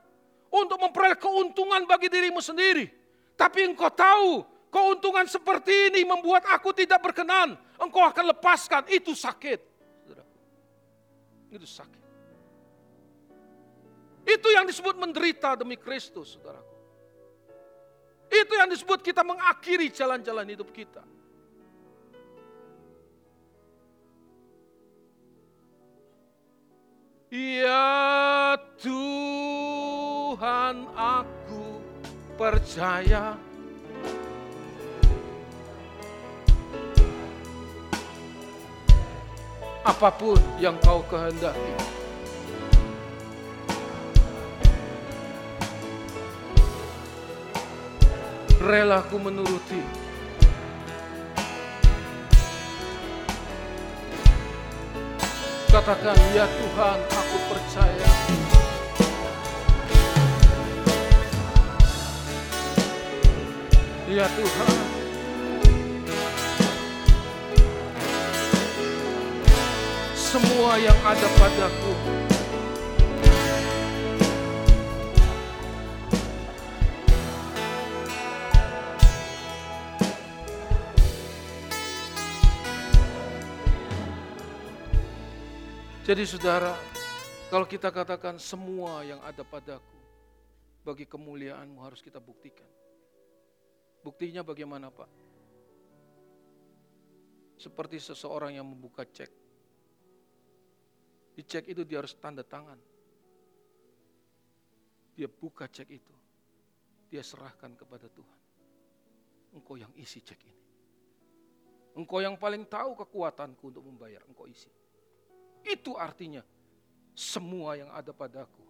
untuk 0.51 0.83
memperoleh 0.83 1.15
keuntungan 1.15 1.87
bagi 1.87 2.11
dirimu 2.11 2.43
sendiri. 2.43 2.91
Tapi 3.39 3.71
engkau 3.71 3.87
tahu 3.95 4.43
keuntungan 4.67 5.31
seperti 5.31 5.95
ini 5.95 6.03
membuat 6.03 6.43
aku 6.51 6.75
tidak 6.75 6.99
berkenan. 6.99 7.55
Engkau 7.79 8.03
akan 8.03 8.35
lepaskan, 8.35 8.83
itu 8.91 9.15
sakit. 9.15 9.63
Itu 11.55 11.69
sakit. 11.69 12.03
Itu 14.27 14.49
yang 14.51 14.67
disebut 14.67 14.99
menderita 14.99 15.55
demi 15.55 15.79
Kristus, 15.79 16.35
saudaraku. 16.35 16.75
Itu 18.27 18.59
yang 18.59 18.67
disebut 18.67 19.07
kita 19.07 19.23
mengakhiri 19.23 19.87
jalan-jalan 19.93 20.51
hidup 20.51 20.75
kita. 20.75 21.05
Ya 27.33 28.61
Tuhan 28.77 29.25
aku 30.93 31.81
percaya. 32.37 33.41
Apa 39.81 40.13
pun 40.13 40.37
yang 40.61 40.77
kau 40.85 41.01
kehendaki. 41.09 41.73
Rela 48.61 49.01
ku 49.09 49.17
menuruti 49.17 50.02
Katakan, 55.73 56.13
ya 56.37 56.45
Tuhan, 56.45 56.99
aku 57.09 57.37
percaya. 57.49 58.11
Ya 64.05 64.29
Tuhan, 64.37 64.77
semua 70.13 70.77
yang 70.77 71.01
ada 71.09 71.29
padaku 71.41 72.32
Jadi 86.13 86.29
saudara, 86.29 86.77
kalau 87.49 87.65
kita 87.65 87.89
katakan 87.89 88.37
semua 88.37 89.01
yang 89.01 89.17
ada 89.25 89.41
padaku, 89.49 89.97
bagi 90.85 91.09
kemuliaanmu 91.09 91.81
harus 91.81 92.05
kita 92.05 92.21
buktikan. 92.21 92.69
Buktinya 94.05 94.45
bagaimana 94.45 94.93
Pak? 94.93 95.09
Seperti 97.57 97.97
seseorang 97.97 98.53
yang 98.53 98.69
membuka 98.69 99.09
cek. 99.09 99.33
Di 101.33 101.49
cek 101.49 101.73
itu 101.73 101.81
dia 101.89 102.05
harus 102.05 102.13
tanda 102.21 102.45
tangan. 102.45 102.77
Dia 105.17 105.33
buka 105.33 105.65
cek 105.65 105.89
itu. 105.89 106.15
Dia 107.09 107.25
serahkan 107.25 107.73
kepada 107.73 108.13
Tuhan. 108.13 108.41
Engkau 109.57 109.81
yang 109.81 109.97
isi 109.97 110.21
cek 110.21 110.41
ini. 110.45 110.65
Engkau 111.97 112.21
yang 112.21 112.37
paling 112.37 112.69
tahu 112.69 113.01
kekuatanku 113.01 113.65
untuk 113.65 113.89
membayar, 113.89 114.21
engkau 114.29 114.45
isi. 114.45 114.82
Itu 115.63 115.95
artinya 115.95 116.43
semua 117.15 117.79
yang 117.79 117.91
ada 117.95 118.11
padaku 118.11 118.63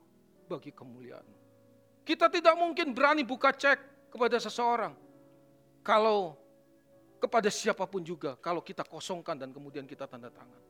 bagi 0.50 0.74
kemuliaan. 0.74 1.24
Kita 2.02 2.26
tidak 2.28 2.58
mungkin 2.58 2.92
berani 2.92 3.22
buka 3.22 3.54
cek 3.54 4.10
kepada 4.10 4.36
seseorang 4.36 4.92
kalau 5.80 6.36
kepada 7.22 7.46
siapa 7.48 7.86
pun 7.86 8.02
juga 8.02 8.34
kalau 8.42 8.58
kita 8.58 8.82
kosongkan 8.82 9.38
dan 9.38 9.54
kemudian 9.54 9.86
kita 9.86 10.10
tanda 10.10 10.28
tangan. 10.28 10.60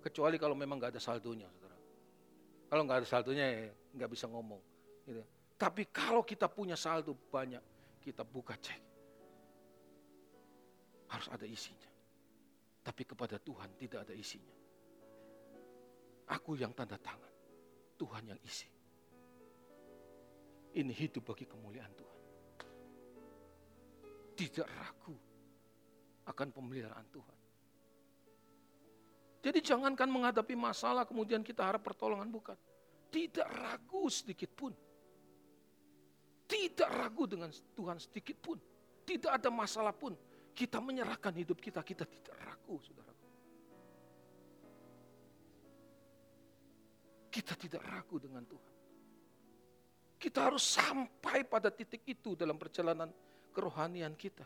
Kecuali 0.00 0.40
kalau 0.40 0.56
memang 0.56 0.80
nggak 0.80 0.96
ada 0.96 1.02
saldonya, 1.02 1.46
saudara. 1.54 1.76
Kalau 2.66 2.82
nggak 2.88 2.98
ada 3.04 3.08
saldonya 3.08 3.46
ya 3.46 3.70
nggak 3.94 4.10
bisa 4.10 4.26
ngomong. 4.26 4.60
Gitu. 5.06 5.22
Tapi 5.60 5.92
kalau 5.92 6.24
kita 6.24 6.48
punya 6.48 6.74
saldo 6.74 7.12
banyak, 7.28 7.60
kita 8.00 8.24
buka 8.24 8.56
cek. 8.56 8.80
Harus 11.12 11.28
ada 11.28 11.44
isinya. 11.44 11.90
Tapi 12.80 13.02
kepada 13.04 13.36
Tuhan 13.36 13.68
tidak 13.76 14.08
ada 14.08 14.14
isinya. 14.16 14.59
Aku 16.30 16.54
yang 16.54 16.70
tanda 16.70 16.94
tangan. 16.94 17.32
Tuhan 17.98 18.22
yang 18.32 18.40
isi. 18.46 18.70
Ini 20.70 20.92
hidup 20.94 21.34
bagi 21.34 21.44
kemuliaan 21.50 21.92
Tuhan. 21.98 22.20
Tidak 24.38 24.68
ragu 24.70 25.16
akan 26.30 26.48
pemeliharaan 26.54 27.08
Tuhan. 27.10 27.38
Jadi 29.40 29.58
jangankan 29.64 30.08
menghadapi 30.08 30.54
masalah 30.54 31.08
kemudian 31.08 31.42
kita 31.42 31.66
harap 31.66 31.82
pertolongan 31.82 32.30
bukan. 32.30 32.56
Tidak 33.10 33.48
ragu 33.50 34.06
sedikit 34.06 34.54
pun. 34.54 34.72
Tidak 36.46 36.88
ragu 36.88 37.26
dengan 37.26 37.50
Tuhan 37.50 37.98
sedikit 37.98 38.38
pun. 38.38 38.56
Tidak 39.02 39.32
ada 39.32 39.50
masalah 39.50 39.90
pun. 39.90 40.14
Kita 40.54 40.78
menyerahkan 40.78 41.34
hidup 41.34 41.58
kita, 41.58 41.82
kita 41.82 42.06
tidak 42.06 42.36
ragu 42.46 42.78
saudara. 42.78 43.09
kita 47.30 47.54
tidak 47.54 47.86
ragu 47.86 48.18
dengan 48.18 48.42
Tuhan. 48.42 48.74
Kita 50.20 50.52
harus 50.52 50.60
sampai 50.60 51.48
pada 51.48 51.72
titik 51.72 52.04
itu 52.04 52.36
dalam 52.36 52.60
perjalanan 52.60 53.08
kerohanian 53.56 54.12
kita. 54.18 54.44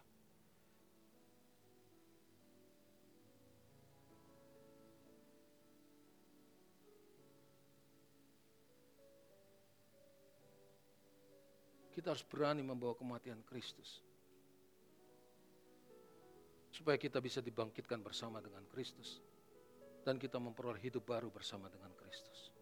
Kita 11.91 12.11
harus 12.11 12.23
berani 12.27 12.63
membawa 12.63 12.95
kematian 12.95 13.43
Kristus. 13.43 13.99
Supaya 16.71 16.99
kita 16.99 17.19
bisa 17.19 17.43
dibangkitkan 17.43 17.99
bersama 17.99 18.39
dengan 18.39 18.63
Kristus. 18.71 19.19
Dan 20.07 20.23
kita 20.23 20.39
memperoleh 20.39 20.83
hidup 20.83 21.03
baru 21.07 21.35
bersama 21.35 21.67
dengan 21.67 21.91
Kristus. 21.99 22.54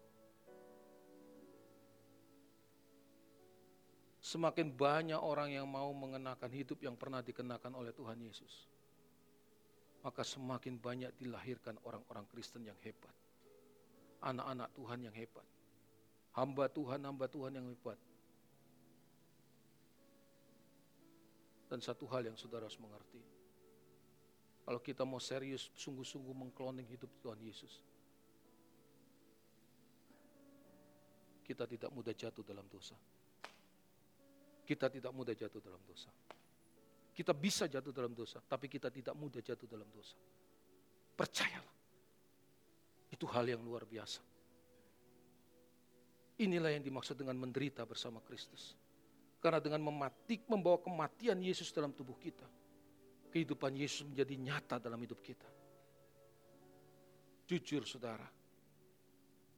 Semakin 4.33 4.73
banyak 4.73 5.21
orang 5.21 5.53
yang 5.53 5.69
mau 5.69 5.93
mengenakan 5.93 6.49
hidup 6.49 6.81
yang 6.81 6.97
pernah 6.97 7.21
dikenakan 7.21 7.69
oleh 7.77 7.93
Tuhan 7.93 8.17
Yesus, 8.17 8.65
maka 10.01 10.25
semakin 10.25 10.73
banyak 10.81 11.13
dilahirkan 11.21 11.77
orang-orang 11.85 12.25
Kristen 12.33 12.65
yang 12.65 12.73
hebat, 12.81 13.13
anak-anak 14.25 14.73
Tuhan 14.73 15.05
yang 15.05 15.13
hebat, 15.13 15.45
hamba 16.33 16.65
Tuhan, 16.65 17.05
hamba 17.05 17.29
Tuhan 17.29 17.61
yang 17.61 17.67
hebat. 17.69 18.01
Dan 21.69 21.77
satu 21.77 22.09
hal 22.09 22.25
yang 22.25 22.33
saudara 22.33 22.65
harus 22.65 22.81
mengerti, 22.81 23.21
kalau 24.65 24.81
kita 24.81 25.05
mau 25.05 25.21
serius, 25.21 25.69
sungguh-sungguh 25.77 26.33
mengkloning 26.33 26.89
hidup 26.89 27.13
Tuhan 27.21 27.37
Yesus, 27.37 27.85
kita 31.45 31.69
tidak 31.69 31.93
mudah 31.93 32.17
jatuh 32.17 32.41
dalam 32.41 32.65
dosa. 32.65 32.97
Kita 34.63 34.87
tidak 34.87 35.11
mudah 35.11 35.35
jatuh 35.35 35.59
dalam 35.59 35.79
dosa. 35.83 36.09
Kita 37.13 37.35
bisa 37.35 37.69
jatuh 37.69 37.93
dalam 37.93 38.15
dosa, 38.17 38.41
tapi 38.41 38.65
kita 38.65 38.89
tidak 38.89 39.13
mudah 39.13 39.43
jatuh 39.43 39.69
dalam 39.69 39.85
dosa. 39.93 40.17
Percayalah. 41.13 41.77
Itu 43.13 43.29
hal 43.29 43.45
yang 43.45 43.61
luar 43.61 43.85
biasa. 43.85 44.25
Inilah 46.41 46.73
yang 46.73 46.81
dimaksud 46.81 47.13
dengan 47.13 47.37
menderita 47.37 47.85
bersama 47.85 48.17
Kristus. 48.25 48.73
Karena 49.37 49.61
dengan 49.61 49.85
mematik 49.85 50.49
membawa 50.49 50.81
kematian 50.81 51.37
Yesus 51.37 51.69
dalam 51.69 51.93
tubuh 51.93 52.17
kita, 52.17 52.47
kehidupan 53.29 53.77
Yesus 53.77 54.07
menjadi 54.09 54.33
nyata 54.39 54.81
dalam 54.81 54.97
hidup 54.97 55.21
kita. 55.21 55.45
Jujur 57.45 57.85
saudara, 57.85 58.25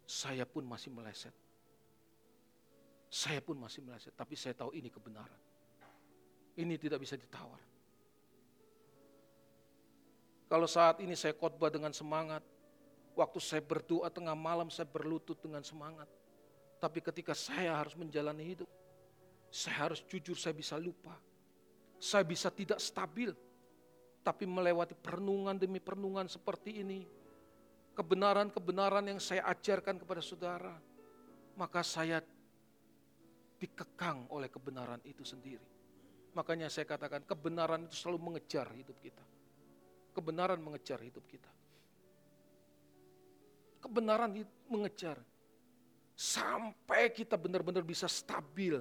saya 0.04 0.44
pun 0.44 0.68
masih 0.68 0.92
meleset. 0.92 1.45
Saya 3.16 3.40
pun 3.40 3.56
masih 3.56 3.80
meleset, 3.80 4.12
tapi 4.12 4.36
saya 4.36 4.52
tahu 4.52 4.76
ini 4.76 4.92
kebenaran. 4.92 5.40
Ini 6.60 6.76
tidak 6.76 7.00
bisa 7.00 7.16
ditawar. 7.16 7.64
Kalau 10.52 10.68
saat 10.68 11.00
ini 11.00 11.16
saya 11.16 11.32
khotbah 11.32 11.72
dengan 11.72 11.96
semangat, 11.96 12.44
waktu 13.16 13.40
saya 13.40 13.64
berdoa 13.64 14.12
tengah 14.12 14.36
malam 14.36 14.68
saya 14.68 14.84
berlutut 14.84 15.40
dengan 15.40 15.64
semangat. 15.64 16.12
Tapi 16.84 17.00
ketika 17.00 17.32
saya 17.32 17.72
harus 17.80 17.96
menjalani 17.96 18.52
hidup, 18.52 18.68
saya 19.48 19.88
harus 19.88 20.04
jujur 20.04 20.36
saya 20.36 20.52
bisa 20.52 20.76
lupa. 20.76 21.16
Saya 21.96 22.28
bisa 22.28 22.52
tidak 22.52 22.84
stabil. 22.84 23.32
Tapi 24.28 24.44
melewati 24.44 24.92
perenungan 24.92 25.56
demi 25.56 25.80
perenungan 25.80 26.28
seperti 26.28 26.84
ini, 26.84 27.08
kebenaran-kebenaran 27.96 29.08
yang 29.08 29.24
saya 29.24 29.48
ajarkan 29.48 30.04
kepada 30.04 30.20
saudara, 30.20 30.76
maka 31.56 31.80
saya 31.80 32.20
dikekang 33.56 34.28
oleh 34.32 34.52
kebenaran 34.52 35.00
itu 35.08 35.24
sendiri. 35.24 35.64
Makanya 36.36 36.68
saya 36.68 36.84
katakan 36.84 37.24
kebenaran 37.24 37.88
itu 37.88 37.96
selalu 37.96 38.32
mengejar 38.32 38.68
hidup 38.76 38.98
kita. 39.00 39.24
Kebenaran 40.12 40.60
mengejar 40.60 41.00
hidup 41.00 41.24
kita. 41.28 41.48
Kebenaran 43.80 44.32
mengejar. 44.68 45.20
Sampai 46.16 47.12
kita 47.12 47.36
benar-benar 47.36 47.84
bisa 47.84 48.08
stabil 48.08 48.80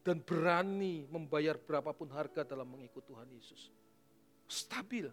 dan 0.00 0.20
berani 0.20 1.04
membayar 1.08 1.56
berapapun 1.60 2.08
harga 2.12 2.44
dalam 2.44 2.68
mengikut 2.68 3.04
Tuhan 3.04 3.28
Yesus. 3.32 3.68
Stabil. 4.48 5.08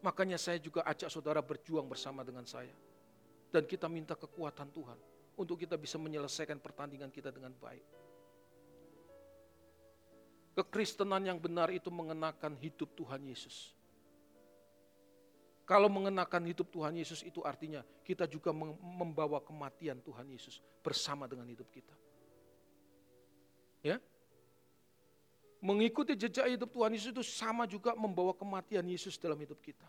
Makanya 0.00 0.36
saya 0.36 0.56
juga 0.60 0.84
ajak 0.84 1.08
saudara 1.08 1.40
berjuang 1.44 1.88
bersama 1.88 2.24
dengan 2.24 2.44
saya. 2.44 2.72
Dan 3.52 3.68
kita 3.68 3.84
minta 3.84 4.16
kekuatan 4.16 4.72
Tuhan 4.72 5.11
untuk 5.36 5.60
kita 5.60 5.80
bisa 5.80 5.96
menyelesaikan 5.96 6.60
pertandingan 6.60 7.08
kita 7.08 7.32
dengan 7.32 7.52
baik. 7.56 7.84
Kekristenan 10.52 11.24
yang 11.24 11.40
benar 11.40 11.72
itu 11.72 11.88
mengenakan 11.88 12.52
hidup 12.60 12.92
Tuhan 12.92 13.24
Yesus. 13.24 13.72
Kalau 15.64 15.88
mengenakan 15.88 16.44
hidup 16.44 16.68
Tuhan 16.68 16.92
Yesus 16.92 17.24
itu 17.24 17.40
artinya 17.40 17.80
kita 18.04 18.28
juga 18.28 18.52
membawa 18.82 19.40
kematian 19.40 20.02
Tuhan 20.04 20.28
Yesus 20.28 20.60
bersama 20.84 21.24
dengan 21.24 21.48
hidup 21.48 21.70
kita. 21.72 21.94
Ya. 23.80 23.96
Mengikuti 25.62 26.18
jejak 26.18 26.50
hidup 26.50 26.68
Tuhan 26.68 26.92
Yesus 26.92 27.14
itu 27.14 27.24
sama 27.24 27.64
juga 27.64 27.94
membawa 27.96 28.34
kematian 28.36 28.84
Yesus 28.84 29.16
dalam 29.16 29.38
hidup 29.40 29.56
kita. 29.62 29.86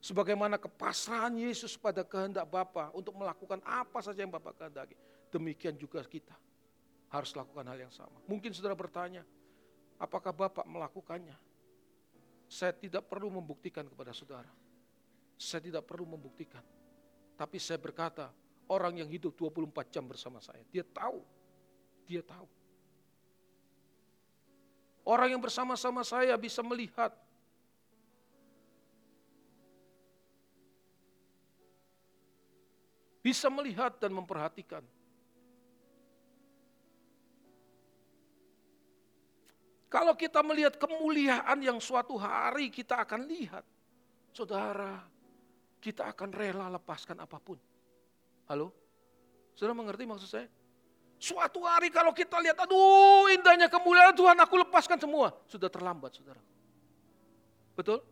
Sebagaimana 0.00 0.60
kepasrahan 0.60 1.34
Yesus 1.34 1.74
pada 1.74 2.06
kehendak 2.06 2.46
Bapa 2.46 2.92
untuk 2.94 3.16
melakukan 3.16 3.58
apa 3.64 3.98
saja 4.04 4.22
yang 4.22 4.30
Bapa 4.30 4.54
kehendaki. 4.54 4.94
Demikian 5.32 5.74
juga 5.74 6.04
kita 6.06 6.36
harus 7.10 7.32
lakukan 7.34 7.64
hal 7.66 7.78
yang 7.88 7.92
sama. 7.94 8.18
Mungkin 8.28 8.52
saudara 8.52 8.76
bertanya, 8.76 9.26
apakah 9.98 10.30
Bapak 10.30 10.66
melakukannya? 10.68 11.34
Saya 12.46 12.70
tidak 12.70 13.10
perlu 13.10 13.32
membuktikan 13.34 13.82
kepada 13.90 14.14
saudara. 14.14 14.50
Saya 15.34 15.60
tidak 15.64 15.82
perlu 15.82 16.06
membuktikan. 16.06 16.62
Tapi 17.34 17.58
saya 17.58 17.76
berkata, 17.76 18.30
orang 18.70 19.02
yang 19.02 19.10
hidup 19.10 19.34
24 19.34 19.90
jam 19.90 20.06
bersama 20.06 20.38
saya, 20.38 20.62
dia 20.70 20.86
tahu. 20.86 21.20
Dia 22.06 22.22
tahu. 22.22 22.46
Orang 25.06 25.30
yang 25.30 25.42
bersama-sama 25.42 26.02
saya 26.02 26.34
bisa 26.34 26.62
melihat 26.66 27.14
bisa 33.26 33.50
melihat 33.50 33.98
dan 33.98 34.14
memperhatikan. 34.14 34.86
Kalau 39.90 40.14
kita 40.14 40.46
melihat 40.46 40.78
kemuliaan 40.78 41.58
yang 41.58 41.82
suatu 41.82 42.14
hari 42.14 42.70
kita 42.70 43.02
akan 43.02 43.26
lihat, 43.26 43.66
saudara, 44.30 45.02
kita 45.82 46.06
akan 46.14 46.30
rela 46.30 46.70
lepaskan 46.78 47.18
apa 47.18 47.42
pun. 47.42 47.58
Halo? 48.46 48.70
Saudara 49.58 49.74
mengerti 49.74 50.06
maksud 50.06 50.30
saya? 50.30 50.46
Suatu 51.18 51.66
hari 51.66 51.90
kalau 51.90 52.14
kita 52.14 52.38
lihat, 52.38 52.62
aduh 52.62 53.26
indahnya 53.34 53.66
kemuliaan 53.66 54.14
Tuhan, 54.14 54.38
aku 54.38 54.54
lepaskan 54.62 55.02
semua. 55.02 55.34
Sudah 55.50 55.66
terlambat, 55.66 56.14
saudara. 56.14 56.38
Betul? 57.74 58.06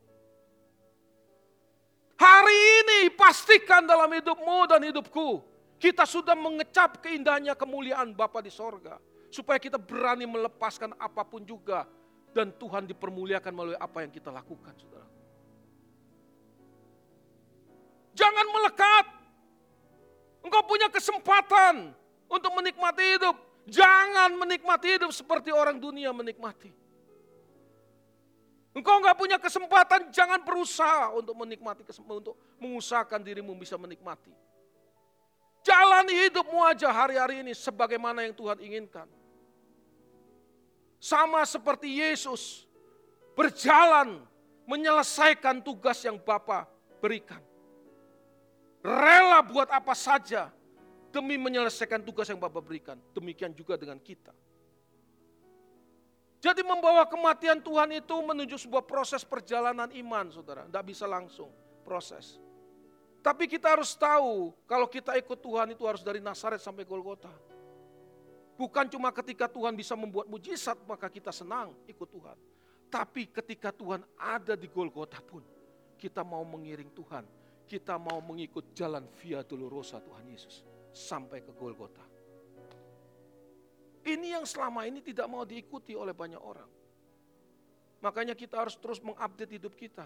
Hari 2.14 2.58
ini 2.84 3.00
pastikan 3.10 3.82
dalam 3.82 4.06
hidupmu 4.06 4.70
dan 4.70 4.80
hidupku, 4.86 5.42
kita 5.82 6.06
sudah 6.06 6.38
mengecap 6.38 7.02
keindahannya 7.02 7.58
kemuliaan 7.58 8.14
Bapa 8.14 8.38
di 8.38 8.54
sorga. 8.54 9.02
Supaya 9.34 9.58
kita 9.58 9.82
berani 9.82 10.30
melepaskan 10.30 10.94
apa 10.94 11.26
pun 11.26 11.42
juga. 11.42 11.90
Dan 12.34 12.54
Tuhan 12.54 12.86
dipermuliakan 12.86 13.52
melalui 13.54 13.78
apa 13.78 14.02
yang 14.02 14.10
kita 14.10 14.30
lakukan, 14.30 14.74
saudara. 14.78 15.06
Jangan 18.14 18.46
melekat. 18.46 19.06
Engkau 20.46 20.62
punya 20.66 20.86
kesempatan 20.90 21.94
untuk 22.30 22.52
menikmati 22.54 23.18
hidup. 23.18 23.36
Jangan 23.66 24.34
menikmati 24.38 24.98
hidup 24.98 25.10
seperti 25.10 25.50
orang 25.50 25.82
dunia 25.82 26.14
menikmati. 26.14 26.84
Engkau 28.75 28.99
nggak 28.99 29.14
punya 29.14 29.39
kesempatan, 29.39 30.11
jangan 30.11 30.43
berusaha 30.43 31.14
untuk 31.14 31.39
menikmati, 31.39 31.87
untuk 32.11 32.35
mengusahakan 32.59 33.22
dirimu 33.22 33.55
bisa 33.55 33.79
menikmati. 33.79 34.35
Jalani 35.62 36.27
hidupmu 36.27 36.59
aja 36.66 36.91
hari-hari 36.91 37.47
ini 37.47 37.55
sebagaimana 37.55 38.27
yang 38.27 38.35
Tuhan 38.35 38.59
inginkan. 38.59 39.07
Sama 40.99 41.47
seperti 41.47 42.03
Yesus 42.03 42.66
berjalan 43.39 44.20
menyelesaikan 44.66 45.62
tugas 45.62 46.03
yang 46.03 46.18
Bapa 46.18 46.66
berikan. 46.99 47.41
Rela 48.85 49.41
buat 49.41 49.70
apa 49.70 49.97
saja 49.97 50.53
demi 51.14 51.39
menyelesaikan 51.39 52.03
tugas 52.03 52.27
yang 52.27 52.43
Bapak 52.43 52.61
berikan. 52.61 52.99
Demikian 53.14 53.55
juga 53.55 53.79
dengan 53.79 53.97
kita. 54.03 54.35
Jadi 56.45 56.61
membawa 56.61 57.09
kematian 57.09 57.57
Tuhan 57.57 57.88
itu 58.05 58.12
menuju 58.20 58.61
sebuah 58.61 58.84
proses 58.84 59.24
perjalanan 59.24 59.88
iman, 59.88 60.28
saudara. 60.28 60.68
Tidak 60.68 60.84
bisa 60.84 61.09
langsung 61.09 61.49
proses. 61.80 62.36
Tapi 63.24 63.49
kita 63.49 63.72
harus 63.72 63.97
tahu 63.97 64.53
kalau 64.68 64.84
kita 64.84 65.16
ikut 65.16 65.40
Tuhan 65.40 65.72
itu 65.72 65.88
harus 65.88 66.05
dari 66.05 66.20
Nasaret 66.20 66.61
sampai 66.61 66.84
Golgota. 66.84 67.32
Bukan 68.61 68.92
cuma 68.92 69.09
ketika 69.09 69.49
Tuhan 69.49 69.72
bisa 69.72 69.97
membuat 69.97 70.28
mujizat 70.28 70.76
maka 70.84 71.09
kita 71.09 71.32
senang 71.32 71.72
ikut 71.88 72.12
Tuhan. 72.12 72.36
Tapi 72.92 73.32
ketika 73.32 73.72
Tuhan 73.72 74.05
ada 74.20 74.53
di 74.53 74.68
Golgota 74.68 75.24
pun 75.24 75.40
kita 75.97 76.20
mau 76.20 76.45
mengiring 76.45 76.92
Tuhan. 76.92 77.24
Kita 77.64 77.97
mau 77.97 78.20
mengikut 78.20 78.76
jalan 78.76 79.09
Via 79.24 79.40
Dolorosa 79.40 79.97
Tuhan 80.05 80.28
Yesus 80.28 80.61
sampai 80.92 81.40
ke 81.40 81.57
Golgota. 81.57 82.05
Ini 84.05 84.36
yang 84.36 84.44
selama 84.44 84.84
ini 84.84 85.00
tidak 85.00 85.24
mau 85.32 85.48
diikuti 85.48 85.96
oleh 85.96 86.12
banyak 86.12 86.36
orang. 86.36 86.68
Makanya 88.05 88.36
kita 88.36 88.61
harus 88.61 88.76
terus 88.76 89.00
mengupdate 89.00 89.57
hidup 89.57 89.72
kita. 89.72 90.05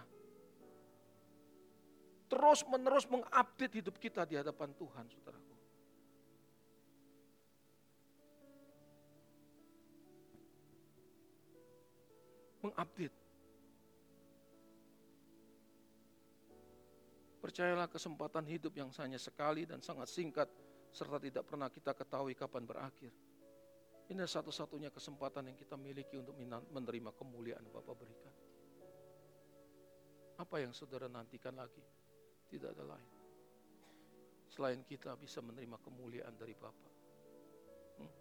Terus 2.30 2.62
menerus 2.70 3.11
mengupdate 3.11 3.74
hidup 3.82 3.99
kita 3.99 4.22
di 4.22 4.38
hadapan 4.38 4.70
Tuhan, 4.78 5.05
saudaraku. 5.11 5.55
Mengupdate. 12.62 13.18
Percayalah 17.42 17.90
kesempatan 17.90 18.46
hidup 18.46 18.78
yang 18.78 18.94
hanya 19.03 19.18
sekali 19.18 19.66
dan 19.66 19.82
sangat 19.82 20.07
singkat 20.07 20.46
serta 20.94 21.18
tidak 21.18 21.42
pernah 21.51 21.66
kita 21.66 21.90
ketahui 21.99 22.38
kapan 22.38 22.62
berakhir. 22.62 23.11
Ini 24.09 24.24
satu-satunya 24.24 24.88
kesempatan 24.88 25.52
yang 25.52 25.56
kita 25.61 25.76
miliki 25.76 26.16
untuk 26.16 26.32
menerima 26.72 27.12
kemuliaan 27.12 27.68
Bapak 27.68 27.92
berikan. 27.92 28.34
Apa 30.40 30.64
yang 30.64 30.72
saudara 30.72 31.12
nantikan 31.12 31.52
lagi? 31.52 31.84
Tidak 32.48 32.72
ada 32.72 32.84
lain. 32.88 33.11
Selain 34.48 34.80
kita 34.80 35.12
bisa 35.20 35.44
menerima 35.44 35.76
kemuliaan 35.84 36.32
dari 36.40 36.56
Bapak. 36.56 36.92
Hmm? 38.00 38.12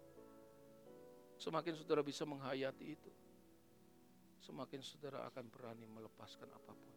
Semakin 1.40 1.72
saudara 1.72 2.04
bisa 2.04 2.28
menghayati 2.28 2.84
itu, 2.84 3.12
semakin 4.44 4.84
saudara 4.84 5.24
akan 5.24 5.48
berani 5.48 5.88
melepaskan 5.88 6.52
apa 6.52 6.72
pun. 6.76 6.96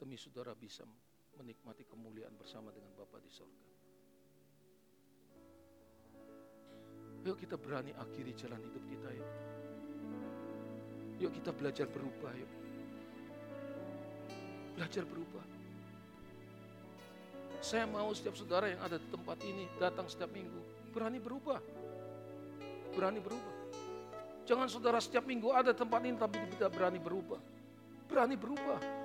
Demi 0.00 0.16
saudara 0.16 0.56
bisa 0.56 0.88
menikmati 1.36 1.84
kemuliaan 1.84 2.32
bersama 2.32 2.72
dengan 2.72 2.96
Bapak 2.96 3.20
di 3.20 3.28
sorga. 3.28 3.73
Yuk 7.24 7.40
kita 7.40 7.56
berani 7.56 7.88
akhiri 7.96 8.36
jalan 8.36 8.60
hidup 8.60 8.84
kita 8.84 9.08
yuk. 9.16 9.30
Yuk 11.24 11.32
kita 11.40 11.50
belajar 11.56 11.88
berubah 11.88 12.32
yuk. 12.36 12.52
Belajar 14.76 15.04
berubah. 15.08 15.44
Saya 17.64 17.88
mau 17.88 18.12
setiap 18.12 18.36
saudara 18.36 18.68
yang 18.68 18.82
ada 18.84 19.00
di 19.00 19.08
tempat 19.08 19.40
ini 19.40 19.64
datang 19.80 20.04
setiap 20.04 20.28
minggu. 20.36 20.92
Berani 20.92 21.16
berubah. 21.16 21.64
Berani 22.92 23.20
berubah. 23.24 23.54
Jangan 24.44 24.68
saudara 24.68 25.00
setiap 25.00 25.24
minggu 25.24 25.48
ada 25.48 25.72
tempat 25.72 26.04
ini 26.04 26.20
tapi 26.20 26.36
tidak 26.60 26.76
berani 26.76 27.00
berubah. 27.00 27.40
Berani 28.04 28.36
berubah. 28.36 29.03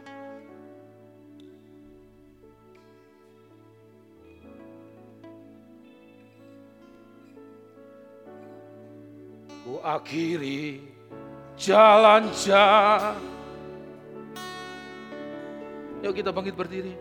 Akhiri 9.83 10.83
jalan-jalan. 11.59 13.19
Yuk 15.99 16.15
kita 16.15 16.31
bangkit 16.31 16.55
berdiri. 16.55 16.95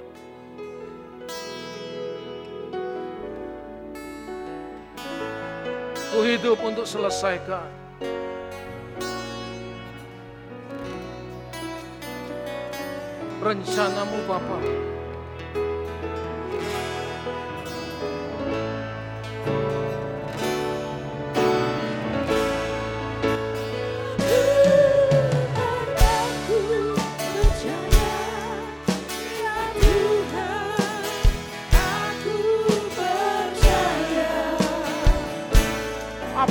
Ku 6.08 6.26
hidup 6.26 6.58
untuk 6.66 6.82
selesaikan 6.82 7.70
rencanamu 13.38 14.18
Bapak. 14.26 14.87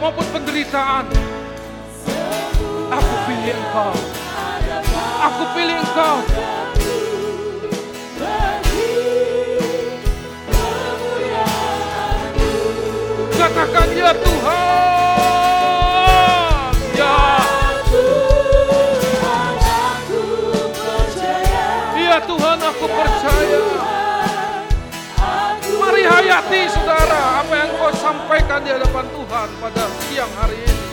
maupun 0.00 0.24
penderitaan. 0.32 1.04
Aku 2.90 3.14
pilih 3.28 3.52
Engkau. 3.52 3.92
Aku 5.20 5.44
pilih 5.52 5.76
Engkau. 5.76 6.16
Katakan 13.36 13.88
ya 13.92 14.12
Tuhan. 14.16 14.60
Ya. 16.96 17.16
Ya 22.00 22.18
percaya. 22.88 23.62
Mari 25.80 26.04
hayati 26.04 26.68
saudara 26.68 27.40
apa 27.40 27.54
yang 27.56 27.70
kau 27.80 27.92
sampaikan 27.96 28.60
di 28.60 28.70
hadapan 28.72 29.09
Tuhan 29.30 29.46
pada 29.62 29.86
siang 30.10 30.32
hari 30.42 30.58
ini. 30.58 30.89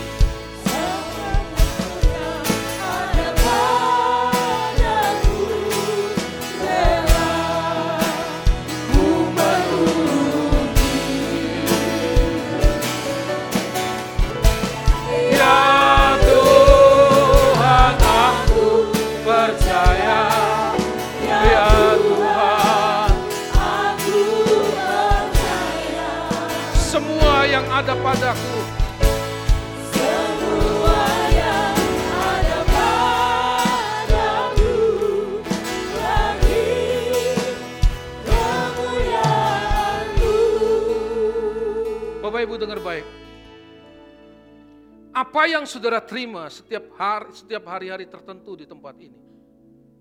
Terima 46.07 46.47
setiap 46.47 46.95
hari 46.95 47.29
setiap 47.35 47.63
hari-hari 47.67 48.05
tertentu 48.07 48.55
di 48.55 48.63
tempat 48.63 48.95
ini 48.95 49.19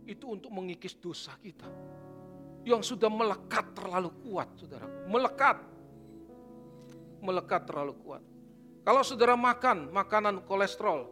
itu 0.06 0.22
untuk 0.30 0.54
mengikis 0.54 0.94
dosa 1.02 1.34
kita. 1.42 1.66
Yang 2.62 2.94
sudah 2.94 3.10
melekat 3.10 3.74
terlalu 3.74 4.10
kuat, 4.22 4.54
saudara. 4.54 4.86
Melekat. 5.10 5.75
Melekat 7.26 7.66
terlalu 7.66 7.98
kuat. 8.06 8.22
Kalau 8.86 9.02
saudara 9.02 9.34
makan 9.34 9.90
makanan 9.90 10.46
kolesterol, 10.46 11.10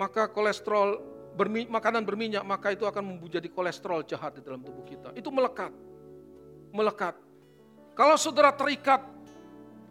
maka 0.00 0.32
kolesterol 0.32 1.04
bermi, 1.36 1.68
makanan 1.68 2.00
berminyak, 2.00 2.40
maka 2.40 2.72
itu 2.72 2.88
akan 2.88 3.20
menjadi 3.20 3.52
kolesterol 3.52 4.08
jahat 4.08 4.38
di 4.38 4.42
dalam 4.42 4.64
tubuh 4.64 4.80
kita. 4.88 5.12
Itu 5.12 5.28
melekat. 5.28 5.68
Melekat. 6.72 7.20
Kalau 7.92 8.16
saudara 8.16 8.56
terikat 8.56 9.04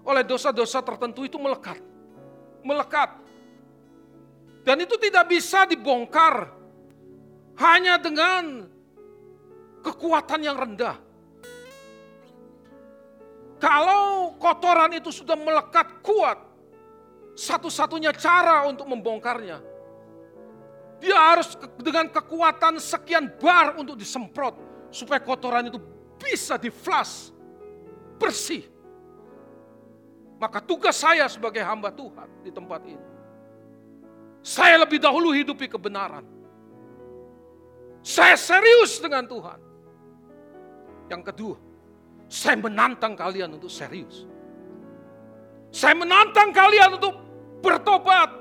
oleh 0.03 0.25
dosa-dosa 0.25 0.81
tertentu 0.81 1.21
itu 1.23 1.37
melekat. 1.37 1.77
Melekat. 2.65 3.21
Dan 4.63 4.81
itu 4.81 4.95
tidak 4.97 5.29
bisa 5.29 5.69
dibongkar 5.69 6.49
hanya 7.59 8.01
dengan 8.01 8.65
kekuatan 9.83 10.41
yang 10.41 10.57
rendah. 10.57 10.97
Kalau 13.63 14.35
kotoran 14.43 14.91
itu 14.91 15.07
sudah 15.07 15.39
melekat 15.39 16.03
kuat, 16.03 16.35
satu-satunya 17.31 18.11
cara 18.11 18.67
untuk 18.67 18.83
membongkarnya, 18.91 19.63
dia 20.99 21.15
harus 21.15 21.55
dengan 21.79 22.11
kekuatan 22.11 22.75
sekian 22.75 23.31
bar 23.39 23.79
untuk 23.79 23.95
disemprot, 23.95 24.59
supaya 24.91 25.23
kotoran 25.23 25.71
itu 25.71 25.79
bisa 26.19 26.59
di 26.59 26.67
flash, 26.67 27.31
bersih. 28.19 28.67
Maka 30.43 30.59
tugas 30.59 30.99
saya 30.99 31.23
sebagai 31.31 31.63
hamba 31.63 31.87
Tuhan 31.87 32.27
di 32.43 32.51
tempat 32.51 32.83
ini. 32.83 33.07
Saya 34.43 34.75
lebih 34.83 34.99
dahulu 34.99 35.31
hidupi 35.31 35.71
kebenaran. 35.71 36.27
Saya 38.03 38.35
serius 38.35 38.99
dengan 38.99 39.23
Tuhan. 39.23 39.55
Yang 41.07 41.23
kedua, 41.31 41.55
saya 42.33 42.57
menantang 42.57 43.13
kalian 43.13 43.53
untuk 43.53 43.69
serius. 43.69 44.25
Saya 45.69 45.93
menantang 45.93 46.49
kalian 46.49 46.97
untuk 46.97 47.13
bertobat, 47.61 48.33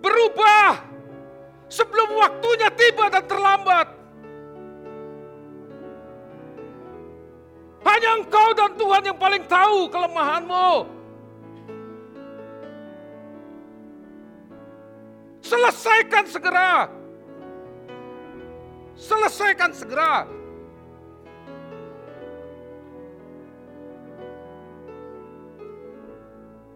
berubah 0.00 0.80
sebelum 1.68 2.16
waktunya 2.16 2.72
tiba 2.72 3.12
dan 3.12 3.28
terlambat. 3.28 3.92
Hanya 7.84 8.24
engkau 8.24 8.48
dan 8.56 8.72
Tuhan 8.80 9.02
yang 9.04 9.18
paling 9.20 9.44
tahu 9.44 9.92
kelemahanmu. 9.92 10.72
Selesaikan 15.44 16.24
segera. 16.24 16.88
Selesaikan 18.96 19.72
segera. 19.76 20.37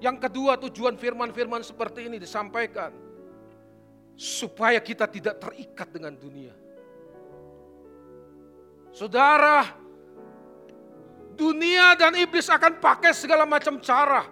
Yang 0.03 0.27
kedua 0.27 0.59
tujuan 0.59 0.99
firman-firman 0.99 1.63
seperti 1.63 2.11
ini 2.11 2.19
disampaikan 2.19 2.91
supaya 4.19 4.83
kita 4.83 5.07
tidak 5.07 5.39
terikat 5.39 5.89
dengan 5.95 6.19
dunia. 6.19 6.51
Saudara, 8.93 9.83
Dunia 11.33 11.97
dan 11.97 12.13
iblis 12.21 12.45
akan 12.53 12.77
pakai 12.77 13.17
segala 13.17 13.49
macam 13.49 13.81
cara 13.81 14.29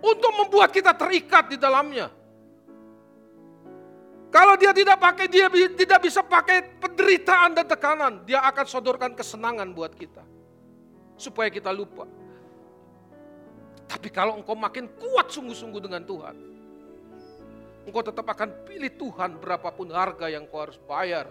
untuk 0.00 0.32
membuat 0.40 0.72
kita 0.72 0.96
terikat 0.96 1.52
di 1.52 1.60
dalamnya. 1.60 2.08
Kalau 4.32 4.56
dia 4.56 4.72
tidak 4.72 4.96
pakai, 4.96 5.28
dia 5.28 5.52
tidak 5.52 6.08
bisa 6.08 6.24
pakai 6.24 6.80
penderitaan 6.80 7.52
dan 7.52 7.68
tekanan. 7.68 8.24
Dia 8.24 8.40
akan 8.48 8.64
sodorkan 8.64 9.12
kesenangan 9.12 9.68
buat 9.76 9.92
kita. 9.92 10.24
Supaya 11.20 11.52
kita 11.52 11.68
lupa. 11.68 12.08
Tapi 14.02 14.10
kalau 14.10 14.34
engkau 14.34 14.58
makin 14.58 14.90
kuat 14.98 15.30
sungguh-sungguh 15.30 15.78
dengan 15.78 16.02
Tuhan. 16.02 16.34
Engkau 17.86 18.02
tetap 18.02 18.26
akan 18.26 18.66
pilih 18.66 18.90
Tuhan 18.98 19.38
berapapun 19.38 19.94
harga 19.94 20.26
yang 20.26 20.50
kau 20.50 20.66
harus 20.66 20.78
bayar 20.82 21.30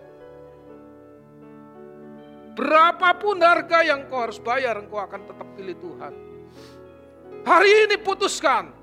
Berapapun 2.51 3.39
harga 3.39 3.79
yang 3.79 4.11
kau 4.11 4.27
harus 4.27 4.35
bayar, 4.35 4.75
engkau 4.83 4.99
akan 4.99 5.23
tetap 5.23 5.47
pilih 5.55 5.75
Tuhan. 5.79 6.13
Hari 7.47 7.71
ini 7.87 7.95
putuskan. 7.95 8.75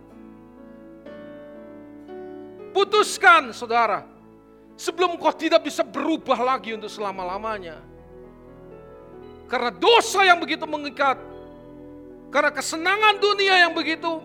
Putuskan 2.73 3.53
saudara. 3.53 4.09
Sebelum 4.79 5.21
kau 5.21 5.35
tidak 5.37 5.69
bisa 5.69 5.85
berubah 5.85 6.41
lagi 6.41 6.73
untuk 6.73 6.89
selama-lamanya. 6.89 7.77
Karena 9.53 9.69
dosa 9.75 10.25
yang 10.25 10.41
begitu 10.41 10.65
mengikat. 10.65 11.21
Karena 12.29 12.53
kesenangan 12.53 13.17
dunia 13.17 13.69
yang 13.69 13.73
begitu 13.73 14.21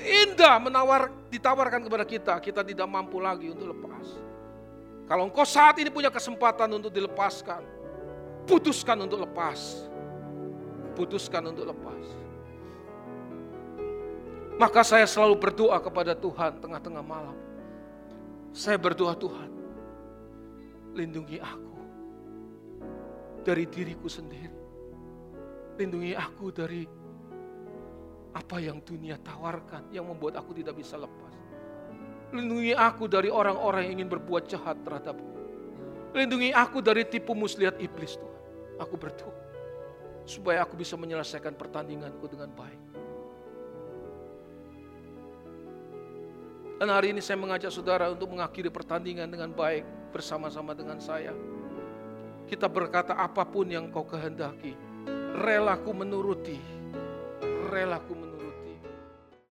indah 0.00 0.62
menawar, 0.62 1.10
ditawarkan 1.28 1.82
kepada 1.82 2.04
kita. 2.06 2.34
Kita 2.38 2.62
tidak 2.62 2.86
mampu 2.86 3.18
lagi 3.18 3.50
untuk 3.50 3.74
lepas. 3.74 4.06
Kalau 5.10 5.26
engkau 5.26 5.42
saat 5.42 5.74
ini 5.82 5.90
punya 5.90 6.08
kesempatan 6.08 6.70
untuk 6.70 6.94
dilepaskan 6.94 7.80
Putuskan 8.50 8.98
untuk 9.04 9.22
lepas. 9.22 9.86
Putuskan 10.98 11.54
untuk 11.54 11.70
lepas. 11.70 12.04
Maka 14.58 14.82
saya 14.84 15.06
selalu 15.08 15.40
berdoa 15.40 15.78
kepada 15.80 16.12
Tuhan 16.12 16.60
tengah-tengah 16.60 17.04
malam. 17.04 17.38
Saya 18.50 18.76
berdoa 18.76 19.14
Tuhan, 19.14 19.48
lindungi 20.98 21.38
aku 21.38 21.78
dari 23.46 23.64
diriku 23.70 24.10
sendiri. 24.10 24.58
Lindungi 25.78 26.12
aku 26.12 26.50
dari 26.50 26.84
apa 28.30 28.62
yang 28.62 28.78
dunia 28.82 29.18
tawarkan 29.18 29.90
yang 29.90 30.06
membuat 30.06 30.38
aku 30.38 30.54
tidak 30.54 30.78
bisa 30.78 30.94
lepas. 30.94 31.34
Lindungi 32.30 32.70
aku 32.78 33.10
dari 33.10 33.26
orang-orang 33.26 33.90
yang 33.90 34.02
ingin 34.02 34.10
berbuat 34.14 34.46
jahat 34.46 34.78
terhadapku. 34.86 35.34
Lindungi 36.14 36.54
aku 36.54 36.78
dari 36.78 37.02
tipu 37.06 37.34
muslihat 37.34 37.78
iblis 37.82 38.14
Tuhan. 38.14 38.42
Aku 38.78 38.94
berdoa 38.94 39.34
supaya 40.30 40.62
aku 40.62 40.78
bisa 40.78 40.94
menyelesaikan 40.94 41.58
pertandinganku 41.58 42.22
dengan 42.30 42.54
baik. 42.54 42.80
Dan 46.80 46.88
hari 46.88 47.12
ini 47.12 47.20
saya 47.20 47.36
mengajak 47.36 47.68
saudara 47.68 48.08
untuk 48.08 48.32
mengakhiri 48.32 48.72
pertandingan 48.72 49.28
dengan 49.28 49.52
baik 49.52 49.84
bersama-sama 50.14 50.72
dengan 50.72 50.96
saya. 50.96 51.36
Kita 52.48 52.72
berkata 52.72 53.12
apa 53.20 53.44
pun 53.44 53.68
yang 53.68 53.92
kau 53.92 54.08
kehendaki, 54.08 54.72
relaku 55.44 55.92
menuruti, 55.92 56.56
relaku 57.68 58.16